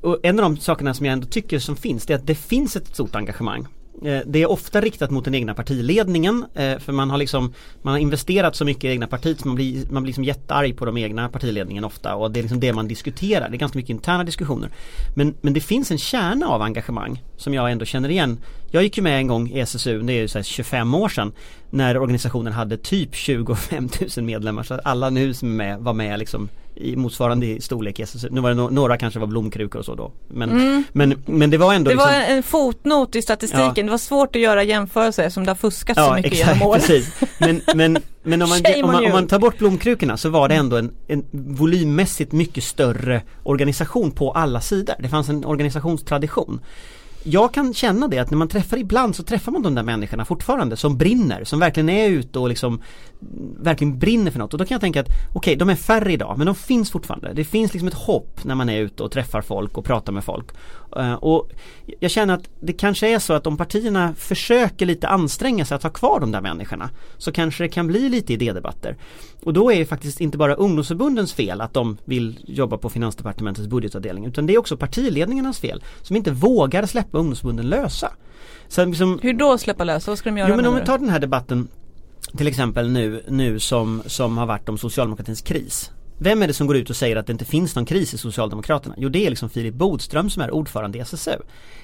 och 0.00 0.18
en 0.22 0.38
av 0.38 0.42
de 0.42 0.56
sakerna 0.56 0.94
som 0.94 1.06
jag 1.06 1.12
ändå 1.12 1.26
tycker 1.26 1.58
som 1.58 1.76
finns 1.76 2.06
det 2.06 2.12
är 2.14 2.18
att 2.18 2.26
det 2.26 2.34
finns 2.34 2.76
ett 2.76 2.94
stort 2.94 3.14
engagemang. 3.14 3.66
Eh, 4.02 4.20
det 4.26 4.42
är 4.42 4.50
ofta 4.50 4.80
riktat 4.80 5.10
mot 5.10 5.24
den 5.24 5.34
egna 5.34 5.54
partiledningen 5.54 6.44
eh, 6.54 6.78
för 6.78 6.92
man 6.92 7.10
har 7.10 7.18
liksom 7.18 7.54
Man 7.82 7.92
har 7.92 7.98
investerat 7.98 8.56
så 8.56 8.64
mycket 8.64 8.84
i 8.84 8.88
egna 8.88 9.06
partiet 9.06 9.40
så 9.40 9.48
man 9.48 9.54
blir, 9.54 9.86
man 9.90 10.02
blir 10.02 10.08
liksom 10.08 10.24
jättearg 10.24 10.76
på 10.76 10.84
de 10.84 10.96
egna 10.96 11.28
partiledningen 11.28 11.84
ofta 11.84 12.14
och 12.14 12.30
det 12.30 12.40
är 12.40 12.42
liksom 12.42 12.60
det 12.60 12.72
man 12.72 12.88
diskuterar. 12.88 13.48
Det 13.48 13.56
är 13.56 13.58
ganska 13.58 13.78
mycket 13.78 13.90
interna 13.90 14.24
diskussioner. 14.24 14.70
Men, 15.16 15.34
men 15.40 15.52
det 15.52 15.60
finns 15.60 15.90
en 15.90 15.98
kärna 15.98 16.46
av 16.46 16.62
engagemang 16.62 17.22
som 17.36 17.54
jag 17.54 17.72
ändå 17.72 17.84
känner 17.84 18.08
igen. 18.08 18.38
Jag 18.70 18.82
gick 18.82 18.96
ju 18.96 19.02
med 19.02 19.18
en 19.18 19.26
gång 19.26 19.50
i 19.50 19.60
SSU, 19.60 20.02
det 20.02 20.12
är 20.12 20.20
ju 20.20 20.28
så 20.28 20.38
här 20.38 20.42
25 20.42 20.94
år 20.94 21.08
sedan 21.08 21.32
När 21.70 21.98
organisationen 21.98 22.52
hade 22.52 22.76
typ 22.76 23.14
25 23.14 23.88
000 24.16 24.24
medlemmar 24.26 24.62
så 24.62 24.74
att 24.74 24.80
alla 24.84 25.10
nu 25.10 25.34
som 25.34 25.48
är 25.50 25.54
med 25.54 25.78
var 25.78 25.92
med 25.92 26.18
liksom 26.18 26.48
i 26.76 26.96
motsvarande 26.96 27.60
storlek 27.60 28.00
SSU. 28.00 28.28
Nu 28.30 28.40
var 28.40 28.50
det 28.50 28.56
no- 28.56 28.70
några 28.70 28.96
kanske 28.96 29.20
var 29.20 29.26
blomkrukor 29.26 29.78
och 29.78 29.84
så 29.84 29.94
då. 29.94 30.12
Men, 30.28 30.84
men, 30.92 31.22
men 31.26 31.50
det 31.50 31.58
var 31.58 31.74
ändå 31.74 31.90
Mm. 31.90 31.98
Det 31.98 32.04
var 32.04 32.18
liksom, 32.18 32.36
en 32.36 32.42
fotnot 32.42 33.16
i 33.16 33.22
statistiken. 33.22 33.72
Ja. 33.76 33.82
Det 33.82 33.90
var 33.90 33.98
svårt 33.98 34.36
att 34.36 34.42
göra 34.42 34.62
jämförelser 34.62 35.28
som 35.28 35.44
det 35.44 35.50
har 35.50 35.56
fuskats 35.56 36.00
så 36.00 36.04
Ja 36.06 36.14
mycket 36.14 36.32
exakt, 36.32 36.52
genom 36.54 36.68
åren. 36.68 36.80
precis. 36.80 37.14
Men, 37.38 37.60
men, 37.74 37.98
men 38.22 38.42
om 38.42 38.48
man, 38.48 38.60
om, 38.84 38.92
man, 38.92 39.04
om 39.04 39.10
man 39.12 39.26
tar 39.26 39.38
bort 39.38 39.58
blomkrukorna 39.58 40.16
så 40.16 40.28
var 40.28 40.48
det 40.48 40.54
ändå 40.54 40.76
en, 40.76 40.90
en 41.06 41.24
volymmässigt 41.32 42.32
mycket 42.32 42.64
större 42.64 43.22
organisation 43.42 44.10
på 44.10 44.32
alla 44.32 44.60
sidor. 44.60 44.94
Det 44.98 45.08
fanns 45.08 45.28
en 45.28 45.44
organisationstradition. 45.44 46.60
Jag 47.26 47.54
kan 47.54 47.74
känna 47.74 48.08
det 48.08 48.18
att 48.18 48.30
när 48.30 48.38
man 48.38 48.48
träffar 48.48 48.76
ibland 48.76 49.16
så 49.16 49.22
träffar 49.22 49.52
man 49.52 49.62
de 49.62 49.74
där 49.74 49.82
människorna 49.82 50.24
fortfarande 50.24 50.76
som 50.76 50.96
brinner, 50.98 51.44
som 51.44 51.60
verkligen 51.60 51.88
är 51.88 52.08
ute 52.08 52.38
och 52.38 52.48
liksom 52.48 52.82
verkligen 53.60 53.98
brinner 53.98 54.30
för 54.30 54.38
något 54.38 54.52
och 54.52 54.58
då 54.58 54.64
kan 54.64 54.74
jag 54.74 54.80
tänka 54.80 55.00
att 55.00 55.08
okej, 55.34 55.56
de 55.56 55.68
är 55.68 55.74
färre 55.74 56.12
idag 56.12 56.38
men 56.38 56.46
de 56.46 56.54
finns 56.54 56.90
fortfarande. 56.90 57.32
Det 57.32 57.44
finns 57.44 57.72
liksom 57.72 57.88
ett 57.88 57.94
hopp 57.94 58.44
när 58.44 58.54
man 58.54 58.68
är 58.68 58.80
ute 58.80 59.02
och 59.02 59.10
träffar 59.10 59.42
folk 59.42 59.78
och 59.78 59.84
pratar 59.84 60.12
med 60.12 60.24
folk. 60.24 60.46
Eh, 60.96 61.14
och 61.14 61.50
jag 62.00 62.10
känner 62.10 62.34
att 62.34 62.48
det 62.60 62.72
kanske 62.72 63.08
är 63.08 63.18
så 63.18 63.32
att 63.32 63.46
om 63.46 63.56
partierna 63.56 64.14
försöker 64.14 64.86
lite 64.86 65.08
anstränga 65.08 65.64
sig 65.64 65.74
att 65.74 65.82
ha 65.82 65.90
kvar 65.90 66.20
de 66.20 66.32
där 66.32 66.40
människorna 66.40 66.90
så 67.18 67.32
kanske 67.32 67.64
det 67.64 67.68
kan 67.68 67.86
bli 67.86 68.08
lite 68.08 68.32
idédebatter. 68.32 68.96
Och 69.42 69.52
då 69.52 69.72
är 69.72 69.78
det 69.78 69.86
faktiskt 69.86 70.20
inte 70.20 70.38
bara 70.38 70.54
ungdomsförbundens 70.54 71.32
fel 71.32 71.60
att 71.60 71.74
de 71.74 71.96
vill 72.04 72.38
jobba 72.46 72.78
på 72.78 72.90
Finansdepartementets 72.90 73.68
budgetavdelning 73.68 74.26
utan 74.26 74.46
det 74.46 74.54
är 74.54 74.58
också 74.58 74.76
partiledningarnas 74.76 75.58
fel 75.58 75.82
som 76.02 76.16
inte 76.16 76.30
vågar 76.30 76.86
släppa 76.86 77.13
ungdomsförbunden 77.18 77.68
lösa. 77.68 78.12
Så 78.68 78.84
liksom, 78.84 79.18
Hur 79.22 79.34
då 79.34 79.58
släppa 79.58 79.84
lös? 79.84 80.06
Vad 80.06 80.18
ska 80.18 80.30
de 80.30 80.38
göra 80.38 80.48
Jo 80.48 80.56
men 80.56 80.66
om 80.66 80.74
vi 80.74 80.84
tar 80.84 80.98
den 80.98 81.08
här 81.08 81.20
debatten 81.20 81.68
till 82.36 82.46
exempel 82.46 82.90
nu, 82.90 83.24
nu 83.28 83.60
som, 83.60 84.02
som 84.06 84.38
har 84.38 84.46
varit 84.46 84.68
om 84.68 84.78
socialdemokratins 84.78 85.42
kris. 85.42 85.90
Vem 86.18 86.42
är 86.42 86.46
det 86.46 86.54
som 86.54 86.66
går 86.66 86.76
ut 86.76 86.90
och 86.90 86.96
säger 86.96 87.16
att 87.16 87.26
det 87.26 87.32
inte 87.32 87.44
finns 87.44 87.76
någon 87.76 87.86
kris 87.86 88.14
i 88.14 88.18
Socialdemokraterna? 88.18 88.94
Jo 88.98 89.08
det 89.08 89.26
är 89.26 89.30
liksom 89.30 89.50
Filip 89.50 89.74
Bodström 89.74 90.30
som 90.30 90.42
är 90.42 90.50
ordförande 90.50 90.98
i 90.98 91.00
SSU. 91.00 91.38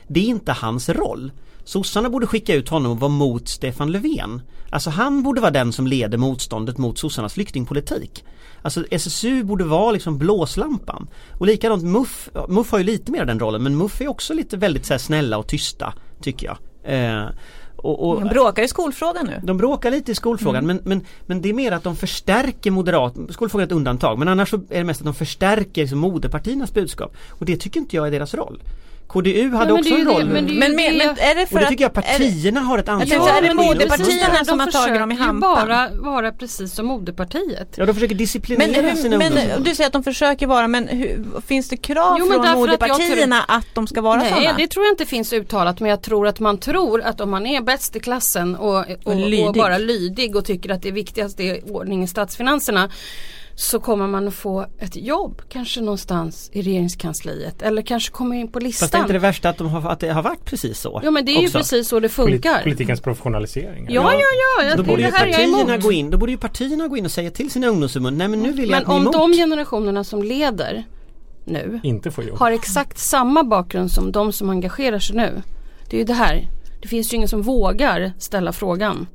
Det 0.09 0.21
är 0.21 0.25
inte 0.25 0.53
hans 0.53 0.89
roll. 0.89 1.33
Sossarna 1.65 2.11
borde 2.11 2.27
skicka 2.27 2.55
ut 2.55 2.69
honom 2.69 2.93
och 2.93 3.01
vara 3.01 3.09
mot 3.09 3.49
Stefan 3.49 3.93
Löfven. 3.93 4.43
Alltså 4.71 4.91
han 4.91 5.23
borde 5.23 5.41
vara 5.41 5.51
den 5.51 5.73
som 5.73 5.87
leder 5.87 6.19
motståndet 6.19 6.79
mot 6.79 6.99
sossarnas 6.99 7.35
flyktingpolitik. 7.35 8.25
Alltså 8.63 8.85
SSU 8.91 9.45
borde 9.45 9.65
vara 9.65 9.93
liksom 9.93 10.19
blåslampan. 10.19 11.09
Och 11.39 11.47
likadant 11.47 11.83
MUF, 11.83 12.29
MUF 12.49 12.71
har 12.71 12.79
ju 12.79 12.85
lite 12.85 13.13
mer 13.13 13.25
den 13.25 13.41
rollen 13.41 13.63
men 13.63 13.77
MUF 13.77 14.01
är 14.01 14.09
också 14.09 14.35
lite 14.35 14.57
väldigt 14.57 14.87
så 14.87 14.95
här, 14.95 14.99
snälla 14.99 15.39
och 15.39 15.47
tysta 15.47 15.93
tycker 16.23 16.47
jag. 16.47 16.57
Eh, 16.95 17.29
och, 17.77 18.09
och, 18.09 18.21
De 18.21 18.29
bråkar 18.29 18.63
i 18.63 18.69
skolfrågan 18.69 19.27
nu. 19.27 19.41
de 19.43 19.57
bråkar 19.59 19.91
lite 19.91 20.13
i 20.13 20.15
skolfrågan 20.15 20.67
men, 20.67 20.81
men, 20.85 21.05
men 21.27 21.43
det 21.43 21.49
är 21.49 21.53
mer 21.53 21.73
att 21.73 21.83
de 21.83 21.97
förstärker 21.97 22.71
moderat, 22.71 23.15
skolfrågan 23.31 23.63
är 23.63 23.67
ett 23.67 23.73
undantag 23.77 24.19
men 24.19 24.29
annars 24.29 24.51
så 24.51 24.57
är 24.57 24.79
det 24.79 24.85
mest 24.85 25.01
att 25.01 25.05
de 25.05 25.15
förstärker 25.15 25.83
liksom 25.83 25.99
moderpartiernas 25.99 26.75
budskap 26.75 27.17
och 27.29 27.47
det 27.47 27.57
tycker 27.57 27.81
inte 27.81 27.97
jag 27.97 28.07
är 28.07 28.11
deras 28.11 28.35
roll. 28.35 28.63
KDU 29.13 29.51
hade 29.53 29.67
men 29.73 29.79
också 29.81 29.95
är 29.95 29.99
en 29.99 30.05
det- 30.05 30.13
roll 30.13 30.25
men 30.25 30.47
det 30.47 30.53
är 30.53 30.55
ju 30.55 30.59
Men, 30.59 30.77
men, 30.77 30.97
men 30.99 31.09
är 31.19 31.35
det 31.35 31.47
för 31.47 31.55
och 31.55 31.61
det 31.61 31.65
att... 31.67 31.69
tycker 31.71 31.85
jag 31.85 31.91
är 31.99 32.03
partierna 32.03 32.61
har 32.61 32.79
ett 32.79 32.89
ansvar. 32.89 33.19
säga, 33.27 33.37
är 33.39 33.43
det 33.43 33.51
och 33.51 33.57
moderpartierna 33.57 34.29
bestämma. 34.31 34.45
som 34.45 34.61
har 34.61 34.67
tagit 34.71 35.01
dem 35.01 35.13
i 35.13 35.15
hampan? 35.15 35.41
bara 35.41 35.89
vara 35.95 36.33
precis 36.33 36.75
som 36.75 36.87
moderpartiet. 36.87 37.69
Ja 37.77 37.87
de 37.87 37.95
försöker 37.95 38.15
disciplinera 38.15 38.83
Men, 38.83 38.97
sina 38.97 39.19
men 39.19 39.33
ungdomar. 39.33 39.59
du 39.65 39.75
säger 39.75 39.87
att 39.87 39.93
de 39.93 40.03
försöker 40.05 40.47
vara 40.47 40.69
men 40.69 40.89
hur, 40.89 41.25
finns 41.47 41.69
det 41.69 41.77
krav 41.77 42.17
Jo, 42.19 42.25
men 42.27 42.35
från 42.35 42.43
därför 42.47 42.53
att 42.53 42.59
moderpartierna 42.59 43.43
att, 43.49 43.67
de 43.75 43.87
ska 43.87 44.01
vara 44.01 44.17
Nej 44.21 44.29
sådana? 44.31 44.53
det 44.59 44.67
tror 44.67 44.85
jag 44.85 44.93
inte 44.93 45.07
finns 45.07 45.33
uttalat 45.33 45.81
men 45.81 45.91
jag 45.91 46.03
tror 46.03 46.27
att 46.27 46.41
man 46.41 46.59
tror 46.59 47.03
att 47.03 47.21
om 47.21 47.31
man 47.31 47.47
är 47.47 47.61
bäst 47.63 47.97
i 47.97 48.01
klassen 48.01 48.57
och, 48.57 48.77
och, 48.79 48.87
och, 49.05 49.17
lydig. 49.17 49.55
bara 49.55 49.79
lydig 49.79 50.37
och 50.37 50.45
tycker 50.45 50.71
att 50.71 50.83
det 50.83 50.91
viktigaste 50.91 51.43
är 51.43 51.73
ordning 51.73 52.03
i 52.03 52.07
statsfinanserna 52.07 52.91
så 53.61 53.81
kommer 53.81 54.07
man 54.07 54.29
att 54.29 54.35
få 54.35 54.67
ett 54.79 54.97
jobb 54.97 55.43
kanske 55.49 55.81
någonstans 55.81 56.51
i 56.53 56.63
regeringskansliet 56.63 57.63
eller 57.63 57.83
kanske 57.83 58.11
kommer 58.13 58.37
in 58.37 58.49
på 58.49 58.61
Fast 58.61 58.93
det 58.93 58.99
är 58.99 59.01
inte 59.01 59.13
det 59.13 59.19
listan. 59.19 59.21
värsta 59.29 59.49
att, 59.49 59.59
de 59.59 59.69
har, 59.69 59.91
att 59.91 60.01
det 60.01 60.09
har 60.13 60.23
varit 60.23 60.45
precis 60.45 60.81
så. 60.81 61.01
Ja 61.05 61.11
men 61.11 61.25
det 61.25 61.33
är 61.33 61.41
ju 61.41 61.47
också. 61.47 61.59
precis 61.59 61.89
så 61.89 62.01
det 62.01 62.09
Polit- 62.09 62.13
funkar. 62.33 62.63
politikens 62.63 63.01
professionalisering. 63.01 63.87
Ja, 63.91 64.13
ja, 64.13 64.21
ja, 64.21 64.65
jag, 64.65 64.77
Då 64.77 64.83
det, 64.83 64.89
borde 64.89 65.03
ju 65.03 65.11
partierna 65.11 65.79
gå 65.79 65.93
in, 65.93 66.11
då 66.11 66.19
borde 66.19 66.33
ju 66.33 66.39
partierna 66.39 66.89
gå 66.89 66.97
in 66.97 67.05
och 67.05 67.11
säga 67.11 67.31
till 67.31 67.51
sina 67.51 67.67
ungdomsförbund, 67.67 68.17
nej 68.19 68.29
men 68.29 68.41
nu 68.43 68.53
vill 68.53 68.71
jag 68.71 68.71
Men 68.71 68.83
att 68.83 68.89
ni 68.89 68.95
om 68.95 69.01
emot. 69.03 69.13
de 69.13 69.33
generationerna 69.33 70.05
som 70.05 70.23
leder 70.23 70.85
nu 71.45 71.81
Inte 71.83 72.11
få 72.11 72.23
jobb. 72.23 72.39
har 72.39 72.51
exakt 72.53 72.99
samma 72.99 73.45
bakgrund 73.45 73.91
som 73.93 74.13
de 74.13 74.33
som 74.33 74.51
engagerar 74.51 74.99
sig 74.99 75.17
nu. 75.17 75.43
Det 75.91 75.97
är 75.97 75.99
ju 75.99 76.05
det 76.05 76.15
här. 76.15 76.49
Det 76.83 76.89
finns 76.89 77.13
ju 77.13 77.17
ingen 77.17 77.29
som 77.29 77.43
vågar 77.43 78.13
ställa 78.19 78.53
frågan. 78.53 79.07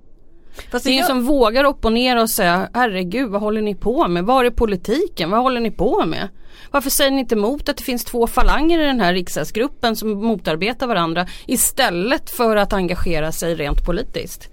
Fast 0.72 0.86
Det 0.86 0.90
är 0.90 0.92
ingen 0.92 1.02
jag- 1.02 1.08
som 1.10 1.24
vågar 1.24 1.64
opponera 1.66 2.22
och 2.22 2.30
säga 2.30 2.70
herregud 2.74 3.30
vad 3.30 3.42
håller 3.42 3.62
ni 3.62 3.76
på 3.76 4.08
med? 4.08 4.24
Var 4.26 4.46
är 4.46 4.50
politiken? 4.50 5.32
Vad 5.32 5.42
håller 5.42 5.62
ni 5.62 5.72
på 5.72 6.06
med? 6.06 6.30
Varför 6.72 6.90
säger 6.90 7.12
ni 7.12 7.20
inte 7.20 7.36
emot 7.36 7.70
att 7.70 7.78
det 7.78 7.84
finns 7.84 8.06
två 8.06 8.28
falanger 8.28 8.80
i 8.80 8.86
den 8.86 9.00
här 9.00 9.14
riksdagsgruppen 9.14 9.96
som 9.96 10.12
motarbetar 10.12 10.88
varandra 10.88 11.28
istället 11.48 12.30
för 12.30 12.56
att 12.56 12.74
engagera 12.74 13.32
sig 13.32 13.56
rent 13.56 13.86
politiskt? 13.86 14.50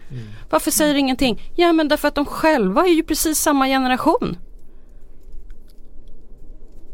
Varför 0.50 0.70
säger 0.70 0.94
ingenting? 0.94 1.42
Ja 1.56 1.72
men 1.72 1.88
därför 1.88 2.08
att 2.08 2.14
de 2.14 2.24
själva 2.24 2.82
är 2.82 2.92
ju 2.94 3.02
precis 3.02 3.38
samma 3.38 3.66
generation. 3.66 4.36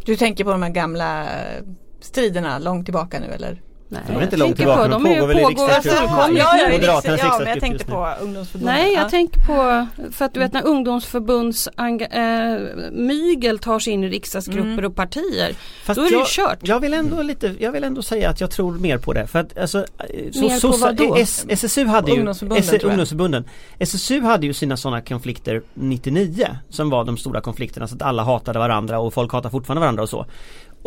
Du 0.04 0.16
tänker 0.16 0.44
på 0.44 0.50
de 0.50 0.62
här 0.62 0.70
gamla 0.70 1.26
striderna 2.00 2.58
långt 2.58 2.84
tillbaka 2.86 3.20
nu 3.20 3.26
eller? 3.34 3.62
Nej, 3.90 4.02
De 4.06 4.16
är 4.16 4.22
inte 4.22 4.34
jag 4.36 4.38
långt 4.40 4.56
tillbaka, 4.56 4.82
på, 4.82 4.88
de 4.88 5.02
de 5.02 5.10
är 5.10 5.14
ju 5.14 5.20
pågår 5.20 5.28
väl 5.28 5.38
i 5.38 5.42
pågår 5.42 5.66
riksdagsgruppen. 5.68 6.08
fullkomligt 6.08 6.38
Ja, 6.42 6.58
ja. 6.58 6.68
Moderaternas 6.72 7.20
ja, 7.22 7.36
men 7.38 7.48
jag 7.48 7.60
tänkte 7.60 7.84
på 7.84 8.08
ungdomsförbundet. 8.22 8.74
Nej 8.74 8.92
jag 8.92 9.02
Ja. 9.04 9.08
tänker 9.10 9.40
på 9.40 9.86
för 10.12 10.24
att 10.24 10.34
du 10.34 10.40
vet 10.40 10.52
när 10.52 10.66
ungdomsförbunds 10.66 11.68
äh, 11.68 12.92
mygel 12.92 13.58
tar 13.58 13.78
sig 13.78 13.92
in 13.92 14.04
i 14.04 14.08
riksdagsgrupper 14.08 14.68
Mm. 14.72 14.84
och 14.84 14.96
partier. 14.96 15.52
Fast 15.84 15.96
Då 16.00 16.02
är 16.06 16.08
det 16.10 16.12
ju 16.14 16.18
jag, 16.18 16.28
kört. 16.28 16.58
Jag 16.62 16.80
vill 16.80 16.94
ändå 16.94 17.22
lite, 17.22 17.54
jag 17.58 17.72
vill 17.72 17.84
ändå 17.84 18.02
säga 18.02 18.30
att 18.30 18.40
jag 18.40 18.50
tror 18.50 18.72
mer 18.78 18.98
på 18.98 19.12
det. 19.12 19.26
För 19.26 19.38
att 19.38 19.58
alltså, 19.58 19.84
så, 20.32 20.40
Mer 20.40 20.48
på 20.54 20.72
så, 20.72 20.76
vad 20.76 20.96
då? 20.96 21.16
S, 21.16 21.46
SSU 21.48 21.86
hade 21.86 22.10
ju, 22.12 22.18
ungdomsförbunden. 22.18 23.44
SSU 23.78 24.20
hade 24.20 24.46
ju 24.46 24.52
sina 24.54 24.76
sådana 24.76 25.00
konflikter 25.00 25.62
99 25.74 26.48
som 26.70 26.90
var 26.90 27.04
de 27.04 27.16
stora 27.16 27.40
konflikterna 27.40 27.88
så 27.88 27.94
att 27.94 28.02
alla 28.02 28.22
hatade 28.22 28.58
varandra 28.58 28.98
och 28.98 29.14
folk 29.14 29.32
hatar 29.32 29.50
fortfarande 29.50 29.80
varandra 29.80 30.02
och 30.02 30.08
så. 30.08 30.26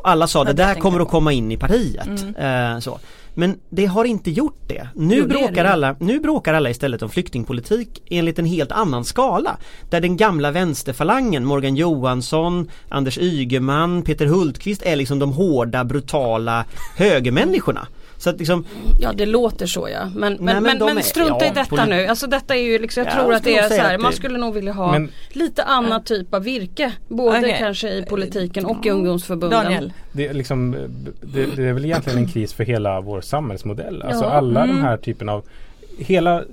Och 0.01 0.09
alla 0.09 0.27
sa 0.27 0.43
det 0.43 0.53
det 0.53 0.63
där 0.63 0.75
kommer 0.75 0.99
att 0.99 1.09
komma 1.09 1.33
in 1.33 1.51
i 1.51 1.57
partiet. 1.57 2.07
Eh, 2.37 2.79
så. 2.79 2.99
Men 3.33 3.59
det 3.69 3.85
har 3.85 4.05
inte 4.05 4.31
gjort 4.31 4.59
det. 4.67 4.87
Nu, 4.95 5.15
Jo, 5.15 5.21
det 5.21 5.27
bråkar 5.27 5.63
det. 5.63 5.69
alla, 5.69 5.95
nu 5.99 6.19
bråkar 6.19 6.53
alla 6.53 6.69
istället 6.69 7.01
om 7.01 7.09
flyktingpolitik 7.09 8.03
enligt 8.09 8.39
en 8.39 8.45
helt 8.45 8.71
annan 8.71 9.05
skala. 9.05 9.57
Där 9.89 10.01
den 10.01 10.17
gamla 10.17 10.51
vänsterfalangen, 10.51 11.45
Morgan 11.45 11.75
Johansson, 11.75 12.69
Anders 12.89 13.17
Ygeman, 13.17 14.01
Peter 14.01 14.25
Hultqvist 14.25 14.81
är 14.81 14.95
liksom 14.95 15.19
de 15.19 15.33
hårda, 15.33 15.83
brutala 15.83 16.65
högermänniskorna. 16.97 17.87
Så 18.21 18.29
att 18.29 18.39
liksom, 18.39 18.65
Ja 18.99 19.13
det 19.13 19.25
låter 19.25 19.65
så 19.65 19.89
ja. 19.89 20.05
Men, 20.05 20.33
men, 20.33 20.39
men 20.39 20.63
men, 20.63 20.77
men 20.85 20.97
är- 20.97 21.01
strunta 21.01 21.45
ja, 21.45 21.51
i 21.51 21.53
detta 21.55 21.85
nu. 21.85 22.05
Alltså 22.07 22.27
detta 22.27 22.55
är 22.55 22.61
ju 22.61 22.79
liksom, 22.79 23.03
jag 23.03 23.13
Ja, 23.13 23.15
tror 23.17 23.31
jag 23.31 23.37
att 23.37 23.43
det 23.43 23.57
är 23.57 23.69
så 23.69 23.81
här, 23.81 23.97
man 23.97 24.13
skulle 24.13 24.37
nog 24.37 24.53
vilja 24.53 24.73
ha 24.73 24.91
Men- 24.91 25.09
lite 25.31 25.63
annan 25.63 26.03
typ 26.03 26.33
av 26.33 26.43
virke. 26.43 26.91
Både 27.07 27.37
Okej. 27.39 27.55
kanske 27.59 27.89
i 27.93 28.05
politiken 28.05 28.65
och 28.65 28.85
i 28.85 28.89
ungdomsförbunden. 28.89 29.63
Daniel. 29.63 29.93
Det 30.11 30.27
är, 30.27 30.33
liksom, 30.33 30.71
det, 31.21 31.45
det 31.55 31.63
är 31.63 31.73
väl 31.73 31.85
egentligen 31.85 32.17
en 32.19 32.27
kris 32.27 32.53
för 32.53 32.63
hela 32.63 33.01
vår 33.01 33.21
samhällsmodell. 33.21 34.01
Alltså 34.01 34.23
Ja, 34.23 34.31
alla 34.31 34.63
mm. 34.63 34.75
de 34.75 34.81
här 34.81 34.97
typen 34.97 35.29
av 35.29 35.43
Hela 35.97 36.43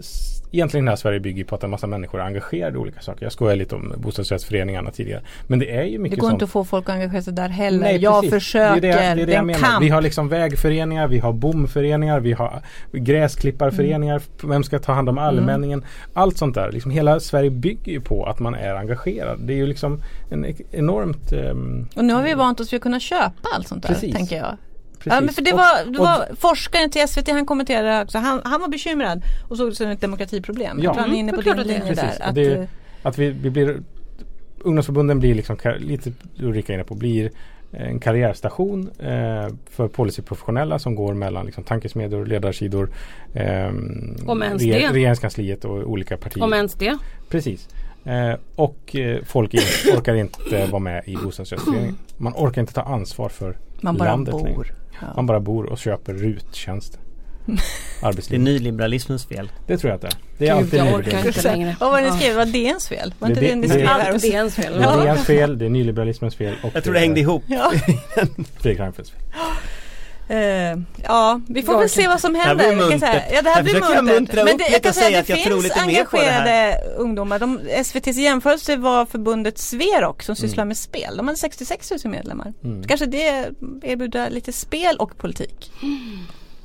Egentligen 0.52 0.84
det 0.84 0.90
här 0.90 0.96
Sverige 0.96 1.20
bygger 1.20 1.44
på 1.44 1.54
att 1.54 1.64
en 1.64 1.70
massa 1.70 1.86
människor 1.86 2.20
är 2.20 2.24
engagerade 2.24 2.74
i 2.76 2.78
olika 2.78 3.00
saker. 3.00 3.22
Jag 3.24 3.32
skojar 3.32 3.56
lite 3.56 3.74
om 3.74 3.94
bostadsrättsföreningarna 3.96 4.90
tidigare. 4.90 5.22
Men 5.46 5.58
det 5.58 5.76
är 5.76 5.82
ju 5.84 5.92
Det 5.92 5.98
mycket 5.98 6.18
går 6.18 6.26
sånt. 6.26 6.32
inte 6.34 6.44
att 6.44 6.50
få 6.50 6.64
folk 6.64 6.88
att 6.88 6.94
engagera 6.94 7.22
sig 7.22 7.32
där 7.32 7.48
heller. 7.48 7.78
Nej, 7.80 7.96
jag 7.96 8.14
precis. 8.22 8.30
försöker, 8.34 8.80
det 8.80 8.88
är 8.88 8.92
det, 8.92 8.98
det, 8.98 9.04
är 9.04 9.16
det 9.16 9.24
det 9.24 9.32
jag 9.32 9.40
en 9.40 9.46
menar. 9.46 9.60
kamp. 9.60 9.82
Vi 9.84 9.88
har 9.88 10.02
liksom 10.02 10.28
vägföreningar, 10.28 11.08
vi 11.08 11.18
har 11.18 11.32
bomföreningar, 11.32 12.20
vi 12.20 12.32
har 12.32 12.62
gräsklipparföreningar. 12.92 14.22
Vem 14.42 14.62
ska 14.64 14.78
ta 14.78 14.92
hand 14.92 15.08
om 15.08 15.18
allmänningen? 15.18 15.84
Allt 16.14 16.36
sånt 16.38 16.54
där. 16.54 16.72
Liksom 16.72 16.90
hela 16.90 17.20
Sverige 17.20 17.50
bygger 17.50 17.92
ju 17.92 18.00
på 18.00 18.24
att 18.24 18.38
man 18.38 18.54
är 18.54 18.74
engagerad. 18.74 19.40
Det 19.40 19.52
är 19.52 19.56
ju 19.56 19.66
liksom 19.66 20.02
en 20.30 20.46
enormt 20.70 21.32
ehm, 21.32 21.88
Och 21.96 22.04
nu 22.04 22.12
har 22.12 22.22
vi 22.22 22.34
vant 22.34 22.60
oss 22.60 22.72
vid 22.72 22.78
att 22.78 22.82
kunna 22.82 23.00
köpa 23.00 23.48
allt 23.56 23.68
sånt 23.68 23.82
där, 23.82 23.88
Precis. 23.94 24.14
tänker 24.14 24.36
jag. 24.36 24.56
Precis. 25.08 25.14
Ja, 25.14 25.20
men 25.20 25.34
för 25.34 25.42
det 25.42 25.52
Och- 25.52 25.58
var, 25.58 25.92
det 25.92 25.98
och- 25.98 26.04
var 26.04 26.36
forskaren 26.36 26.90
till 26.90 27.08
SVT, 27.08 27.28
han 27.30 27.46
kommenterade 27.46 28.02
också, 28.04 28.18
han, 28.18 28.40
han 28.44 28.60
var 28.60 28.68
bekymrad 28.68 29.22
och 29.48 29.56
såg 29.56 29.70
det 29.70 29.74
som 29.74 29.86
ett 29.88 30.00
demokratiproblem. 30.00 30.78
Ja. 30.78 30.84
Jag 30.84 30.94
tror 30.94 31.00
han 31.02 31.10
är 31.10 31.18
Mm, 31.20 31.28
inne 31.28 31.32
på 31.32 31.40
din 31.40 31.56
linje 31.56 31.80
Precis. 31.80 31.96
där. 32.18 32.28
Att, 32.28 32.34
det- 32.34 32.54
eh, 32.54 32.64
Att 33.02 33.18
vi, 33.18 33.30
vi 33.30 33.50
blir 33.50 33.76
Ungdomsförbunden 34.60 35.20
blir 35.20 35.34
liksom 35.34 35.56
lite 35.78 36.12
Ulrika 36.38 36.74
inne 36.74 36.84
på 36.84 36.94
blir 36.94 37.30
en 37.72 38.00
karriärstation 38.00 38.90
eh, 38.98 39.48
för 39.70 39.88
policyprofessionella 39.88 40.78
som 40.78 40.94
går 40.94 41.14
mellan 41.14 41.46
liksom, 41.46 41.64
tankesmedjor, 41.64 42.26
ledarsidor, 42.26 42.90
ehm, 43.34 44.16
Om 44.26 44.42
ens 44.42 44.62
det. 44.62 44.88
regeringskansliet 44.88 45.64
och 45.64 45.76
olika 45.90 46.16
partier. 46.16 46.44
Om 46.44 46.52
ens 46.54 46.74
det. 46.74 46.98
Precis. 47.28 47.68
Eh, 48.04 48.34
och 48.54 48.96
eh, 48.96 49.18
folk 49.24 49.54
in, 49.54 49.60
orkar 49.96 50.14
inte 50.14 50.66
vara 50.66 50.78
med 50.80 51.02
i 51.08 51.16
bostadsrättsföreningen. 51.16 51.96
Man 52.16 52.32
orkar 52.36 52.60
inte 52.60 52.72
ta 52.72 52.82
ansvar 52.82 53.28
för 53.28 53.56
man 53.82 53.96
bara 53.96 54.08
landet 54.08 54.34
längre. 54.34 54.54
bor. 54.54 54.74
Ja. 55.00 55.06
Man 55.16 55.26
bara 55.26 55.40
bor 55.40 55.64
och 55.66 55.78
köper 55.78 56.14
RUT-tjänster. 56.14 57.00
det 58.28 58.32
är 58.34 58.38
nyliberalismens 58.38 59.26
fel. 59.26 59.50
Det 59.66 59.78
tror 59.78 59.90
jag 59.90 59.94
att 59.96 60.00
det 60.02 60.06
är. 60.08 60.12
Det 60.38 60.48
är 60.48 60.54
Gud, 60.54 60.64
alltid 60.64 60.80
jag 60.80 60.94
orkar 60.94 61.26
inte 61.26 61.42
längre. 61.42 61.76
Vad 61.80 61.90
var 61.90 62.00
det 62.02 62.10
ni 62.10 62.16
skrev? 62.18 62.36
Var 62.36 62.44
det 62.44 62.52
DNs 62.52 62.88
fel? 62.88 63.14
Var 63.18 63.28
Det- 63.28 63.32
inte 63.32 63.40
det, 63.40 63.48
det- 63.48 63.54
ni 63.54 63.62
det- 63.62 63.68
skrev? 63.68 63.86
här? 63.86 64.12
Allt 64.12 64.24
är 64.24 64.28
ens 64.28 64.54
fel. 64.54 64.72
Det 64.78 64.84
är 64.84 65.04
DNs 65.04 65.24
fel, 65.26 65.58
det 65.58 65.64
är 65.64 65.68
nyliberalismens 65.70 66.34
fel 66.36 66.54
och 66.62 66.70
Jag 66.74 66.84
tror 66.84 66.94
det 66.94 67.00
hängde 67.00 67.20
ihop. 67.20 67.42
Ja. 67.46 67.72
Fredrik 68.60 68.80
Reinfeldts 68.80 69.10
fel. 69.10 69.20
Eh, 70.28 70.78
ja, 71.04 71.40
vi 71.48 71.62
får 71.62 71.74
Jag 71.74 71.80
väl 71.80 71.88
se 71.88 72.08
vad 72.08 72.20
som 72.20 72.32
Det 72.32 72.38
här 72.38 72.46
händer. 72.46 72.64
blir 72.64 72.72
Jag 72.76 72.80
kan 72.80 72.90
muntert. 72.90 73.10
säga, 73.10 73.34
ja, 73.36 73.42
det 73.42 73.48
här 73.48 73.56
Jag 73.56 73.64
blir 73.64 73.74
försöker 73.74 74.02
muntert. 74.02 74.14
muntra 74.20 74.44
Men 74.44 74.54
upp 74.54 74.58
det, 74.58 74.64
lite 74.64 74.72
jag 74.72 74.82
kan 74.82 74.90
och 74.90 74.94
säga 74.94 75.18
att 75.18 75.22
att 75.22 75.28
jag 75.28 75.42
tror 75.42 75.62
lite 75.62 75.86
mer 75.86 76.04
på 76.04 76.16
det 76.16 76.22
här. 76.22 76.74
ungdomar. 76.96 77.38
De, 77.38 77.60
SVTs 77.70 78.16
jämförelse 78.16 78.76
var 78.76 79.06
förbundet 79.06 79.58
Sverok 79.58 80.22
som 80.22 80.36
sysslar 80.36 80.64
med 80.64 80.76
spel. 80.76 81.16
De 81.16 81.26
hade 81.28 81.38
66 81.38 81.90
000 82.04 82.12
medlemmar. 82.12 82.52
Mm. 82.64 82.84
Kanske 82.84 83.06
det 83.06 83.50
erbjuder 83.82 84.30
lite 84.30 84.52
spel 84.52 84.96
och 84.96 85.18
politik. 85.18 85.72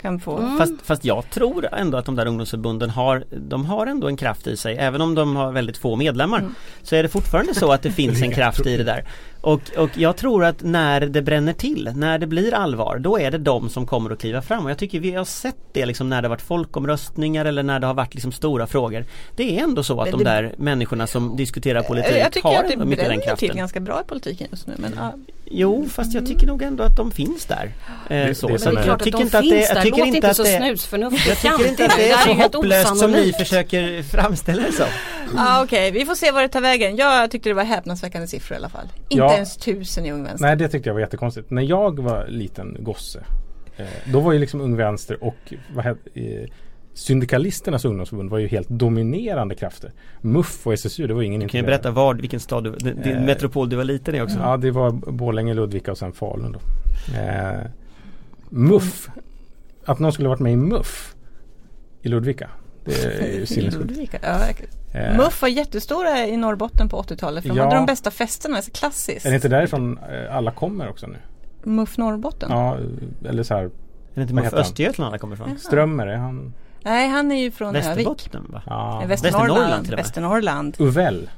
Kan 0.02 0.20
få. 0.20 0.38
Mm. 0.38 0.58
Fast, 0.58 0.74
fast 0.84 1.06
jag 1.06 1.30
tror 1.30 1.70
ändå 1.76 1.98
att 1.98 2.06
de 2.06 2.16
där 2.16 2.26
ungdomsförbunden 2.26 2.90
har 2.90 3.24
De 3.32 3.66
har 3.66 3.88
ändå 3.88 4.08
en 4.08 4.18
kraft 4.18 4.48
i 4.48 4.58
sig 4.58 4.78
Även 4.78 5.02
om 5.02 5.16
de 5.16 5.36
har 5.36 5.52
väldigt 5.52 5.78
få 5.78 5.96
medlemmar 5.96 6.40
Mm. 6.40 6.56
Så 6.82 6.96
är 6.96 7.04
det 7.04 7.10
fortfarande 7.10 7.56
så 7.56 7.72
att 7.72 7.82
det 7.82 7.92
finns 7.92 8.22
en 8.22 8.32
kraft 8.36 8.66
i 8.66 8.78
det 8.78 8.84
där 8.84 9.06
och, 9.44 9.62
och 9.78 9.90
jag 9.98 10.18
tror 10.18 10.46
att 10.46 10.62
när 10.62 11.02
det 11.02 11.22
bränner 11.22 11.54
till 11.54 11.90
När 11.96 12.18
det 12.18 12.28
blir 12.28 12.54
allvar 12.54 12.98
Då 13.00 13.20
är 13.20 13.32
det 13.32 13.38
de 13.38 13.70
som 13.70 13.86
kommer 13.88 14.10
att 14.12 14.20
kliva 14.20 14.42
fram 14.42 14.66
och 14.66 14.72
jag 14.72 14.78
tycker 14.78 15.00
vi 15.00 15.12
har 15.12 15.26
sett 15.26 15.56
det 15.74 15.86
liksom 15.86 16.10
när 16.10 16.22
det 16.22 16.28
har 16.28 16.30
varit 16.30 16.42
folkomröstningar 16.42 17.46
eller 17.46 17.64
när 17.64 17.80
det 17.80 17.88
har 17.88 17.94
varit 17.94 18.14
liksom 18.14 18.32
stora 18.32 18.68
frågor 18.68 19.06
Det 19.36 19.60
är 19.60 19.64
ändå 19.64 19.84
så 19.84 20.00
att 20.02 20.06
Det- 20.06 20.12
de 20.12 20.18
det- 20.18 20.30
där 20.30 20.54
människorna 20.58 21.08
som 21.08 21.36
diskuterar 21.38 21.82
politik 21.82 22.16
jag 22.20 22.32
tycker 22.32 22.50
har 22.50 22.56
att 22.56 22.68
det 22.68 22.74
ändå 22.74 22.86
mycket 22.86 23.06
den 23.06 23.08
bränner 23.20 23.36
till 23.36 23.48
kraften 23.48 23.58
ganska 23.58 23.80
bra 23.80 24.02
i 24.02 24.04
politiken 24.10 24.48
just 24.52 24.68
nu. 24.68 24.74
Men, 24.78 24.94
ja. 24.98 25.14
Jo 25.56 25.88
fast 25.90 26.14
jag 26.14 26.26
tycker 26.26 26.48
nog 26.48 26.62
ändå 26.62 26.84
att 26.84 26.98
de 26.98 27.12
finns 27.12 27.46
där 27.46 27.72
eh, 28.10 28.28
Det- 28.28 28.36
så. 28.36 28.48
det 28.48 28.60
så 28.60 28.70
jag 28.70 28.80
är- 28.80 28.84
Klart 28.84 29.02
att 29.02 29.04
tycker 29.06 29.18
de 29.18 29.24
inte 29.24 29.38
att 29.38 29.44
finns 29.44 29.54
det, 29.54 29.60
jag 29.68 29.76
där, 29.76 29.82
tycker 29.82 29.98
låt 29.98 30.08
inte 30.16 30.30
att 30.30 30.36
så 30.36 30.44
det 30.44 30.58
snusförnuftigt. 30.58 31.28
jag 31.44 31.58
tycker 31.58 31.70
inte 31.70 31.86
att 31.86 31.96
det 31.98 32.10
är 32.12 32.18
så 32.18 32.34
hopplöst 32.34 32.98
som 32.98 33.12
ni 33.12 33.34
försöker 33.34 34.04
framställa 34.04 34.62
det 34.62 34.72
som. 34.72 34.86
Ah, 35.38 35.64
Okej, 35.64 35.92
vi 35.92 36.06
får 36.06 36.16
se 36.16 36.32
vad 36.32 36.44
det 36.44 36.48
tar 36.48 36.62
vägen. 36.62 36.96
Jag 36.96 37.32
tyckte 37.32 37.50
det 37.50 37.54
var 37.54 37.64
häpnadsväckande 37.64 38.28
siffror 38.28 38.56
i 38.56 38.58
alla 38.60 38.70
fall. 38.70 38.88
Inte 39.10 39.24
Ja. 39.34 39.36
ens 39.36 39.58
tusen 39.58 40.06
i 40.06 40.12
Ung 40.12 40.24
Vänster. 40.24 40.48
Nej 40.48 40.56
det 40.56 40.68
tyckte 40.68 40.90
jag 40.90 40.94
var 40.94 41.02
jättekonstigt. 41.02 41.50
När 41.50 41.62
jag 41.62 42.00
var 42.00 42.28
liten 42.28 42.78
gosse 42.80 43.24
eh, 43.78 43.86
Då 44.06 44.20
var 44.20 44.34
ju 44.34 44.40
liksom 44.40 44.62
Ung 44.62 44.76
Vänster 44.76 45.24
och 45.24 45.54
vad 45.76 45.86
hette, 45.86 46.20
eh, 46.20 46.50
Syndikalisternas 46.94 47.86
ungdomsförbund 47.86 48.30
var 48.30 48.38
ju 48.38 48.48
helt 48.48 48.70
dominerande 48.70 49.56
krafter. 49.56 49.92
MUF 50.22 50.68
och 50.68 50.74
SSU 50.74 51.08
det 51.08 51.14
var 51.14 51.22
ingen 51.22 51.42
Du 51.42 51.48
kan 51.48 51.60
ju 51.60 51.66
berätta 51.66 51.92
var, 51.92 52.16
vilken 52.16 52.40
stad 52.40 52.64
du, 52.64 52.72
din 52.72 53.14
Eh, 53.14 53.22
metropol 53.22 53.70
du 53.70 53.76
var 53.76 53.84
liten 53.84 54.16
i 54.16 54.22
också. 54.22 54.40
Ja 54.40 54.58
det 54.58 54.72
var 54.72 54.92
Borlänge, 54.92 55.54
Ludvika 55.54 55.92
och 55.92 55.98
sen 55.98 56.14
Falun 56.14 56.52
då. 56.52 56.60
Eh, 57.20 57.60
MUF 58.50 59.10
Att 59.86 60.00
någon 60.00 60.14
skulle 60.14 60.30
varit 60.30 60.40
med 60.40 60.54
i 60.54 60.56
MUF 60.56 61.16
I 62.02 62.08
Ludvika 62.10 62.50
Det 62.86 63.04
är 63.04 63.40
ju 63.40 63.46
sinnessjukt. 63.46 64.14
Eh, 64.94 65.18
MUF 65.18 65.42
var 65.42 65.50
jättestora 65.50 66.28
i 66.28 66.38
Norrbotten 66.38 66.90
på 66.90 67.02
80-talet. 67.02 67.42
För 67.44 67.50
de 67.50 67.58
Ja. 67.58 67.64
hade 67.64 67.76
de 67.76 67.86
bästa 67.86 68.12
festerna, 68.12 68.62
så 68.62 68.72
klassiskt. 68.72 69.26
Är 69.26 69.30
det 69.30 69.36
inte 69.36 69.48
därifrån 69.48 69.98
eh, 69.98 70.36
alla 70.36 70.52
kommer 70.52 70.90
också 70.90 71.08
nu? 71.08 71.18
MUF 71.64 71.98
Norrbotten? 71.98 72.52
Ja, 72.52 72.78
eller 73.26 73.44
så 73.44 73.54
här 73.54 73.64
Är 73.64 73.70
det 74.14 74.22
inte 74.22 74.34
han? 74.36 74.46
Östergötland 74.54 75.08
alla 75.08 75.18
kommer 75.18 75.36
ifrån? 75.36 75.58
Strömmer 75.58 76.08
är 76.08 76.18
han? 76.18 76.54
Nej, 76.84 77.10
han 77.10 77.32
är 77.32 77.36
ju 77.42 77.52
från 77.52 77.76
Övik. 77.76 77.88
Västerbotten 77.88 78.46
va? 78.50 78.62
Ja, 78.66 79.04
Västernorrland. 79.08 79.88
Västernorrland. 79.90 80.76
Uvell. 80.80 81.30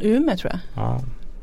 Umeå 0.00 0.36
tror 0.36 0.52
jag. 0.52 0.60
Ja. 0.84 1.00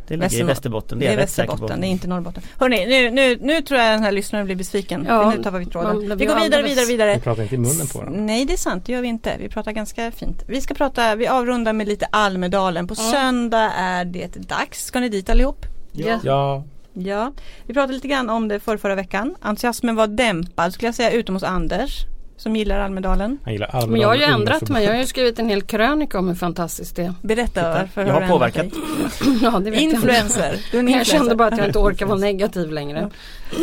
Det 0.08 0.18
ligger 0.18 0.40
i 0.40 0.44
Västerbotten, 0.44 1.00
det 1.00 1.06
Det 1.06 1.14
är 1.14 1.18
är 1.18 1.26
säker 1.26 1.48
på. 1.48 1.52
Västerbotten, 1.54 1.82
det 1.82 1.88
är 1.88 1.90
inte 1.90 2.08
Norrbotten. 2.08 2.44
Hörrni, 2.60 2.86
nu, 2.86 3.10
nu, 3.10 3.38
nu 3.42 3.62
tror 3.62 3.80
jag 3.80 3.92
den 3.94 4.04
här 4.04 4.12
lyssnaren 4.12 4.46
blir 4.46 4.56
besviken. 4.56 5.06
Ja, 5.08 5.34
nu 5.38 5.44
tappar 5.44 5.60
vi 5.60 5.66
tråden. 5.66 6.18
Vi 6.18 6.26
går 6.26 6.44
vidare, 6.44 6.64
vidare, 6.64 6.86
vidare. 6.86 7.14
Vi 7.16 7.22
pratar 7.22 7.44
inte 7.44 7.56
i 7.56 7.58
munnen 7.58 7.88
på 7.88 8.02
dem. 8.02 8.26
Nej 8.26 8.46
det 8.46 8.54
är 8.54 8.58
sant, 8.58 8.86
det 8.86 8.92
gör 8.92 9.02
vi 9.02 9.08
inte. 9.08 9.36
Vi 9.40 9.50
pratar 9.50 9.72
ganska 9.72 10.12
fint. 10.12 10.44
Vi 10.48 10.62
ska 10.62 10.74
prata, 10.74 11.16
vi 11.16 11.28
avrundar 11.28 11.74
med 11.74 11.88
lite 11.88 12.06
Almedalen. 12.12 12.88
På 12.88 12.96
söndag 12.96 13.72
är 13.78 14.06
det 14.06 14.36
dags. 14.50 14.86
Ska 14.86 15.00
ni 15.00 15.10
dit 15.10 15.30
allihop? 15.30 15.66
Ja. 15.92 16.20
Ja, 16.24 16.64
Ja, 16.98 17.32
vi 17.66 17.74
pratade 17.74 17.94
lite 17.94 18.08
grann 18.08 18.30
om 18.30 18.48
det 18.48 18.60
för 18.60 18.78
förra 18.78 18.96
veckan. 18.96 19.36
Entusiasmen 19.42 19.96
var 19.96 20.08
dämpad 20.08 20.74
skulle 20.74 20.88
jag 20.88 20.96
säga 20.96 21.12
utom 21.12 21.36
hos 21.36 21.44
Anders 21.44 22.06
som 22.38 22.56
gillar 22.56 22.80
Almedalen. 22.80 23.38
han 23.44 23.54
gillar 23.54 23.68
Almedalen 23.68 23.92
Men 23.92 24.02
jag 24.02 24.08
har 24.08 24.16
ju 24.16 24.24
ändrat 24.24 24.70
mig. 24.70 24.84
Jag 24.84 24.92
har 24.92 25.00
ju 25.00 25.06
skrivit 25.06 25.40
en 25.40 25.50
hel 25.50 25.62
krönika 25.62 26.20
om 26.20 26.28
hur 26.28 26.36
fantastiskt 26.36 26.96
det 26.96 27.04
är. 27.04 27.14
Berätta 27.22 27.70
varför 27.70 28.02
Jag 28.06 28.14
har 28.14 28.22
ändrat 28.22 28.32
påverkat. 28.32 28.66
Ja, 29.42 29.52
det 29.60 29.72
vet 29.72 29.82
jag. 29.82 29.92
Influencer. 29.92 30.60
Du 30.72 30.78
är 30.78 30.82
en 30.84 30.88
Jag 30.90 31.00
influencer. 31.00 31.12
kände 31.18 31.36
bara 31.36 31.48
att 31.48 31.58
jag 31.58 31.68
inte 31.68 31.80
orkar 31.90 32.06
vara 32.06 32.18
negativ 32.20 32.72
längre. 32.72 33.10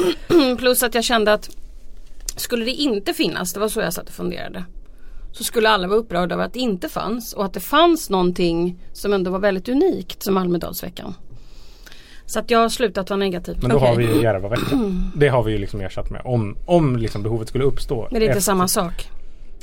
Plus 0.58 0.82
att 0.82 0.94
jag 0.94 1.04
kände 1.04 1.32
att 1.32 1.50
skulle 2.36 2.64
det 2.64 2.70
inte 2.70 3.12
finnas, 3.12 3.52
det 3.52 3.60
var 3.60 3.68
så 3.68 3.80
jag 3.80 3.92
satt 3.92 4.08
och 4.08 4.14
funderade. 4.14 4.64
Så 5.32 5.44
skulle 5.44 5.68
alla 5.68 5.88
vara 5.88 5.98
upprörda 5.98 6.34
över 6.34 6.44
att 6.44 6.52
det 6.52 6.58
inte 6.60 6.88
fanns 6.88 7.32
och 7.32 7.44
att 7.44 7.52
det 7.54 7.60
fanns 7.60 8.10
någonting 8.10 8.78
som 8.92 9.12
ändå 9.12 9.30
var 9.30 9.38
väldigt 9.38 9.68
unikt 9.68 10.22
som 10.22 10.36
Almedalsveckan. 10.36 11.14
Så 12.32 12.38
att 12.38 12.50
jag 12.50 12.58
har 12.58 12.68
slutat 12.68 13.10
vara 13.10 13.18
negativ. 13.18 13.58
Men 13.60 13.70
då 13.70 13.76
Okej. 13.76 13.88
har 13.88 13.96
vi 13.96 14.04
ju 14.14 14.22
Järvaveckan. 14.22 15.10
Det 15.16 15.28
har 15.28 15.42
vi 15.42 15.52
ju 15.52 15.58
liksom 15.58 15.80
ersatt 15.80 16.10
med. 16.10 16.22
Om, 16.24 16.56
om 16.66 16.96
liksom 16.96 17.22
behovet 17.22 17.48
skulle 17.48 17.64
uppstå. 17.64 18.08
Men 18.10 18.20
det 18.20 18.26
är 18.26 18.28
inte 18.28 18.30
efter- 18.30 18.40
samma 18.40 18.68
sak. 18.68 19.08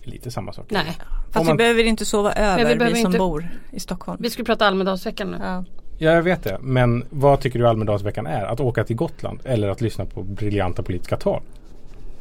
Lite 0.03 0.31
samma 0.31 0.53
sak. 0.53 0.65
Nej, 0.69 0.97
Fast 1.31 1.45
man- 1.45 1.57
vi 1.57 1.57
behöver 1.57 1.83
inte 1.83 2.05
sova 2.05 2.33
över, 2.33 2.57
vi 2.65 2.69
vi, 2.73 2.75
behöver 2.75 2.95
som 2.97 3.05
inte- 3.05 3.17
bor 3.17 3.47
i 3.71 3.79
Stockholm. 3.79 4.17
vi 4.21 4.29
skulle 4.29 4.45
prata 4.45 4.67
Almedalsveckan 4.67 5.31
nu. 5.31 5.37
Ja. 5.43 5.65
Ja, 5.97 6.11
jag 6.11 6.21
vet 6.21 6.43
det. 6.43 6.57
Men 6.61 7.03
vad 7.09 7.39
tycker 7.41 7.59
du 7.59 7.67
Almedalsveckan 7.67 8.27
är? 8.27 8.43
Att 8.45 8.59
åka 8.59 8.83
till 8.83 8.95
Gotland 8.95 9.39
eller 9.43 9.69
att 9.69 9.81
lyssna 9.81 10.05
på 10.05 10.23
briljanta 10.23 10.83
politiska 10.83 11.17
tal? 11.17 11.41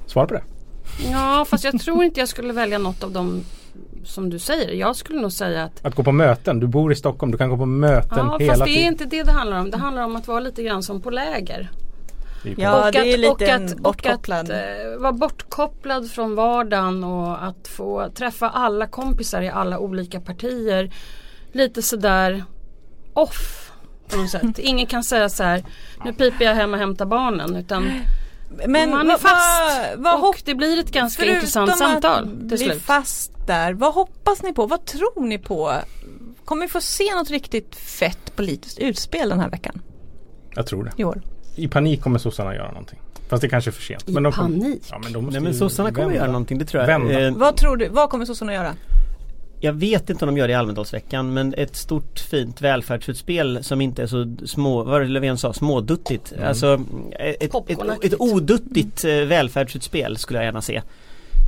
Svara 0.07 0.27
på 0.27 0.35
det. 0.35 0.43
Ja, 1.11 1.45
fast 1.49 1.65
jag 1.65 1.81
tror 1.81 2.05
inte 2.05 2.21
jag 2.21 2.29
skulle 2.29 2.53
välja 2.53 2.79
något 2.79 3.03
av 3.05 3.13
dem 3.13 3.45
som 4.05 4.31
du 4.31 4.39
säger. 4.39 4.73
Jag 4.73 4.97
skulle 4.97 5.21
nog 5.21 5.33
säga 5.33 5.65
att 5.65 5.85
Att 5.87 5.95
gå 5.95 6.03
på 6.03 6.13
möten. 6.13 6.61
Du 6.61 6.67
bor 6.67 6.93
i 6.93 6.97
Stockholm. 6.97 7.33
Du 7.33 7.39
kan 7.39 7.51
gå 7.51 7.57
på 7.57 7.67
möten 7.67 8.19
Ja, 8.19 8.37
hela 8.41 8.53
fast 8.53 8.65
det 8.65 8.71
är 8.71 8.75
tiden. 8.75 8.87
inte 8.93 9.05
det 9.05 9.23
det 9.23 9.33
handlar 9.33 9.61
om. 9.61 9.71
Det 9.71 9.77
handlar 9.77 10.05
om 10.05 10.17
att 10.17 10.29
vara 10.29 10.41
lite 10.41 10.63
grann 10.63 10.83
som 10.83 11.01
på 11.01 11.11
läger. 11.11 11.71
Är 12.45 12.55
Ja, 12.57 12.87
och 12.87 12.93
det 12.93 12.99
är 12.99 13.15
att, 13.15 13.21
lite 13.21 13.31
och 13.31 13.43
att, 13.43 13.73
och 13.73 13.81
bortkopplad. 13.83 14.41
att 14.41 14.51
eh, 14.51 14.99
vara 14.99 15.13
bortkopplad 15.13 16.11
från 16.11 16.35
vardagen 16.35 17.05
och 17.05 17.45
att 17.45 17.69
få 17.69 18.09
träffa 18.15 18.49
alla 18.51 18.87
kompisar 18.87 19.43
i 19.43 19.49
alla 19.49 19.79
olika 19.79 20.21
partier. 20.21 20.91
Lite 21.53 21.83
sådär 21.83 22.45
off 23.13 23.73
på 24.11 24.17
något 24.17 24.31
sätt. 24.31 24.59
Ingen 24.59 24.87
kan 24.87 25.05
säga 25.05 25.29
så 25.29 25.43
här 25.43 25.65
nu 26.05 26.13
piper 26.13 26.45
jag 26.45 26.55
hem 26.55 26.73
och 26.73 26.79
hämtar 26.79 27.07
barnen 27.07 27.57
utan 27.57 27.91
Men 28.67 28.91
man 28.91 29.01
är 29.07 29.11
vad- 29.11 29.21
fast 29.21 29.71
vad- 29.97 30.21
vad 30.21 30.29
och 30.29 30.43
det 30.45 30.55
blir 30.55 30.79
ett 30.81 30.91
ganska 30.93 31.25
intressant 31.25 31.71
att 31.71 31.79
samtal 31.79 32.49
till 32.49 32.59
slut. 32.59 32.83
fast 32.83 33.33
där, 33.47 33.73
vad 33.73 33.95
hoppas 33.95 34.43
ni 34.43 34.53
på? 34.53 34.67
Vad 34.67 34.85
tror 34.85 35.25
ni 35.25 35.39
på? 35.39 35.73
Kommer 36.45 36.63
vi 36.67 36.69
få 36.69 36.81
se 36.81 37.15
något 37.15 37.31
riktigt 37.31 37.77
fett 37.77 38.37
politiskt 38.37 38.79
utspel 38.79 39.29
den 39.29 39.41
här 39.41 39.51
veckan 39.51 39.83
Jag 40.55 40.67
tror 40.67 40.85
det. 40.85 40.93
i 40.97 41.05
år? 41.05 41.23
I 41.57 41.69
panik 41.69 42.03
kommer 42.03 42.19
sossarna 42.19 42.55
göra 42.55 42.69
någonting. 42.71 42.99
Fast 43.29 43.41
det 43.43 43.49
kanske 43.49 43.71
är 43.71 43.73
för 43.73 43.83
sent. 43.83 44.09
I 44.09 44.13
Men 44.13 44.23
de 44.23 44.33
kommer- 44.33 44.49
panik? 44.59 44.83
Ja, 44.91 44.99
men 45.05 45.13
de 45.13 45.25
måste 45.25 45.41
Nej 45.41 45.51
men 45.51 45.59
sossarna 45.59 45.89
kommer 45.91 46.01
vända. 46.09 46.15
göra 46.21 46.27
någonting, 46.33 46.59
det 46.59 46.65
tror 46.65 46.81
jag. 46.83 46.87
Vända. 46.87 47.21
Eh, 47.27 47.33
Vad 47.37 47.57
tror 47.57 47.77
du, 47.77 47.89
vad 47.89 48.11
kommer 48.11 48.25
sossarna 48.25 48.55
göra? 48.55 48.75
Jag 49.61 49.73
vet 49.73 50.11
inte 50.11 50.25
om 50.25 50.35
de 50.35 50.39
gör 50.41 50.49
det 50.49 50.53
i 50.53 50.57
Almedalsveckan 50.57 51.33
men 51.35 51.55
ett 51.55 51.77
stort 51.77 52.19
fint 52.19 52.61
välfärdsutspel 52.63 53.65
som 53.65 53.81
inte 53.81 54.03
är 54.03 54.07
så 54.07 54.35
små, 54.47 54.77
vad 54.77 54.87
var 54.87 55.01
det 55.01 55.07
Löfven 55.09 55.39
sa, 55.39 55.53
småduttigt. 55.53 56.33
Mm. 56.33 56.49
Alltså 56.49 56.81
ett, 57.19 57.43
ett, 57.55 58.05
ett 58.05 58.15
oduttigt 58.21 59.05
eh, 59.05 59.11
välfärdsutspel 59.15 60.17
skulle 60.17 60.39
jag 60.39 60.45
gärna 60.45 60.63
se. 60.63 60.83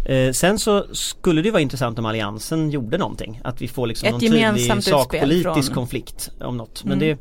Eh, 0.08 0.32
sen 0.32 0.58
så 0.58 0.84
skulle 0.92 1.42
det 1.42 1.50
vara 1.50 1.62
intressant 1.62 1.98
om 1.98 2.06
Alliansen 2.06 2.70
gjorde 2.70 2.98
någonting. 2.98 3.40
Att 3.44 3.62
vi 3.62 3.68
får 3.68 3.86
liksom 3.86 4.06
Ett 4.06 4.12
någon 4.12 4.20
tydlig 4.20 4.82
sakpolitisk 4.84 5.66
från- 5.66 5.74
konflikt 5.74 6.30
om 6.40 6.56
något. 6.56 6.84
Men 6.84 6.92
Mm. 7.02 7.08
det 7.08 7.18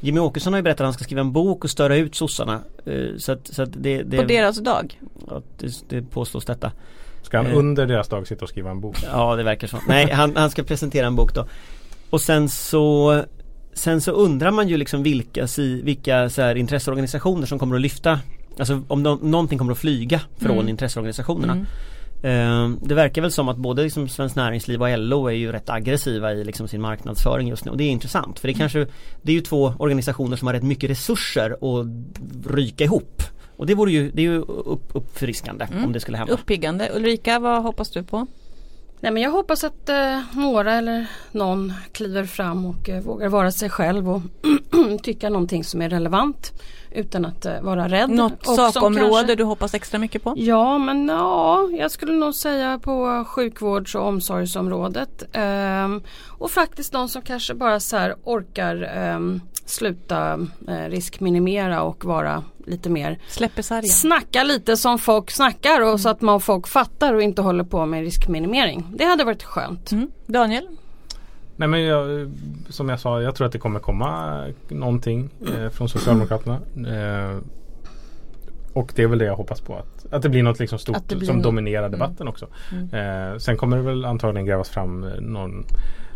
Jimmy 0.00 0.20
Åkesson 0.20 0.52
har 0.52 0.58
ju 0.58 0.62
berättat 0.62 0.80
att 0.80 0.86
han 0.86 0.92
ska 0.94 1.04
skriva 1.04 1.20
en 1.20 1.32
bok 1.32 1.64
och 1.64 1.70
störa 1.70 1.96
ut 1.96 2.14
sossarna. 2.14 2.60
Eh, 2.86 2.92
så 3.18 3.32
att, 3.32 3.46
så 3.54 3.62
att 3.62 3.70
det, 3.72 4.02
det, 4.02 4.16
På 4.16 4.22
deras 4.24 4.58
dag? 4.58 5.00
ja, 5.30 5.42
det, 5.58 5.84
det 5.88 6.02
påstås 6.02 6.44
detta. 6.44 6.72
Ska 7.26 7.36
han 7.36 7.46
Eh. 7.46 7.56
under 7.58 7.86
deras 7.86 8.08
dag 8.08 8.26
sitta 8.26 8.44
och 8.44 8.48
skriva 8.48 8.70
en 8.70 8.80
bok? 8.80 8.96
Ja 9.12 9.36
det 9.36 9.42
verkar 9.42 9.66
så. 9.68 9.76
Nej 9.88 10.10
han, 10.12 10.36
han 10.36 10.50
ska 10.50 10.62
presentera 10.62 11.06
en 11.06 11.16
bok 11.16 11.34
då. 11.34 11.46
Och 12.10 12.20
sen 12.20 12.48
så 12.48 13.22
Sen 13.72 14.00
så 14.00 14.10
undrar 14.12 14.50
man 14.50 14.68
ju 14.68 14.76
liksom 14.76 15.02
vilka, 15.02 15.46
vilka 15.82 16.28
så 16.30 16.42
här 16.42 16.54
intresseorganisationer 16.54 17.46
som 17.46 17.58
kommer 17.58 17.74
att 17.76 17.82
lyfta 17.82 18.20
Alltså 18.58 18.82
om 18.88 19.02
nå- 19.02 19.18
någonting 19.22 19.58
kommer 19.58 19.72
att 19.72 19.78
flyga 19.78 20.20
från 20.38 20.50
Mm. 20.52 20.68
intresseorganisationerna. 20.68 21.52
Mm. 21.52 21.66
Eh, 22.22 22.78
det 22.82 22.94
verkar 22.94 23.22
väl 23.22 23.30
som 23.32 23.48
att 23.48 23.56
både 23.56 23.82
liksom 23.82 24.08
Svenskt 24.08 24.36
Näringsliv 24.36 24.82
och 24.82 24.98
LO 24.98 25.26
är 25.26 25.32
ju 25.32 25.52
rätt 25.52 25.70
aggressiva 25.70 26.32
i 26.32 26.44
liksom 26.44 26.68
sin 26.68 26.80
marknadsföring 26.80 27.48
just 27.48 27.64
nu 27.64 27.70
och 27.70 27.76
det 27.76 27.84
är 27.84 27.90
intressant 27.90 28.38
för 28.38 28.48
det 28.48 28.52
är 28.54 28.58
kanske 28.58 28.86
Det 29.22 29.32
är 29.32 29.36
ju 29.36 29.40
två 29.40 29.74
organisationer 29.78 30.36
som 30.36 30.46
har 30.46 30.54
rätt 30.54 30.62
mycket 30.62 30.90
resurser 30.90 31.50
att 31.50 31.86
ryka 32.54 32.84
ihop. 32.84 33.22
Och 33.56 33.66
det 33.66 33.74
vore 33.74 33.92
ju, 33.92 34.10
det 34.10 34.20
är 34.22 34.24
ju 34.30 34.38
upp, 34.40 34.90
uppfriskande 34.94 35.64
Mm. 35.72 35.84
om 35.84 35.92
det 35.92 36.00
skulle 36.00 36.16
hända. 36.18 36.32
Uppiggande. 36.32 36.90
Ulrika, 36.94 37.38
vad 37.38 37.62
hoppas 37.62 37.90
du 37.90 38.02
på? 38.02 38.26
Nej 39.00 39.12
men 39.12 39.22
jag 39.22 39.30
hoppas 39.30 39.64
att 39.64 39.88
eh, 39.88 40.20
några 40.32 40.72
eller 40.74 41.06
någon 41.32 41.72
kliver 41.92 42.24
fram 42.24 42.66
och 42.66 42.88
eh, 42.88 43.02
vågar 43.02 43.28
vara 43.28 43.50
sig 43.52 43.70
själv 43.70 44.10
och 44.10 44.22
tycka 45.02 45.28
någonting 45.28 45.64
som 45.64 45.82
är 45.82 45.88
relevant. 45.90 46.52
utan 46.90 47.24
att 47.24 47.46
eh, 47.46 47.60
vara 47.60 47.88
rädd. 47.88 48.10
Något 48.10 48.46
Och 48.48 48.54
sakområde 48.54 49.10
kanske- 49.10 49.34
du 49.34 49.44
hoppas 49.44 49.74
extra 49.74 49.98
mycket 49.98 50.22
på? 50.22 50.34
Ja 50.36 50.78
men 50.78 51.08
ja, 51.08 51.68
jag 51.78 51.90
skulle 51.90 52.12
nog 52.12 52.34
säga 52.34 52.78
på 52.78 53.24
sjukvårds 53.28 53.94
och 53.94 54.06
omsorgsområdet. 54.06 55.22
Ehm, 55.32 56.02
och 56.38 56.50
faktiskt 56.50 56.92
de 56.92 57.08
som 57.08 57.22
kanske 57.22 57.54
bara 57.54 57.80
så 57.80 57.96
här 57.96 58.14
orkar 58.24 58.82
ehm, 58.96 59.40
sluta 59.64 60.46
eh, 60.68 60.88
riskminimera 60.88 61.82
och 61.82 62.04
vara 62.04 62.42
lite 62.66 62.90
mer 62.90 63.18
Släpper 63.28 63.62
sargen. 63.62 63.88
Snacka 63.88 64.42
lite 64.44 64.76
som 64.76 64.98
folk 64.98 65.30
snackar 65.30 65.92
och 65.92 66.00
så 66.00 66.08
att 66.08 66.20
man 66.20 66.40
folk 66.40 66.66
fattar 66.68 67.14
och 67.14 67.22
inte 67.22 67.42
håller 67.42 67.64
på 67.64 67.86
med 67.86 68.00
riskminimering. 68.04 68.86
Det 68.94 69.04
hade 69.04 69.24
varit 69.24 69.42
skönt. 69.42 69.92
Mm. 69.92 70.10
Daniel? 70.26 70.68
Nej 71.56 71.68
men 71.68 71.82
jag, 71.82 72.32
som 72.68 72.88
jag 72.88 73.00
sa, 73.00 73.22
jag 73.22 73.34
tror 73.34 73.46
att 73.46 73.52
det 73.52 73.58
kommer 73.58 73.80
komma 73.80 74.44
någonting 74.68 75.30
eh, 75.56 75.68
från 75.70 75.88
Socialdemokraterna. 75.88 76.54
Eh, 76.76 77.38
och 78.72 78.92
det 78.96 79.02
är 79.02 79.06
väl 79.06 79.18
det 79.18 79.24
jag 79.24 79.36
hoppas 79.36 79.60
på. 79.60 79.74
Att, 79.76 80.12
att 80.12 80.22
det 80.22 80.28
blir 80.28 80.42
något 80.42 80.58
liksom 80.58 80.78
stort 80.78 80.96
som 81.24 81.36
något- 81.36 81.42
dominerar 81.44 81.88
debatten 81.88 82.28
också. 82.28 82.46
Eh, 82.92 83.38
sen 83.38 83.56
kommer 83.56 83.76
det 83.76 83.82
väl 83.82 84.04
antagligen 84.04 84.46
grävas 84.46 84.68
fram 84.68 85.04
eh, 85.04 85.20
någon, 85.20 85.66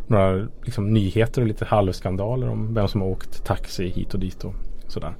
några 0.06 0.46
liksom, 0.62 0.92
nyheter 0.92 1.42
och 1.42 1.48
lite 1.48 1.64
halvskandaler 1.64 2.48
om 2.48 2.74
vem 2.74 2.88
som 2.88 3.00
har 3.00 3.08
åkt 3.08 3.44
taxi 3.44 3.88
hit 3.88 4.14
och 4.14 4.20
dit 4.20 4.44
och 4.44 4.54
sådär. 4.88 5.14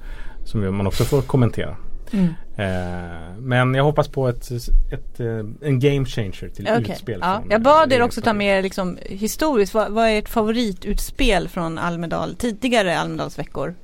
Som 0.44 0.76
man 0.76 0.86
också 0.86 1.04
får 1.04 1.22
kommentera. 1.22 1.76
Mm. 2.12 2.34
Eh, 2.56 3.38
men 3.38 3.74
jag 3.74 3.84
hoppas 3.84 4.08
på 4.08 4.28
ett, 4.28 4.50
ett, 4.92 5.20
eh, 5.20 5.26
en 5.60 5.80
game 5.80 6.06
changer 6.06 6.48
till 6.48 6.68
Okej. 6.70 6.90
utspel. 6.92 7.18
Ja. 7.22 7.42
Jag 7.44 7.52
eh, 7.52 7.58
bad 7.58 7.92
er 7.92 8.02
också 8.02 8.20
ta 8.20 8.32
med 8.32 8.62
liksom, 8.62 8.98
historiskt, 9.02 9.74
vad, 9.74 9.92
vad 9.92 10.08
är 10.08 10.18
ert 10.18 10.28
favoritutspel 10.28 11.48
från 11.48 11.78
Almedal, 11.78 12.34
tidigare 12.34 12.98
Almedalsveckor? 12.98 13.74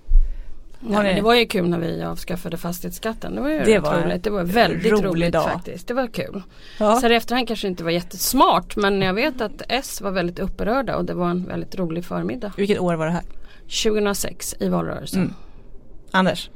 Ja, 0.80 1.02
men 1.02 1.16
det 1.16 1.22
var 1.22 1.34
ju 1.34 1.46
kul 1.46 1.68
när 1.68 1.78
vi 1.78 2.02
avskaffade 2.02 2.56
fastighetsskatten. 2.56 3.34
Det 3.34 3.40
var 3.40 3.48
ju 3.48 3.64
Det 3.64 3.78
var 3.78 4.02
roligt. 4.02 4.24
Det 4.24 4.30
var 4.30 4.44
väldigt 4.44 4.92
rolig 4.92 5.04
roligt 5.04 5.32
dag. 5.32 5.50
faktiskt. 5.50 5.88
Det 5.88 5.94
var 5.94 6.06
kul. 6.06 6.42
Ja. 6.78 6.96
Så 6.96 7.02
här 7.02 7.12
i 7.12 7.16
efterhand 7.16 7.48
kanske 7.48 7.68
inte 7.68 7.84
var 7.84 7.90
jättesmart 7.90 8.76
men 8.76 9.02
jag 9.02 9.14
vet 9.14 9.40
att 9.40 9.62
S 9.68 10.00
var 10.00 10.10
väldigt 10.10 10.38
upprörda 10.38 10.96
och 10.96 11.04
det 11.04 11.14
var 11.14 11.30
en 11.30 11.44
väldigt 11.44 11.78
rolig 11.78 12.04
förmiddag. 12.04 12.52
Vilket 12.56 12.78
år 12.80 12.94
var 12.94 13.06
det 13.06 13.12
här? 13.12 13.24
2006 13.84 14.54
i 14.60 14.68
valrörelsen. 14.68 15.22
Mm. 15.22 15.34
Anders? 16.10 16.50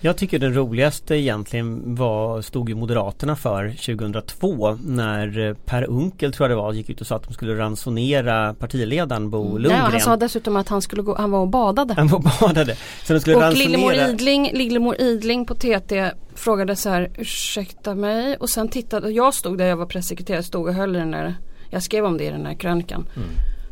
Jag 0.00 0.16
tycker 0.16 0.38
den 0.38 0.54
roligaste 0.54 1.16
egentligen 1.16 1.94
var, 1.94 2.42
stod 2.42 2.68
ju 2.68 2.74
Moderaterna 2.74 3.36
för 3.36 3.70
2002 3.70 4.78
när 4.84 5.48
eh, 5.48 5.54
Per 5.54 5.84
Unkel 5.90 6.32
tror 6.32 6.48
jag 6.48 6.58
det 6.58 6.62
var 6.62 6.72
gick 6.72 6.90
ut 6.90 7.00
och 7.00 7.06
sa 7.06 7.16
att 7.16 7.22
de 7.22 7.34
skulle 7.34 7.58
ransonera 7.58 8.54
partiledaren 8.54 9.30
Bo 9.30 9.44
Ja, 9.44 9.58
Lundgren. 9.58 9.80
han 9.80 10.00
sa 10.00 10.16
dessutom 10.16 10.56
att 10.56 10.68
han 10.68 10.82
skulle 10.82 11.02
gå, 11.02 11.16
han 11.16 11.30
var 11.30 11.38
och 11.40 11.48
badade. 11.48 11.94
Han 11.94 12.08
var 12.08 12.18
och 12.18 12.24
badade. 12.40 12.76
Så 13.04 13.12
de 13.12 13.20
skulle 13.20 13.36
Och 13.36 13.42
ransonera. 13.42 13.68
Lillemor 13.68 13.94
Idling, 13.94 14.50
Lillemor 14.54 15.00
Idling 15.00 15.46
på 15.46 15.54
TT 15.54 16.10
frågade 16.34 16.76
så 16.76 16.88
här 16.88 17.10
ursäkta 17.18 17.94
mig 17.94 18.36
och 18.36 18.50
sen 18.50 18.68
tittade, 18.68 19.10
jag 19.10 19.34
stod 19.34 19.58
där 19.58 19.66
jag 19.66 19.76
var 19.76 19.86
pressekreterare, 19.86 20.42
stod 20.42 20.66
och 20.68 20.74
höll 20.74 20.96
i 20.96 20.98
den 20.98 21.10
där, 21.10 21.34
jag 21.70 21.82
skrev 21.82 22.04
om 22.04 22.18
det 22.18 22.24
i 22.24 22.30
den 22.30 22.46
här 22.46 22.54
krönikan. 22.54 23.06
Mm. 23.16 23.28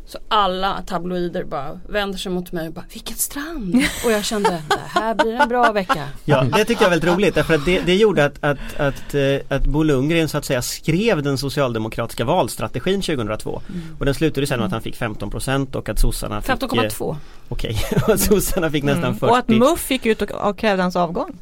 Så 0.07 0.17
alla 0.27 0.81
tabloider 0.87 1.43
bara 1.43 1.79
vänder 1.89 2.17
sig 2.17 2.31
mot 2.31 2.51
mig 2.51 2.67
och 2.67 2.73
bara 2.73 2.85
vilken 2.93 3.17
strand! 3.17 3.75
Och 4.05 4.11
jag 4.11 4.25
kände 4.25 4.49
det 4.49 4.81
här 4.87 5.15
blir 5.15 5.33
en 5.33 5.49
bra 5.49 5.71
vecka. 5.71 6.09
Ja, 6.25 6.43
det 6.43 6.65
tycker 6.65 6.81
jag 6.81 6.85
är 6.85 6.89
väldigt 6.89 7.09
roligt 7.09 7.35
därför 7.35 7.55
att 7.55 7.65
det, 7.65 7.79
det 7.79 7.95
gjorde 7.95 8.25
att, 8.25 8.43
att, 8.43 8.79
att, 8.79 9.13
eh, 9.13 9.57
att 9.57 9.65
Bo 9.65 9.83
Lundgren 9.83 10.29
så 10.29 10.37
att 10.37 10.45
säga 10.45 10.61
skrev 10.61 11.23
den 11.23 11.37
socialdemokratiska 11.37 12.25
valstrategin 12.25 13.01
2002. 13.01 13.61
Och 13.99 14.05
den 14.05 14.13
slutade 14.13 14.47
sen 14.47 14.59
med 14.59 14.65
att 14.65 14.71
han 14.71 14.81
fick 14.81 14.97
15% 14.97 15.75
och 15.75 15.89
att 15.89 15.99
sossarna 15.99 16.41
fick... 16.41 16.49
eh, 16.49 16.55
15,2. 16.55 17.15
Okej, 17.49 17.77
och 18.07 18.19
sossarna 18.19 18.71
fick 18.71 18.83
nästan 18.83 19.15
40. 19.15 19.25
Mm. 19.25 19.31
Och 19.31 19.37
att 19.37 19.47
MUF 19.47 19.91
gick 19.91 20.05
ut 20.05 20.21
och, 20.21 20.31
och 20.31 20.57
krävde 20.57 20.83
hans 20.83 20.95
avgång. 20.95 21.39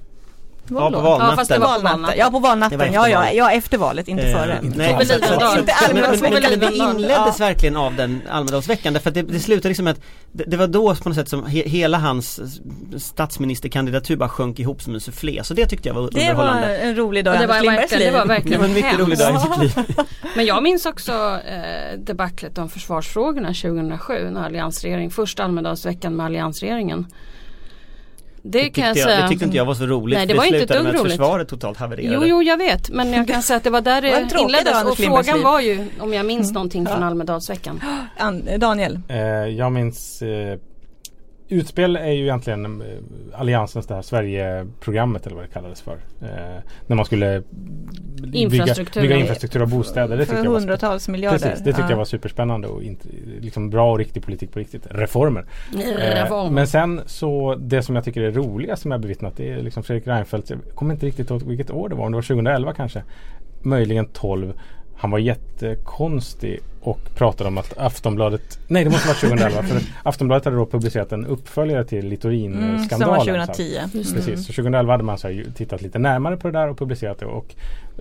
Var 0.68 0.82
Ja, 0.82 0.92
på 0.92 1.00
valnatten. 1.02 1.30
Ja, 1.30 1.36
fast 1.36 1.50
det 1.52 1.58
var 1.60 1.76
på 1.76 1.82
valnatten. 1.82 2.18
Ja 2.20 2.26
på 2.26 2.32
var 2.32 2.50
valnatten, 2.50 2.82
efter 2.82 2.94
ja, 2.96 3.10
ja, 3.10 3.20
valet. 3.20 3.36
ja 3.36 3.52
efter 3.52 3.78
valet, 3.78 4.08
inte 4.08 4.24
Eh, 4.24 4.34
före. 4.38 4.60
Nej, 4.64 4.92
Tove 4.94 5.06
så- 5.06 5.14
Inte 5.14 5.28
men- 5.28 5.96
men- 5.96 6.04
Almedalsveckan. 6.04 6.42
men- 6.50 6.60
men 6.60 6.70
Det 6.70 6.76
inleddes 6.76 7.40
Ja. 7.40 7.46
verkligen 7.46 7.76
av 7.78 7.96
den 7.96 8.22
Almedalsveckan 8.30 8.94
därför 8.94 9.10
att 9.10 9.14
det, 9.14 9.22
det 9.22 9.40
slutade 9.40 9.68
liksom 9.68 9.88
att 9.88 10.00
det, 10.32 10.44
det 10.48 10.58
var 10.58 10.68
då 10.68 10.96
på 10.96 11.10
något 11.10 11.16
sätt 11.16 11.30
som 11.30 11.46
he, 11.46 11.64
hela 11.70 11.98
hans 11.98 12.40
statsministerkandidatur 12.98 14.16
bara 14.18 14.30
sjönk 14.30 14.60
ihop 14.60 14.82
som 14.82 14.94
en 14.94 15.02
soufflé. 15.02 15.44
Så 15.44 15.54
det 15.54 15.66
tyckte 15.66 15.90
jag 15.90 15.96
var 15.96 16.02
Det 16.02 16.18
var 16.18 16.22
underhållande. 16.22 16.78
en 16.78 16.96
rolig 16.96 17.26
dag 17.26 17.36
i 17.36 17.38
det 17.40 17.48
var 17.48 17.56
Anders 17.56 17.66
Lindbergs 17.66 17.92
verkligen, 17.92 18.14
det 18.14 18.20
var 18.20 18.26
liv. 18.26 18.28
Det 18.28 18.34
verkligen 18.34 18.60
var 18.62 18.68
en 18.68 18.74
mycket 18.74 19.00
rolig 19.00 19.18
dag 19.18 19.42
i 19.58 19.62
liv. 19.62 19.74
Men 20.36 20.46
jag 20.46 20.64
minns 20.64 20.86
också 20.86 21.12
eh, 21.48 22.00
debaclet 22.00 22.58
om 22.58 22.70
försvarsfrågorna 22.70 23.48
2007 23.54 24.30
när 24.32 24.46
alliansregering, 24.46 25.12
första 25.12 25.44
Almedalsveckan 25.44 26.16
med 26.16 26.26
alliansregeringen. 26.26 27.06
Det, 28.48 28.62
Det 28.62 28.70
kan 28.70 28.88
jag 28.88 28.98
säga. 28.98 29.22
det 29.22 29.28
tyckte 29.30 29.46
inte 29.46 29.58
jag 29.58 29.66
var 29.66 29.74
så 29.74 29.86
roligt. 29.86 30.18
Nej, 30.18 30.26
det 30.28 30.34
för 30.34 30.38
var 30.38 30.46
inte 30.46 30.58
ett 30.58 30.70
dugg 30.70 30.88
roligt. 30.88 31.02
försvaret 31.02 31.48
totalt 31.48 31.78
havererade. 31.78 32.16
Jo, 32.16 32.22
jo, 32.26 32.44
jag 32.44 32.58
vet. 32.58 32.90
Men 32.90 33.14
jag 33.14 33.28
kan 33.28 33.42
säga 33.44 33.58
att 33.58 33.64
det 33.64 33.70
var 33.70 33.82
där 33.82 34.02
Det 34.02 34.10
det 34.34 34.40
inleddes. 34.42 34.84
Och 34.84 34.98
frågan 34.98 35.42
var 35.42 35.62
ju 35.62 35.86
om 36.00 36.14
jag 36.14 36.26
minns 36.26 36.52
någonting 36.52 36.86
från. 36.88 37.04
Almedalsveckan. 37.04 37.82
An- 38.18 38.48
Daniel? 38.58 39.00
Eh, 39.10 39.18
jag 39.58 39.72
minns 39.72 40.22
eh, 40.22 40.60
Utspel 41.50 41.96
är 41.96 42.12
ju 42.12 42.24
egentligen 42.24 42.82
eh, 42.82 42.88
Alliansens 43.40 43.88
det 43.88 43.96
här 43.96 44.02
Sverige-programmet 44.02 45.26
eller 45.28 45.36
vad 45.36 45.46
det 45.46 45.50
kallades 45.54 45.82
för. 45.82 45.94
Eh, 46.22 46.28
när 46.88 46.96
man 46.96 47.06
skulle 47.06 47.44
bygga, 48.22 48.40
Infrastruktur. 48.40 49.02
bygga 49.02 49.16
infrastruktur 49.16 49.62
och 49.62 49.68
bostäder. 49.68 50.18
Det 50.18 50.26
För 50.26 50.34
tyckte 50.34 50.46
jag 50.46 50.52
var 50.52 50.60
hundratals 50.60 51.08
miljarder. 51.08 51.40
Precis, 51.40 51.60
det 51.60 51.66
tyckte 51.66 51.82
Ja. 51.82 51.90
jag 51.90 51.98
var 51.98 52.06
superspännande 52.06 52.68
och 52.68 52.84
inte, 52.84 53.08
liksom 53.40 53.70
bra 53.70 53.92
och 53.92 53.98
riktig 53.98 54.24
politik 54.24 54.52
på 54.54 54.60
riktigt. 54.60 54.88
Reformer. 54.90 55.46
Det 55.74 56.26
Eh, 56.32 56.52
men 56.52 56.68
sen 56.68 57.02
så 57.06 57.56
det 57.56 57.82
som 57.82 57.96
jag 57.96 58.04
tycker 58.06 58.22
är 58.22 58.32
roligast 58.32 58.82
som 58.82 58.92
jag 58.92 59.02
bevittnat 59.02 59.38
det 59.38 59.52
är 59.52 59.62
liksom 59.62 59.84
Fredrik 59.84 60.08
Reinfeldt. 60.08 60.50
Jag 60.50 60.60
kommer 60.76 60.94
inte 60.94 61.06
riktigt 61.06 61.30
ihåg 61.30 61.44
vilket 61.44 61.72
år 61.72 61.90
det 61.90 61.96
var. 61.96 62.06
Om 62.06 62.12
det 62.12 62.16
var 62.16 62.22
2011 62.22 62.74
kanske. 62.74 63.04
Möjligen 63.62 64.06
12. 64.06 64.54
Han 64.98 65.12
var 65.12 65.20
jättekonstig 65.20 66.60
och 66.82 67.00
pratade 67.16 67.48
om 67.48 67.58
att 67.58 67.78
Aftonbladet 67.78 68.60
Nej 68.68 68.84
det 68.84 68.90
måste 68.90 69.08
vara 69.08 69.18
2011 69.18 69.64
för 69.64 69.82
Aftonbladet 70.04 70.46
hade 70.46 70.58
då 70.58 70.66
publicerat 70.66 71.12
en 71.12 71.26
uppföljare 71.26 71.86
till 71.86 72.00
Mm, 72.00 72.10
Littorin-skandalen. 72.10 72.88
som 72.90 73.10
var 73.10 73.26
så 73.26 73.32
här. 73.32 73.46
2010. 73.46 73.78
Mm. 73.78 73.90
Precis, 74.16 74.46
så 74.46 74.54
2011 74.54 74.94
hade 74.94 75.04
man 75.04 75.18
så 75.18 75.28
här, 75.28 75.46
tittat 75.56 75.82
lite 75.82 76.00
närmare 76.00 76.38
på 76.38 76.48
det 76.48 76.60
där 76.60 76.70
och 76.70 76.78
publicerat 76.78 77.20
det 77.20 77.26
och 77.26 77.56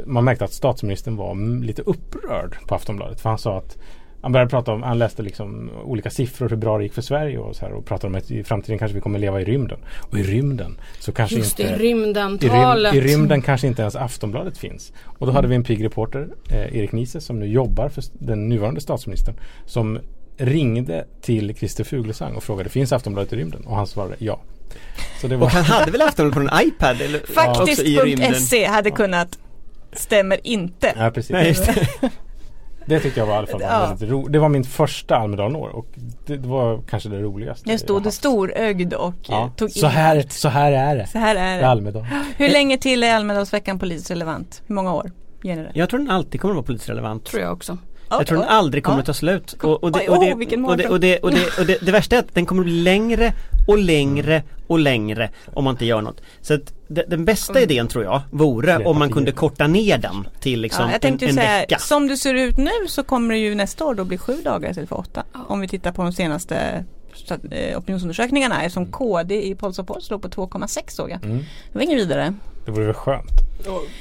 man 0.06 0.24
märkte 0.24 0.44
att 0.44 0.52
statsministern 0.52 1.16
var 1.16 1.30
mm, 1.30 1.62
lite 1.62 1.82
upprörd 1.82 2.56
på 2.66 2.74
Aftonbladet 2.74 3.20
för 3.20 3.28
han 3.28 3.38
sa 3.38 3.58
att 3.58 3.78
han 4.24 4.32
började 4.32 4.50
prata 4.50 4.72
om, 4.72 4.82
han 4.82 4.98
läste 4.98 5.22
liksom 5.22 5.70
olika 5.84 6.10
siffror 6.10 6.48
hur 6.48 6.56
bra 6.56 6.78
det 6.78 6.84
gick 6.84 6.94
för 6.94 7.02
Sverige 7.02 7.38
och 7.38 7.56
så 7.56 7.64
här 7.64 7.72
och 7.72 7.86
pratade 7.86 8.06
om 8.06 8.14
att 8.14 8.30
i 8.30 8.44
framtiden 8.44 8.78
kanske 8.78 8.94
vi 8.94 9.00
kommer 9.00 9.18
leva 9.18 9.40
i 9.40 9.44
rymden. 9.44 9.78
Och 10.10 10.18
i 10.18 10.22
rymden 10.22 10.76
så 10.98 11.12
kanske 11.12 11.36
Just 11.36 11.60
inte 11.60 11.72
i 11.72 11.76
rymden, 11.76 12.38
i, 12.42 12.48
rym. 12.48 12.94
I 12.94 13.00
rymden 13.00 13.42
kanske 13.42 13.66
inte 13.66 13.82
ens 13.82 13.96
Aftonbladet 13.96 14.58
finns. 14.58 14.92
Och 15.18 15.26
då 15.26 15.32
hade 15.32 15.48
vi 15.48 15.54
en 15.54 15.64
pigg 15.64 15.84
reporter, 15.84 16.28
eh, 16.50 16.76
Erik 16.76 16.92
Niese, 16.92 17.20
som 17.20 17.40
nu 17.40 17.46
jobbar 17.46 17.88
för 17.88 18.04
den 18.12 18.48
nuvarande 18.48 18.80
statsministern. 18.80 19.34
Som 19.66 19.98
ringde 20.36 21.06
till 21.20 21.56
Christer 21.56 21.84
Fuglesang 21.84 22.34
och 22.34 22.42
frågade 22.42 22.68
finns 22.68 22.92
Aftonbladet 22.92 23.32
i 23.32 23.36
rymden? 23.36 23.64
Och 23.66 23.76
han 23.76 23.86
svarade 23.86 24.14
ja. 24.18 24.40
Så 25.20 25.28
det 25.28 25.36
var 25.36 25.46
Och 25.46 25.52
han 25.52 25.64
hade 25.64 25.90
väl 25.90 26.02
Aftonbladet 26.02 26.50
på 26.50 26.56
en 26.56 26.68
iPad? 26.68 27.00
Eller, 27.00 27.20
också 27.60 27.82
i 27.82 27.96
rymden. 27.96 28.26
Faktiskt.se 28.26 28.64
hade 28.64 28.90
kunnat 28.90 29.38
Stämmer 29.96 30.46
inte. 30.46 30.94
Ja 30.96 31.10
precis. 31.10 31.30
Nej, 31.30 31.56
det. 32.86 33.00
Tyckte 33.00 33.20
jag 33.20 33.26
var 33.26 33.34
i 33.34 33.36
alla 33.38 33.46
fall 33.46 33.60
var 33.60 33.68
Ja. 33.68 33.86
väldigt 33.88 34.10
ro- 34.10 34.28
Det 34.28 34.38
var 34.38 34.48
min 34.48 34.64
första 34.64 35.16
Almedalen-år 35.16 35.68
och 35.68 35.86
det, 36.26 36.36
det 36.36 36.48
var 36.48 36.80
kanske 36.90 37.08
det 37.08 37.18
roligaste. 37.18 37.70
Jag 37.70 37.80
stod 37.80 38.04
haft. 38.04 38.16
storögd 38.16 38.94
och 38.94 39.14
Ja. 39.28 39.42
eh, 39.44 39.52
tog 39.52 39.70
Så, 39.70 39.86
in 39.86 39.92
här, 39.92 40.16
allt. 40.16 40.32
så 40.32 40.48
här 40.48 40.72
är 40.72 40.96
det. 40.96 41.06
Så 41.06 41.18
här 41.18 41.36
är 41.36 41.58
det. 41.58 41.68
Almedalen. 41.68 42.08
Hur 42.36 42.48
länge 42.48 42.78
till 42.78 43.02
är 43.02 43.14
Almedalsveckan 43.14 43.78
politiskt 43.78 44.10
relevant? 44.10 44.62
Hur 44.66 44.74
många 44.74 44.94
år? 44.94 45.10
Det? 45.42 45.70
Jag 45.74 45.88
tror 45.88 45.98
den 46.00 46.10
alltid 46.10 46.40
kommer 46.40 46.52
att 46.52 46.56
vara 46.56 46.66
politiskt 46.66 46.90
relevant. 46.90 47.24
Tror 47.24 47.42
jag 47.42 47.52
också. 47.52 47.78
Jag 48.20 48.26
tror 48.26 48.38
den 48.38 48.48
aldrig 48.48 48.84
kommer 48.84 48.98
att 48.98 49.06
ta 49.06 49.14
slut. 49.14 49.52
Och, 49.62 49.92
det, 51.66 51.92
värsta 51.92 52.16
är 52.16 52.20
att 52.20 52.34
den 52.34 52.46
kommer 52.46 52.62
att 52.62 52.66
bli 52.66 52.82
längre 52.82 53.32
och 53.66 53.78
längre 53.78 54.42
och 54.66 54.78
längre 54.78 55.30
om 55.54 55.64
man 55.64 55.74
inte 55.74 55.84
gör 55.84 56.00
något. 56.00 56.20
Så 56.40 56.54
att 56.54 56.72
det, 56.88 57.04
den 57.08 57.24
bästa 57.24 57.60
idén 57.60 57.88
tror 57.88 58.04
jag 58.04 58.22
vore 58.30 58.84
om 58.84 58.98
man 58.98 59.10
kunde 59.10 59.32
korta 59.32 59.66
ner 59.66 59.98
den 59.98 60.28
till 60.40 60.60
liksom 60.60 60.84
ja, 60.84 60.98
jag 61.02 61.04
en, 61.04 61.28
en 61.28 61.34
säga, 61.34 61.58
vecka. 61.58 61.78
som 61.78 62.08
det 62.08 62.16
ser 62.16 62.34
ut 62.34 62.56
nu 62.56 62.88
så 62.88 63.02
kommer 63.02 63.34
det 63.34 63.40
ju 63.40 63.54
nästa 63.54 63.84
år 63.84 63.94
då 63.94 64.04
bli 64.04 64.18
sju 64.18 64.36
dagar 64.44 64.70
istället 64.70 64.88
för 64.88 64.98
åtta. 64.98 65.24
Om 65.48 65.60
vi 65.60 65.68
tittar 65.68 65.92
på 65.92 66.02
de 66.02 66.12
senaste 66.12 66.84
eh, 67.50 67.78
opinionsundersökningarna 67.78 68.62
eftersom 68.62 68.92
KD 68.92 69.48
i 69.48 69.54
Pols 69.54 69.78
och 69.78 69.86
Pols 69.86 70.10
låg 70.10 70.22
på 70.22 70.28
2,6 70.28 70.82
såg 70.88 71.10
jag. 71.10 71.24
Mm. 71.24 71.38
Det 71.38 71.78
var 71.78 71.82
inget 71.82 71.98
vidare. 71.98 72.34
Det 72.64 72.70
vore 72.70 72.84
väl 72.84 72.94
skönt. 72.94 73.44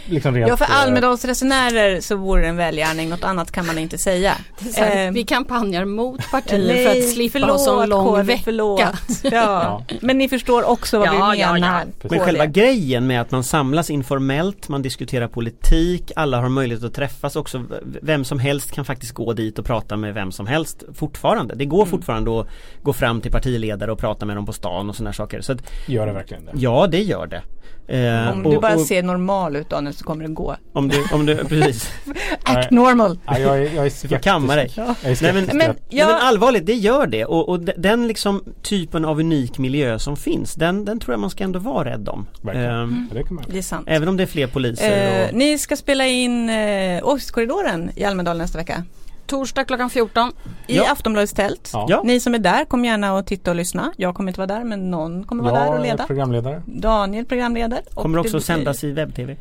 Liksom 0.06 0.36
rent, 0.36 0.48
Ja 0.50 0.58
för 0.58 0.66
eh, 0.66 0.82
Almedalsresenärer 0.82 2.02
så 2.02 2.16
vore 2.16 2.42
det 2.42 2.48
en 2.48 2.56
välgärning, 2.58 3.10
något 3.10 3.24
annat 3.24 3.52
kan 3.52 3.66
man 3.66 3.78
inte 3.78 3.98
säga. 3.98 4.34
Så 4.74 4.80
här, 4.82 5.06
Eh, 5.08 5.12
vi 5.12 5.24
kampanjar 5.24 5.86
mot 5.86 6.32
partier 6.32 6.88
för 6.94 7.00
att 7.00 7.10
slippa 7.10 7.40
ha 7.40 7.46
förlåt, 7.48 7.62
sån 7.62 7.90
lång 7.90 8.06
Kåre, 8.06 8.24
vecka. 8.24 8.42
Förlåt. 8.44 8.82
Ja. 9.32 9.84
Men 10.02 10.18
ni 10.18 10.30
förstår 10.30 10.64
också 10.70 10.98
vad 11.00 11.08
Ja, 11.08 11.30
vi 11.34 11.40
ja, 11.40 11.54
menar. 11.54 11.86
ja. 12.02 12.08
Men 12.10 12.20
själva 12.20 12.46
grejen 12.46 13.08
med 13.08 13.22
att 13.22 13.32
man 13.32 13.44
samlas 13.44 13.90
informellt, 13.90 14.70
man 14.70 14.82
diskuterar 14.82 15.28
politik, 15.28 16.12
alla 16.16 16.42
har 16.42 16.50
möjlighet 16.50 16.84
att 16.84 16.94
träffas 16.94 17.36
också. 17.36 17.64
Vem 18.02 18.24
som 18.26 18.40
helst 18.40 18.72
kan 18.72 18.86
faktiskt 18.86 19.12
gå 19.14 19.34
dit 19.34 19.60
och 19.60 19.66
prata 19.66 19.98
med 19.98 20.14
vem 20.14 20.32
som 20.32 20.48
helst 20.48 20.84
fortfarande. 20.96 21.56
Det 21.56 21.66
går 21.66 21.78
Mm. 21.84 21.92
fortfarande 21.92 22.40
att 22.40 22.48
gå 22.84 22.94
fram 22.94 23.22
till 23.22 23.32
partiledare 23.32 23.92
och 23.92 24.00
prata 24.00 24.26
med 24.26 24.36
dem 24.38 24.46
på 24.46 24.54
stan 24.54 24.90
och 24.90 24.96
sådana 24.96 25.14
saker. 25.14 25.42
Så 25.42 25.52
att, 25.54 25.60
Gör 25.88 26.08
det 26.08 26.14
verkligen 26.14 26.46
det? 26.46 26.52
ja, 26.56 26.88
det 26.88 27.02
gör 27.02 27.28
det. 27.28 27.42
Eh, 27.88 28.32
Om 28.32 28.46
och- 28.46 28.52
du 28.54 28.60
bara 28.60 28.74
och 28.76 28.82
ser 28.82 29.04
normal 29.04 29.53
ut 29.60 29.70
Daniel 29.70 29.94
så 29.94 30.04
kommer 30.04 30.28
det 30.28 30.34
gå. 30.34 30.56
om 30.74 30.88
du, 30.88 31.04
om 31.14 31.26
du, 31.26 31.36
precis. 31.36 31.92
Act 32.44 32.72
normal. 32.72 33.20
Ja, 33.26 33.40
jag, 33.40 33.58
är, 33.58 33.76
jag 33.76 33.86
är 33.86 33.90
skeptisk. 33.90 34.10
får 34.14 34.18
kamma 34.20 34.56
dig. 34.56 34.72
Jag 34.76 34.88
är 35.04 35.24
Nej 35.24 35.34
men, 35.34 35.58
Men 35.58 35.76
jag- 35.90 36.08
men 36.08 36.16
allvarligt, 36.22 36.66
det 36.66 36.74
gör 36.74 37.08
det 37.08 37.26
och, 37.26 37.50
och 37.50 37.60
de- 37.60 37.74
den 37.78 38.08
liksom 38.08 38.44
typen 38.62 39.06
av 39.06 39.20
unik 39.20 39.58
miljö 39.58 40.00
som 40.00 40.16
finns 40.18 40.54
den, 40.54 40.86
den 40.86 41.00
tror 41.00 41.14
jag 41.14 41.20
man 41.20 41.30
ska 41.30 41.44
ändå 41.44 41.60
vara 41.60 41.90
rädd 41.90 42.10
om. 42.10 42.26
Verkligen. 42.42 42.70
Ehm, 42.72 43.10
Ja, 43.16 43.24
det 43.48 43.58
är 43.58 43.62
sant. 43.62 43.88
även 43.90 44.08
om 44.10 44.18
det 44.18 44.24
är 44.24 44.28
fler 44.28 44.48
poliser 44.48 45.20
Eh, 45.24 45.28
och, 45.30 45.34
ni 45.36 45.58
ska 45.58 45.76
spela 45.76 46.06
in 46.08 46.50
eh, 46.50 47.08
Åsiktskorridoren 47.08 47.92
i 47.96 48.04
Almedalen 48.04 48.38
nästa 48.38 48.58
vecka. 48.58 48.84
Torsdag 49.28 49.64
klockan 49.66 49.90
14. 49.90 50.32
I 50.68 50.76
Ja. 50.78 50.92
Aftonbladets 50.92 51.34
tält. 51.34 51.70
Ja. 51.74 52.02
Ni 52.04 52.20
som 52.20 52.34
är 52.34 52.40
där, 52.40 52.66
kom 52.66 52.86
gärna 52.86 53.14
och 53.14 53.26
titta 53.26 53.52
och 53.52 53.56
lyssna. 53.58 53.94
Jag 53.98 54.16
kommer 54.16 54.30
inte 54.32 54.40
vara 54.40 54.48
där 54.48 54.64
men 54.64 54.92
någon 54.92 55.24
kommer 55.24 55.44
vara 55.44 55.54
där 55.54 55.68
och 55.68 55.74
Jag 55.76 55.80
är 55.80 55.84
leda. 55.92 56.04
programledare. 56.08 56.62
Daniel 56.66 57.26
programleder. 57.26 57.82
och 57.96 58.02
kommer 58.02 58.20
också 58.20 58.38
det 58.38 58.44
sändas 58.44 58.84
i 58.84 58.92
webb-tv. 58.92 59.38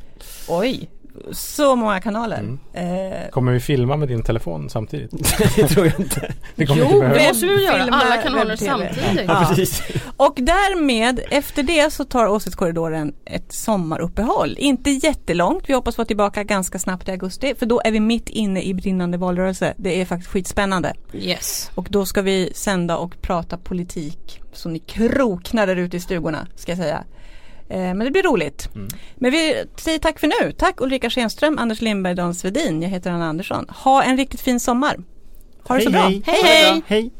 Oj, 0.48 0.88
så 1.32 1.76
många 1.76 2.00
kanaler. 2.00 2.38
Mm. 2.38 2.58
Eh, 2.72 3.30
Kommer 3.30 3.52
vi 3.52 3.60
filma 3.60 3.96
med 3.96 4.08
din 4.08 4.22
telefon 4.22 4.70
samtidigt? 4.70 5.10
det 5.56 5.68
tror 5.68 5.86
jag 5.86 6.00
inte. 6.00 6.32
Det 6.54 6.66
kommer 6.66 6.82
Jo, 6.82 6.94
inte 6.94 7.08
det 7.18 7.28
måste 7.28 7.46
vi 7.46 7.64
göra. 7.64 7.82
Alla 7.82 8.16
kanaler 8.16 8.56
samtidigt. 8.56 9.24
Ja, 9.28 9.46
precis. 9.48 9.82
och 10.16 10.34
därmed, 10.36 11.20
efter 11.30 11.62
det 11.62 11.92
så 11.92 12.04
tar 12.04 12.26
Åsiktskorridoren 12.26 13.14
ett 13.24 13.52
sommaruppehåll. 13.52 14.56
Inte 14.58 14.90
jättelångt, 14.90 15.64
vi 15.66 15.74
hoppas 15.74 15.98
vara 15.98 16.06
tillbaka 16.06 16.44
ganska 16.44 16.78
snabbt 16.78 17.08
i 17.08 17.10
augusti. 17.10 17.54
För 17.58 17.66
då 17.66 17.80
är 17.84 17.90
vi 17.90 18.00
mitt 18.00 18.28
inne 18.28 18.62
i 18.62 18.74
brinnande 18.74 19.18
valrörelse. 19.18 19.74
Det 19.76 20.00
är 20.00 20.04
faktiskt 20.04 20.30
skitspännande. 20.30 20.94
Yes. 21.14 21.70
Och 21.74 21.86
då 21.90 22.06
ska 22.06 22.22
vi 22.22 22.52
sända 22.54 22.96
och 22.96 23.20
prata 23.20 23.58
politik 23.58 24.40
så 24.52 24.68
ni 24.68 24.78
kroknar 24.78 25.66
där 25.66 25.76
ute 25.76 25.96
i 25.96 26.00
stugorna 26.00 26.46
ska 26.56 26.72
jag 26.72 26.78
säga. 26.78 27.04
Eh, 27.72 27.78
men 27.78 27.98
det 27.98 28.10
blir 28.10 28.22
roligt. 28.22 28.68
Mm. 28.74 28.88
Men 29.16 29.30
vi 29.30 29.64
säger 29.76 29.98
tack 29.98 30.20
för 30.20 30.26
nu. 30.26 30.52
Tack 30.52 30.80
Ulrika 30.80 31.10
Schenström, 31.10 31.58
Anders 31.58 31.80
Lindberg, 31.80 32.14
Dan 32.14 32.34
Svedin. 32.34 32.82
Jag 32.82 32.88
heter 32.88 33.10
Anna 33.10 33.28
Andersson. 33.28 33.66
Ha 33.68 34.02
en 34.02 34.16
riktigt 34.16 34.40
fin 34.40 34.60
sommar. 34.60 34.96
Ha 35.62 35.76
det 35.76 35.82
så 35.82 35.90
bra. 35.90 36.00
hej. 36.00 36.22
hej! 36.26 36.42
hej. 36.42 36.82
hej. 36.86 37.10